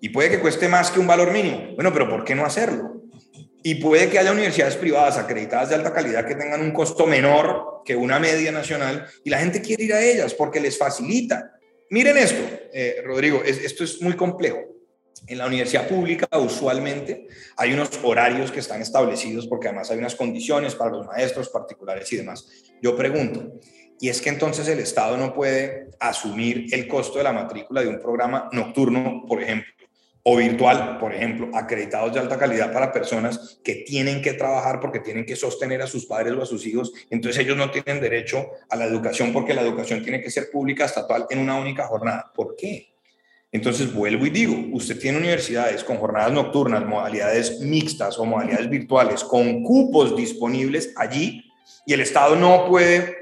Y 0.00 0.10
puede 0.10 0.30
que 0.30 0.40
cueste 0.40 0.68
más 0.68 0.90
que 0.90 1.00
un 1.00 1.06
valor 1.06 1.32
mínimo. 1.32 1.74
Bueno, 1.74 1.92
pero 1.92 2.08
¿por 2.08 2.24
qué 2.24 2.34
no 2.34 2.44
hacerlo? 2.44 3.02
Y 3.62 3.76
puede 3.76 4.08
que 4.08 4.18
haya 4.18 4.32
universidades 4.32 4.76
privadas 4.76 5.18
acreditadas 5.18 5.70
de 5.70 5.74
alta 5.74 5.92
calidad 5.92 6.26
que 6.26 6.34
tengan 6.34 6.60
un 6.60 6.72
costo 6.72 7.06
menor 7.06 7.82
que 7.84 7.96
una 7.96 8.18
media 8.18 8.52
nacional 8.52 9.06
y 9.24 9.30
la 9.30 9.38
gente 9.38 9.62
quiere 9.62 9.84
ir 9.84 9.94
a 9.94 10.02
ellas 10.02 10.34
porque 10.34 10.60
les 10.60 10.76
facilita. 10.76 11.58
Miren 11.90 12.18
esto, 12.18 12.42
eh, 12.72 13.02
Rodrigo, 13.04 13.42
esto 13.44 13.82
es 13.82 14.00
muy 14.02 14.14
complejo. 14.14 14.58
En 15.26 15.38
la 15.38 15.46
universidad 15.46 15.88
pública 15.88 16.28
usualmente 16.38 17.26
hay 17.56 17.72
unos 17.72 17.90
horarios 18.02 18.52
que 18.52 18.60
están 18.60 18.80
establecidos 18.82 19.46
porque 19.46 19.68
además 19.68 19.90
hay 19.90 19.98
unas 19.98 20.14
condiciones 20.14 20.74
para 20.74 20.90
los 20.90 21.06
maestros 21.06 21.48
particulares 21.48 22.12
y 22.12 22.16
demás. 22.16 22.46
Yo 22.80 22.96
pregunto, 22.96 23.58
¿y 24.00 24.08
es 24.08 24.20
que 24.20 24.30
entonces 24.30 24.68
el 24.68 24.78
Estado 24.78 25.16
no 25.16 25.34
puede 25.34 25.90
asumir 26.00 26.66
el 26.72 26.86
costo 26.86 27.18
de 27.18 27.24
la 27.24 27.32
matrícula 27.32 27.82
de 27.82 27.88
un 27.88 28.00
programa 28.00 28.48
nocturno, 28.52 29.24
por 29.26 29.42
ejemplo? 29.42 29.72
o 30.30 30.36
virtual, 30.36 30.98
por 30.98 31.14
ejemplo, 31.14 31.48
acreditados 31.54 32.12
de 32.12 32.20
alta 32.20 32.38
calidad 32.38 32.70
para 32.70 32.92
personas 32.92 33.58
que 33.64 33.76
tienen 33.76 34.20
que 34.20 34.34
trabajar 34.34 34.78
porque 34.78 35.00
tienen 35.00 35.24
que 35.24 35.34
sostener 35.34 35.80
a 35.80 35.86
sus 35.86 36.04
padres 36.04 36.34
o 36.34 36.42
a 36.42 36.46
sus 36.46 36.66
hijos, 36.66 36.92
entonces 37.08 37.42
ellos 37.42 37.56
no 37.56 37.70
tienen 37.70 37.98
derecho 37.98 38.46
a 38.68 38.76
la 38.76 38.84
educación 38.84 39.32
porque 39.32 39.54
la 39.54 39.62
educación 39.62 40.02
tiene 40.02 40.20
que 40.20 40.30
ser 40.30 40.50
pública 40.50 40.84
estatal 40.84 41.26
en 41.30 41.38
una 41.38 41.56
única 41.56 41.86
jornada. 41.86 42.30
¿Por 42.34 42.56
qué? 42.56 42.92
Entonces 43.50 43.90
vuelvo 43.90 44.26
y 44.26 44.30
digo, 44.30 44.54
usted 44.72 44.98
tiene 44.98 45.16
universidades 45.16 45.82
con 45.82 45.96
jornadas 45.96 46.32
nocturnas, 46.32 46.84
modalidades 46.84 47.60
mixtas 47.60 48.18
o 48.18 48.26
modalidades 48.26 48.68
virtuales, 48.68 49.24
con 49.24 49.62
cupos 49.62 50.14
disponibles 50.14 50.92
allí 50.96 51.50
y 51.86 51.94
el 51.94 52.02
Estado 52.02 52.36
no 52.36 52.66
puede 52.68 53.16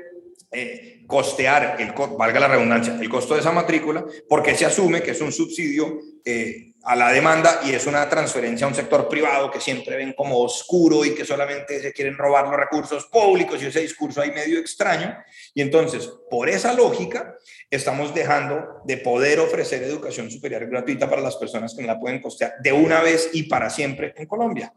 eh, 0.56 1.04
costear, 1.06 1.76
el, 1.78 1.92
valga 2.16 2.40
la 2.40 2.48
redundancia, 2.48 2.98
el 3.00 3.08
costo 3.08 3.34
de 3.34 3.40
esa 3.40 3.52
matrícula 3.52 4.04
porque 4.28 4.54
se 4.54 4.64
asume 4.64 5.02
que 5.02 5.10
es 5.10 5.20
un 5.20 5.30
subsidio 5.30 6.00
eh, 6.24 6.72
a 6.82 6.96
la 6.96 7.10
demanda 7.10 7.60
y 7.64 7.72
es 7.72 7.86
una 7.86 8.08
transferencia 8.08 8.64
a 8.64 8.68
un 8.68 8.74
sector 8.74 9.08
privado 9.08 9.50
que 9.50 9.60
siempre 9.60 9.96
ven 9.96 10.14
como 10.14 10.38
oscuro 10.38 11.04
y 11.04 11.14
que 11.14 11.24
solamente 11.24 11.80
se 11.80 11.92
quieren 11.92 12.16
robar 12.16 12.46
los 12.46 12.56
recursos 12.56 13.06
públicos 13.06 13.60
y 13.60 13.66
ese 13.66 13.80
discurso 13.80 14.20
ahí 14.20 14.30
medio 14.30 14.58
extraño. 14.58 15.16
Y 15.52 15.62
entonces, 15.62 16.08
por 16.30 16.48
esa 16.48 16.72
lógica, 16.72 17.34
estamos 17.68 18.14
dejando 18.14 18.82
de 18.84 18.98
poder 18.98 19.40
ofrecer 19.40 19.82
educación 19.82 20.30
superior 20.30 20.66
gratuita 20.68 21.10
para 21.10 21.22
las 21.22 21.36
personas 21.36 21.74
que 21.74 21.82
no 21.82 21.88
la 21.88 21.98
pueden 21.98 22.22
costear 22.22 22.54
de 22.62 22.72
una 22.72 23.00
vez 23.00 23.30
y 23.32 23.42
para 23.44 23.68
siempre 23.68 24.14
en 24.16 24.26
Colombia. 24.26 24.72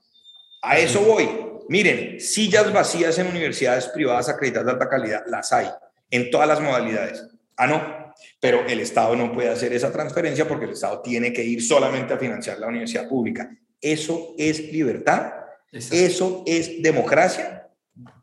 A 0.61 0.77
eso 0.77 1.01
voy. 1.01 1.29
Miren, 1.67 2.19
sillas 2.19 2.71
vacías 2.73 3.17
en 3.19 3.27
universidades 3.27 3.87
privadas 3.87 4.29
acreditadas 4.29 4.65
de 4.65 4.71
alta 4.73 4.89
calidad, 4.89 5.23
las 5.27 5.53
hay 5.53 5.67
en 6.09 6.31
todas 6.31 6.47
las 6.47 6.59
modalidades. 6.59 7.25
Ah, 7.55 7.67
no, 7.67 8.13
pero 8.39 8.65
el 8.65 8.79
Estado 8.79 9.15
no 9.15 9.31
puede 9.31 9.49
hacer 9.49 9.73
esa 9.73 9.91
transferencia 9.91 10.47
porque 10.47 10.65
el 10.65 10.71
Estado 10.71 11.01
tiene 11.01 11.33
que 11.33 11.43
ir 11.43 11.61
solamente 11.61 12.13
a 12.13 12.17
financiar 12.17 12.59
la 12.59 12.67
universidad 12.67 13.07
pública. 13.07 13.49
¿Eso 13.81 14.33
es 14.37 14.71
libertad? 14.71 15.33
¿Eso 15.71 16.43
es 16.45 16.81
democracia? 16.81 17.67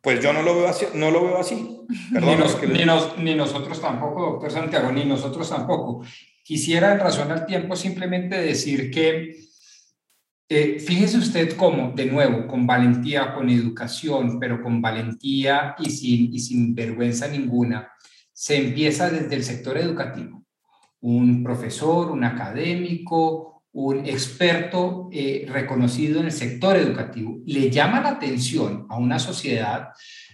Pues 0.03 0.21
yo 0.21 0.33
no 0.33 0.43
lo 0.43 0.57
veo 0.57 0.69
así. 0.69 0.87
No 0.95 1.11
lo 1.11 1.25
veo 1.25 1.39
así. 1.39 1.55
ni, 2.11 3.25
ni, 3.25 3.35
nosotros 3.35 3.81
tampoco, 3.81 4.23
doctor 4.23 4.51
Santiago, 4.51 4.91
ni 4.91 5.05
nosotros 5.05 5.49
tampoco. 5.49 6.05
Quisiera 6.43 6.93
en 6.93 7.01
razón 7.01 7.31
al 7.31 7.47
tiempo 7.47 7.77
simplemente 7.77 8.41
decir 8.41 8.91
que 8.91 9.37
eh, 10.49 10.79
fíjese 10.79 11.19
usted 11.19 11.57
cómo, 11.57 11.93
de 11.93 12.07
nuevo, 12.07 12.47
con 12.47 12.67
valentía, 12.67 13.35
con 13.35 13.51
educación, 13.51 14.39
pero 14.39 14.63
con 14.63 14.81
valentía 14.81 15.75
y 15.79 15.91
sin, 15.91 16.33
y 16.33 16.39
sin 16.39 16.75
vergüenza 16.75 17.27
ninguna, 17.27 17.91
se 18.33 18.57
empieza 18.57 19.11
desde 19.11 19.35
el 19.35 19.43
sector 19.43 19.77
educativo. 19.77 20.45
Un 21.01 21.43
profesor, 21.43 22.13
un 22.13 22.23
académico, 22.23 23.65
un 23.73 24.07
experto 24.07 25.09
eh, 25.13 25.47
reconocido 25.49 26.21
en 26.21 26.27
el 26.27 26.33
sector 26.33 26.77
educativo 26.77 27.41
le 27.45 27.69
llama 27.71 28.01
la 28.01 28.11
atención 28.11 28.87
a 28.89 28.97
una 28.97 29.19
sociedad 29.19 29.89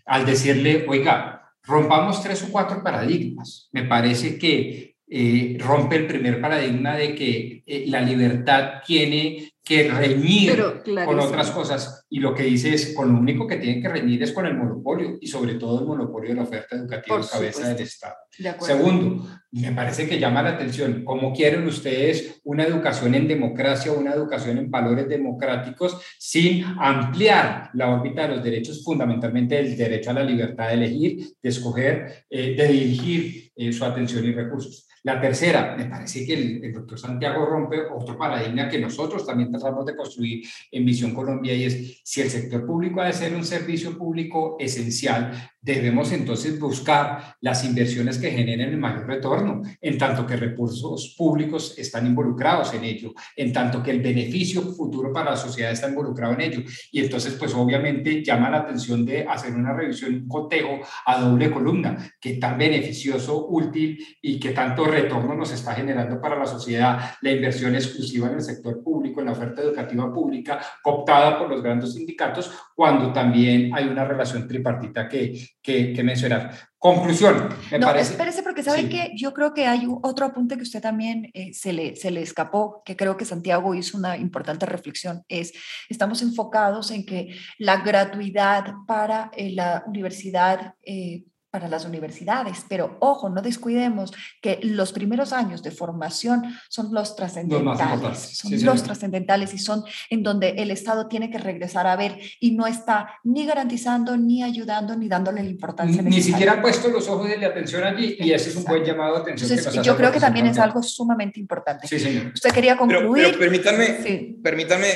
al 0.04 0.26
decirle, 0.26 0.84
oiga, 0.88 1.52
rompamos 1.62 2.22
tres 2.22 2.42
o 2.44 2.52
cuatro 2.52 2.82
paradigmas. 2.84 3.68
Me 3.72 3.84
parece 3.84 4.38
que 4.38 4.96
eh, 5.08 5.56
rompe 5.58 5.96
el 5.96 6.06
primer 6.06 6.40
paradigma 6.40 6.96
de 6.96 7.14
que 7.14 7.64
la 7.86 8.00
libertad 8.00 8.82
tiene 8.86 9.51
que 9.64 9.88
reñir 9.88 10.82
con 10.84 11.20
otras 11.20 11.50
cosas. 11.52 12.04
Y 12.10 12.18
lo 12.18 12.34
que 12.34 12.42
dice 12.42 12.74
es, 12.74 12.94
con 12.94 13.12
lo 13.12 13.18
único 13.18 13.46
que 13.46 13.56
tienen 13.56 13.80
que 13.80 13.88
reñir 13.88 14.22
es 14.22 14.32
con 14.32 14.44
el 14.46 14.56
monopolio 14.56 15.18
y 15.20 15.26
sobre 15.28 15.54
todo 15.54 15.80
el 15.80 15.86
monopolio 15.86 16.30
de 16.30 16.36
la 16.36 16.42
oferta 16.42 16.76
educativa 16.76 17.16
en 17.16 17.26
cabeza 17.26 17.68
del 17.68 17.82
Estado. 17.82 18.14
Segundo, 18.60 19.24
me 19.52 19.72
parece 19.72 20.08
que 20.08 20.18
llama 20.18 20.42
la 20.42 20.50
atención 20.50 21.04
cómo 21.04 21.32
quieren 21.32 21.66
ustedes 21.66 22.40
una 22.44 22.64
educación 22.64 23.14
en 23.14 23.28
democracia, 23.28 23.92
una 23.92 24.12
educación 24.12 24.58
en 24.58 24.70
valores 24.70 25.08
democráticos 25.08 26.00
sin 26.18 26.64
ampliar 26.78 27.70
la 27.74 27.90
órbita 27.90 28.22
de 28.22 28.36
los 28.36 28.44
derechos, 28.44 28.82
fundamentalmente 28.82 29.58
el 29.58 29.76
derecho 29.76 30.10
a 30.10 30.14
la 30.14 30.24
libertad 30.24 30.68
de 30.68 30.74
elegir, 30.74 31.34
de 31.40 31.48
escoger, 31.48 32.24
eh, 32.28 32.54
de 32.56 32.68
dirigir 32.68 33.52
eh, 33.54 33.72
su 33.72 33.84
atención 33.84 34.24
y 34.24 34.32
recursos. 34.32 34.88
La 35.04 35.20
tercera, 35.20 35.74
me 35.76 35.86
parece 35.86 36.24
que 36.24 36.34
el, 36.34 36.72
doctor 36.72 36.96
Santiago 36.96 37.44
rompe 37.44 37.80
otro 37.92 38.16
paradigma 38.16 38.68
que 38.68 38.78
nosotros 38.78 39.26
también 39.26 39.50
tratamos 39.50 39.84
de 39.84 39.96
construir 39.96 40.46
en 40.70 40.84
Visión 40.84 41.12
Colombia 41.12 41.54
y 41.54 41.64
es 41.64 42.00
si 42.04 42.20
el 42.20 42.30
sector 42.30 42.64
público 42.64 43.00
ha 43.00 43.06
de 43.06 43.12
ser 43.12 43.34
un 43.34 43.44
servicio 43.44 43.98
público 43.98 44.56
esencial, 44.60 45.32
debemos 45.60 46.12
entonces 46.12 46.58
buscar 46.58 47.36
las 47.40 47.64
inversiones 47.64 48.18
que 48.18 48.30
generen 48.30 48.70
el 48.70 48.78
mayor 48.78 49.06
retorno, 49.06 49.62
en 49.80 49.98
tanto 49.98 50.26
que 50.26 50.36
recursos 50.36 51.14
públicos 51.16 51.74
están 51.78 52.06
involucrados 52.06 52.74
en 52.74 52.84
ello, 52.84 53.12
en 53.36 53.52
tanto 53.52 53.82
que 53.82 53.92
el 53.92 54.00
beneficio 54.00 54.62
futuro 54.62 55.12
para 55.12 55.30
la 55.30 55.36
sociedad 55.36 55.70
está 55.70 55.88
involucrado 55.88 56.34
en 56.34 56.40
ello. 56.40 56.62
Y 56.90 57.00
entonces, 57.00 57.34
pues 57.34 57.54
obviamente 57.54 58.24
llama 58.24 58.50
la 58.50 58.58
atención 58.58 59.04
de 59.04 59.24
hacer 59.26 59.54
una 59.54 59.72
revisión, 59.72 60.14
un 60.14 60.28
cotejo 60.28 60.80
a 61.06 61.20
doble 61.20 61.50
columna, 61.50 62.12
que 62.20 62.34
tan 62.34 62.58
beneficioso, 62.58 63.46
útil 63.48 63.98
y 64.20 64.40
que 64.40 64.50
tanto 64.50 64.84
retorno 64.92 65.34
nos 65.34 65.52
está 65.52 65.74
generando 65.74 66.20
para 66.20 66.38
la 66.38 66.46
sociedad 66.46 67.16
la 67.20 67.32
inversión 67.32 67.74
exclusiva 67.74 68.28
en 68.28 68.34
el 68.34 68.42
sector 68.42 68.82
público, 68.82 69.20
en 69.20 69.26
la 69.26 69.32
oferta 69.32 69.62
educativa 69.62 70.12
pública, 70.12 70.60
cooptada 70.82 71.38
por 71.38 71.48
los 71.48 71.62
grandes 71.62 71.94
sindicatos, 71.94 72.52
cuando 72.74 73.12
también 73.12 73.74
hay 73.74 73.88
una 73.88 74.04
relación 74.04 74.46
tripartita 74.46 75.08
que 75.08 75.32
que, 75.62 76.02
mencionar. 76.02 76.50
Conclusión, 76.78 77.48
me 77.70 77.78
no, 77.78 77.94
espérese 77.94 78.42
porque 78.42 78.64
sabe 78.64 78.88
que 78.88 79.12
yo 79.14 79.32
creo 79.32 79.54
que 79.54 79.68
hay 79.68 79.86
otro 80.02 80.26
apunte 80.26 80.56
que 80.56 80.64
usted 80.64 80.82
también 80.82 81.30
eh, 81.32 81.54
se, 81.54 81.72
le, 81.72 81.94
se 81.94 82.10
le 82.10 82.22
escapó, 82.22 82.82
que 82.84 82.96
creo 82.96 83.16
que 83.16 83.24
Santiago 83.24 83.72
hizo 83.76 83.96
una 83.96 84.16
importante 84.16 84.66
reflexión, 84.66 85.22
es 85.28 85.52
estamos 85.88 86.22
enfocados 86.22 86.90
en 86.90 87.06
que 87.06 87.36
la 87.58 87.76
gratuidad 87.76 88.64
para 88.88 89.30
eh, 89.36 89.52
la 89.52 89.84
universidad 89.86 90.74
eh, 90.82 91.22
para 91.52 91.68
las 91.68 91.84
universidades, 91.84 92.64
pero 92.66 92.96
ojo, 93.00 93.28
no 93.28 93.42
descuidemos 93.42 94.10
que 94.40 94.58
los 94.62 94.90
primeros 94.90 95.34
años 95.34 95.62
de 95.62 95.70
formación 95.70 96.44
son 96.70 96.94
los 96.94 97.14
trascendentales, 97.14 98.38
son 98.38 98.64
los 98.64 98.82
trascendentales 98.82 99.52
y 99.52 99.58
son 99.58 99.84
en 100.08 100.22
donde 100.22 100.54
el 100.56 100.70
Estado 100.70 101.08
tiene 101.08 101.30
que 101.30 101.36
regresar 101.36 101.86
a 101.86 101.94
ver 101.94 102.18
y 102.40 102.52
no 102.52 102.66
está 102.66 103.20
ni 103.22 103.44
garantizando, 103.44 104.16
ni 104.16 104.42
ayudando, 104.42 104.96
ni 104.96 105.08
dándole 105.08 105.42
la 105.42 105.50
importancia 105.50 106.00
ni, 106.00 106.08
Ni 106.08 106.22
siquiera 106.22 106.54
ha 106.54 106.62
puesto 106.62 106.88
los 106.88 107.06
ojos 107.06 107.28
de 107.28 107.36
la 107.36 107.48
atención 107.48 107.84
allí 107.84 108.16
y 108.18 108.32
ese 108.32 108.48
es 108.48 108.56
un 108.56 108.64
buen 108.64 108.82
llamado 108.82 109.16
de 109.16 109.32
atención. 109.32 109.82
yo 109.84 109.94
creo 109.94 110.10
que 110.10 110.20
también 110.20 110.46
es 110.46 110.58
algo 110.58 110.82
sumamente 110.82 111.38
importante. 111.38 111.86
Sí, 111.86 112.00
señor. 112.00 112.32
Usted 112.32 112.50
quería 112.50 112.78
concluir. 112.78 113.26
Pero, 113.26 113.38
permítanme, 113.38 114.38
permítanme, 114.42 114.86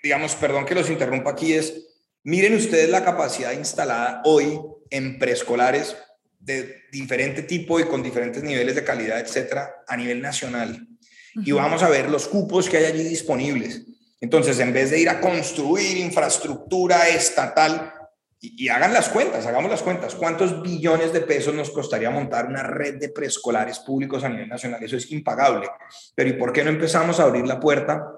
digamos, 0.00 0.36
perdón 0.36 0.64
que 0.64 0.76
los 0.76 0.88
interrumpa 0.90 1.30
aquí, 1.30 1.54
es, 1.54 1.88
miren 2.22 2.54
ustedes 2.54 2.88
la 2.88 3.04
capacidad 3.04 3.50
instalada 3.50 4.22
hoy 4.24 4.60
en 4.90 5.18
preescolares 5.18 5.96
de 6.38 6.82
diferente 6.92 7.42
tipo 7.42 7.80
y 7.80 7.84
con 7.84 8.02
diferentes 8.02 8.42
niveles 8.42 8.74
de 8.74 8.84
calidad, 8.84 9.20
etcétera, 9.20 9.82
a 9.86 9.96
nivel 9.96 10.20
nacional. 10.20 10.86
Y 11.34 11.52
vamos 11.52 11.82
a 11.82 11.88
ver 11.88 12.10
los 12.10 12.26
cupos 12.26 12.68
que 12.68 12.78
hay 12.78 12.84
allí 12.86 13.04
disponibles. 13.04 13.82
Entonces, 14.20 14.58
en 14.58 14.72
vez 14.72 14.90
de 14.90 15.00
ir 15.00 15.08
a 15.08 15.20
construir 15.20 15.98
infraestructura 15.98 17.08
estatal, 17.08 17.92
y, 18.40 18.68
hagan 18.68 18.92
las 18.92 19.08
cuentas, 19.08 19.46
hagamos 19.46 19.70
las 19.70 19.82
cuentas, 19.82 20.14
¿cuántos 20.14 20.62
billones 20.62 21.12
de 21.12 21.20
pesos 21.22 21.54
nos 21.54 21.70
costaría 21.70 22.10
montar 22.10 22.46
una 22.46 22.62
red 22.62 22.94
de 22.94 23.08
preescolares 23.08 23.80
públicos 23.80 24.22
a 24.22 24.28
nivel 24.28 24.48
nacional? 24.48 24.82
Eso 24.82 24.96
es 24.96 25.10
impagable. 25.10 25.68
Pero 26.14 26.30
¿y 26.30 26.34
por 26.34 26.52
qué 26.52 26.62
no 26.62 26.70
empezamos 26.70 27.18
a 27.18 27.24
abrir 27.24 27.46
la 27.46 27.58
puerta 27.58 28.12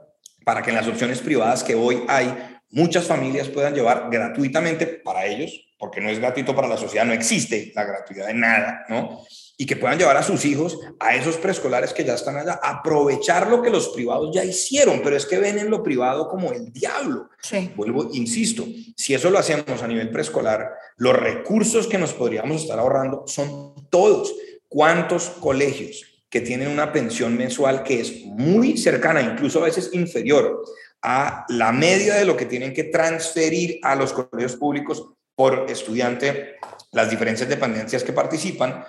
para 0.45 0.63
que 0.63 0.71
en 0.71 0.77
las 0.77 0.89
opciones 0.89 1.21
privadas 1.21 1.65
que 1.65 1.75
hoy 1.75 2.03
hay, 2.07 2.61
muchas 2.71 3.07
familias 3.07 3.49
puedan 3.49 3.75
llevar 3.75 4.09
gratuitamente 4.11 4.87
para 4.87 5.27
ellos, 5.27 5.70
porque 5.81 6.01
no 6.01 6.11
es 6.11 6.21
gratuito 6.21 6.55
para 6.55 6.69
la 6.69 6.77
sociedad, 6.77 7.05
no 7.05 7.15
existe 7.15 7.73
la 7.75 7.85
gratuidad 7.85 8.29
de 8.29 8.35
nada, 8.35 8.85
¿no? 8.89 9.25
y 9.61 9.67
que 9.67 9.77
puedan 9.77 9.99
llevar 9.99 10.17
a 10.17 10.23
sus 10.23 10.47
hijos 10.47 10.79
a 10.99 11.15
esos 11.15 11.37
preescolares 11.37 11.93
que 11.93 12.03
ya 12.03 12.15
están 12.15 12.39
allá, 12.39 12.59
aprovechar 12.63 13.51
lo 13.51 13.61
que 13.61 13.69
los 13.69 13.91
privados 13.91 14.35
ya 14.35 14.43
hicieron, 14.43 15.03
pero 15.05 15.15
es 15.17 15.27
que 15.27 15.39
ven 15.39 15.59
en 15.59 15.69
lo 15.69 15.83
privado 15.83 16.29
como 16.29 16.51
el 16.51 16.73
diablo. 16.73 17.29
Sí. 17.43 17.71
Vuelvo, 17.77 18.09
insisto, 18.15 18.65
si 18.97 19.13
eso 19.13 19.29
lo 19.29 19.39
hacemos 19.39 19.83
a 19.83 19.87
nivel 19.87 20.09
preescolar, 20.09 20.71
los 20.97 21.15
recursos 21.15 21.87
que 21.87 21.99
nos 21.99 22.15
podríamos 22.15 22.63
estar 22.63 22.79
ahorrando 22.79 23.25
son 23.27 23.75
todos. 23.91 24.35
¿Cuántos 24.67 25.29
colegios 25.29 26.07
que 26.31 26.41
tienen 26.41 26.69
una 26.69 26.91
pensión 26.91 27.37
mensual 27.37 27.83
que 27.83 28.01
es 28.01 28.25
muy 28.25 28.79
cercana, 28.79 29.21
incluso 29.21 29.61
a 29.61 29.67
veces 29.67 29.91
inferior 29.93 30.63
a 31.03 31.45
la 31.51 31.71
media 31.71 32.15
de 32.15 32.25
lo 32.25 32.35
que 32.35 32.47
tienen 32.47 32.73
que 32.73 32.85
transferir 32.85 33.79
a 33.83 33.95
los 33.95 34.15
colegios 34.15 34.57
públicos 34.57 35.07
por 35.41 35.71
estudiante, 35.71 36.57
las 36.93 37.09
diferentes 37.09 37.49
dependencias 37.49 38.05
que 38.05 38.13
participan, 38.13 38.85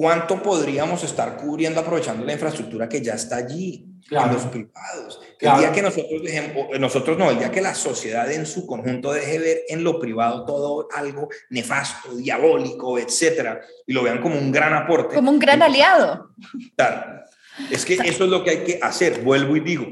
¿Cuánto 0.00 0.40
podríamos 0.40 1.04
estar 1.04 1.36
cubriendo 1.36 1.80
aprovechando 1.80 2.24
la 2.24 2.32
infraestructura 2.32 2.88
que 2.88 3.02
ya 3.02 3.14
está 3.14 3.36
allí 3.36 3.86
en 4.10 4.32
los 4.32 4.44
privados? 4.46 5.20
El 5.38 5.58
día 5.58 5.72
que 5.72 5.82
nosotros 5.82 6.22
dejemos, 6.22 6.78
nosotros 6.78 7.18
no, 7.18 7.30
el 7.30 7.38
día 7.38 7.50
que 7.50 7.60
la 7.60 7.74
sociedad 7.74 8.32
en 8.32 8.46
su 8.46 8.66
conjunto 8.66 9.12
deje 9.12 9.38
ver 9.38 9.60
en 9.68 9.84
lo 9.84 9.98
privado 9.98 10.46
todo 10.46 10.88
algo 10.94 11.28
nefasto, 11.50 12.14
diabólico, 12.14 12.98
etcétera, 12.98 13.60
y 13.86 13.92
lo 13.92 14.02
vean 14.02 14.22
como 14.22 14.38
un 14.38 14.50
gran 14.50 14.72
aporte. 14.72 15.16
Como 15.16 15.32
un 15.32 15.38
gran 15.38 15.60
aliado. 15.60 16.30
Claro. 16.76 17.24
Es 17.70 17.84
que 17.84 17.94
eso 17.94 18.24
es 18.24 18.30
lo 18.30 18.42
que 18.42 18.50
hay 18.50 18.64
que 18.64 18.78
hacer. 18.80 19.20
Vuelvo 19.20 19.54
y 19.56 19.60
digo, 19.60 19.86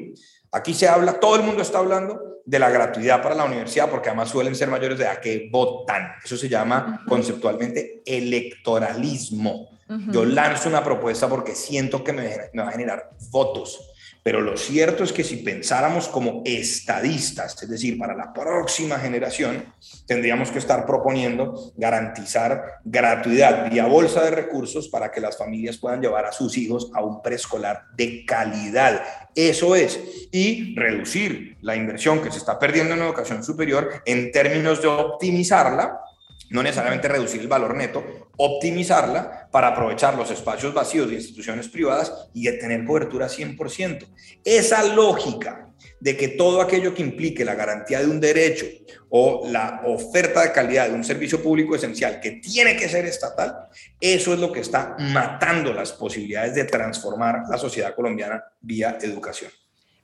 aquí 0.52 0.72
se 0.72 0.88
habla, 0.88 1.20
todo 1.20 1.36
el 1.36 1.42
mundo 1.42 1.60
está 1.60 1.80
hablando 1.80 2.27
de 2.48 2.58
la 2.58 2.70
gratuidad 2.70 3.22
para 3.22 3.34
la 3.34 3.44
universidad, 3.44 3.90
porque 3.90 4.08
además 4.08 4.30
suelen 4.30 4.56
ser 4.56 4.70
mayores 4.70 4.96
de 4.96 5.04
edad 5.04 5.20
que 5.20 5.50
votan. 5.52 6.12
Eso 6.24 6.34
se 6.34 6.48
llama 6.48 7.04
conceptualmente 7.06 8.00
electoralismo. 8.06 9.68
Yo 10.10 10.24
lanzo 10.24 10.70
una 10.70 10.82
propuesta 10.82 11.28
porque 11.28 11.54
siento 11.54 12.02
que 12.02 12.14
me, 12.14 12.26
va 12.58 12.68
a 12.68 12.72
generar 12.72 13.10
votos. 13.30 13.87
Pero 14.28 14.42
lo 14.42 14.58
cierto 14.58 15.04
es 15.04 15.14
que 15.14 15.24
si 15.24 15.36
pensáramos 15.36 16.06
como 16.06 16.42
estadistas, 16.44 17.62
es 17.62 17.66
decir, 17.70 17.96
para 17.96 18.14
la 18.14 18.34
próxima 18.34 18.98
generación, 18.98 19.72
tendríamos 20.06 20.50
que 20.50 20.58
estar 20.58 20.84
proponiendo 20.84 21.72
garantizar 21.78 22.80
gratuidad 22.84 23.70
vía 23.70 23.86
bolsa 23.86 24.22
de 24.22 24.30
recursos 24.30 24.90
para 24.90 25.10
que 25.10 25.22
las 25.22 25.38
familias 25.38 25.78
puedan 25.78 26.02
llevar 26.02 26.26
a 26.26 26.32
sus 26.32 26.58
hijos 26.58 26.90
a 26.92 27.02
un 27.02 27.22
preescolar 27.22 27.84
de 27.96 28.26
calidad. 28.26 29.02
Eso 29.34 29.74
es. 29.74 29.98
Y 30.30 30.74
reducir 30.74 31.56
la 31.62 31.76
inversión 31.76 32.20
que 32.20 32.30
se 32.30 32.36
está 32.36 32.58
perdiendo 32.58 32.92
en 32.92 33.00
educación 33.00 33.42
superior 33.42 34.02
en 34.04 34.30
términos 34.30 34.82
de 34.82 34.88
optimizarla 34.88 36.02
no 36.50 36.62
necesariamente 36.62 37.08
reducir 37.08 37.40
el 37.40 37.48
valor 37.48 37.74
neto, 37.74 38.30
optimizarla 38.36 39.48
para 39.50 39.68
aprovechar 39.68 40.16
los 40.16 40.30
espacios 40.30 40.72
vacíos 40.72 41.08
de 41.08 41.16
instituciones 41.16 41.68
privadas 41.68 42.28
y 42.32 42.44
tener 42.58 42.84
cobertura 42.84 43.28
100%. 43.28 44.06
Esa 44.44 44.84
lógica 44.84 45.68
de 46.00 46.16
que 46.16 46.28
todo 46.28 46.60
aquello 46.60 46.94
que 46.94 47.02
implique 47.02 47.44
la 47.44 47.54
garantía 47.54 48.00
de 48.00 48.06
un 48.06 48.20
derecho 48.20 48.66
o 49.10 49.48
la 49.48 49.82
oferta 49.84 50.42
de 50.42 50.52
calidad 50.52 50.88
de 50.88 50.94
un 50.94 51.04
servicio 51.04 51.42
público 51.42 51.74
esencial 51.74 52.20
que 52.20 52.32
tiene 52.32 52.76
que 52.76 52.88
ser 52.88 53.04
estatal, 53.06 53.68
eso 54.00 54.32
es 54.32 54.40
lo 54.40 54.52
que 54.52 54.60
está 54.60 54.96
matando 54.98 55.72
las 55.72 55.92
posibilidades 55.92 56.54
de 56.54 56.64
transformar 56.64 57.42
la 57.48 57.58
sociedad 57.58 57.94
colombiana 57.94 58.42
vía 58.60 58.98
educación. 59.00 59.50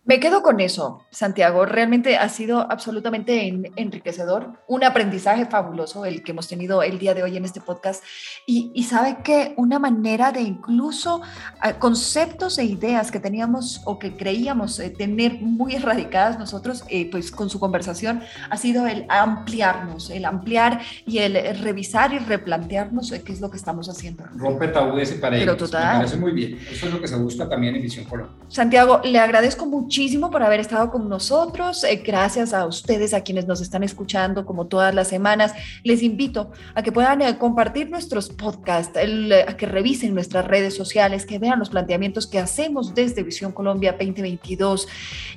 Me 0.06 0.20
quedo 0.20 0.42
con 0.42 0.60
eso, 0.60 1.06
Santiago. 1.10 1.64
Realmente 1.64 2.18
ha 2.18 2.28
sido 2.28 2.70
absolutamente 2.70 3.48
enriquecedor, 3.76 4.52
un 4.68 4.84
aprendizaje 4.84 5.46
fabuloso 5.46 6.04
el 6.04 6.22
que 6.22 6.32
hemos 6.32 6.46
tenido 6.46 6.82
el 6.82 6.98
día 6.98 7.14
de 7.14 7.22
hoy 7.22 7.38
en 7.38 7.46
este 7.46 7.62
podcast. 7.62 8.04
Y, 8.46 8.84
sabe 8.84 9.16
que 9.24 9.54
una 9.56 9.78
manera 9.78 10.30
de 10.30 10.42
incluso 10.42 11.22
ah, 11.58 11.78
conceptos 11.78 12.58
e 12.58 12.64
ideas 12.64 13.10
que 13.10 13.18
teníamos 13.18 13.80
o 13.86 13.98
que 13.98 14.14
creíamos 14.14 14.78
eh, 14.78 14.90
tener 14.90 15.40
muy 15.40 15.74
erradicadas 15.74 16.38
nosotros, 16.38 16.84
eh, 16.90 17.10
pues 17.10 17.30
con 17.30 17.48
su 17.48 17.58
conversación 17.58 18.20
ha 18.50 18.58
sido 18.58 18.86
el 18.86 19.06
ampliarnos, 19.08 20.10
el 20.10 20.26
ampliar 20.26 20.82
y 21.06 21.18
el 21.20 21.58
revisar 21.60 22.12
y 22.12 22.18
replantearnos 22.18 23.10
eh, 23.10 23.22
qué 23.24 23.32
es 23.32 23.40
lo 23.40 23.50
que 23.50 23.56
estamos 23.56 23.88
haciendo. 23.88 24.24
Rompe 24.36 24.68
tabúes 24.68 25.12
y 25.12 25.14
paredes. 25.14 25.44
Pero 25.46 25.56
total. 25.56 25.94
Me 25.94 26.04
parece 26.04 26.18
muy 26.18 26.32
bien. 26.32 26.58
Eso 26.70 26.88
es 26.88 26.92
lo 26.92 27.00
que 27.00 27.08
se 27.08 27.16
busca 27.16 27.48
también 27.48 27.74
en 27.74 27.80
Visión 27.80 28.04
Colombia. 28.04 28.36
Santiago, 28.48 29.00
le 29.02 29.18
agradezco 29.18 29.64
mucho 29.64 29.93
muchísimo 29.94 30.28
por 30.28 30.42
haber 30.42 30.58
estado 30.58 30.90
con 30.90 31.08
nosotros. 31.08 31.84
Eh, 31.84 32.02
gracias 32.04 32.52
a 32.52 32.66
ustedes, 32.66 33.14
a 33.14 33.20
quienes 33.20 33.46
nos 33.46 33.60
están 33.60 33.84
escuchando 33.84 34.44
como 34.44 34.66
todas 34.66 34.92
las 34.92 35.06
semanas. 35.06 35.52
Les 35.84 36.02
invito 36.02 36.50
a 36.74 36.82
que 36.82 36.90
puedan 36.90 37.22
eh, 37.22 37.38
compartir 37.38 37.90
nuestros 37.90 38.28
podcasts, 38.28 38.98
eh, 39.00 39.44
a 39.46 39.56
que 39.56 39.66
revisen 39.66 40.12
nuestras 40.12 40.48
redes 40.48 40.74
sociales, 40.74 41.24
que 41.24 41.38
vean 41.38 41.60
los 41.60 41.70
planteamientos 41.70 42.26
que 42.26 42.40
hacemos 42.40 42.92
desde 42.92 43.22
Visión 43.22 43.52
Colombia 43.52 43.92
2022 43.92 44.88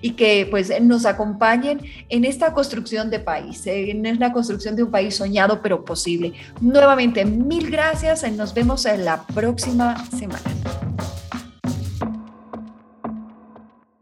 y 0.01 0.13
que 0.13 0.47
pues 0.49 0.71
nos 0.81 1.05
acompañen 1.05 1.79
en 2.09 2.25
esta 2.25 2.51
construcción 2.51 3.11
de 3.11 3.19
país, 3.19 3.61
en 3.67 4.19
la 4.19 4.33
construcción 4.33 4.75
de 4.75 4.81
un 4.81 4.89
país 4.89 5.13
soñado 5.15 5.61
pero 5.61 5.85
posible. 5.85 6.33
Nuevamente, 6.61 7.25
mil 7.25 7.69
gracias. 7.69 8.23
Nos 8.31 8.55
vemos 8.55 8.87
en 8.87 9.05
la 9.05 9.21
próxima 9.21 10.03
semana. 10.17 10.41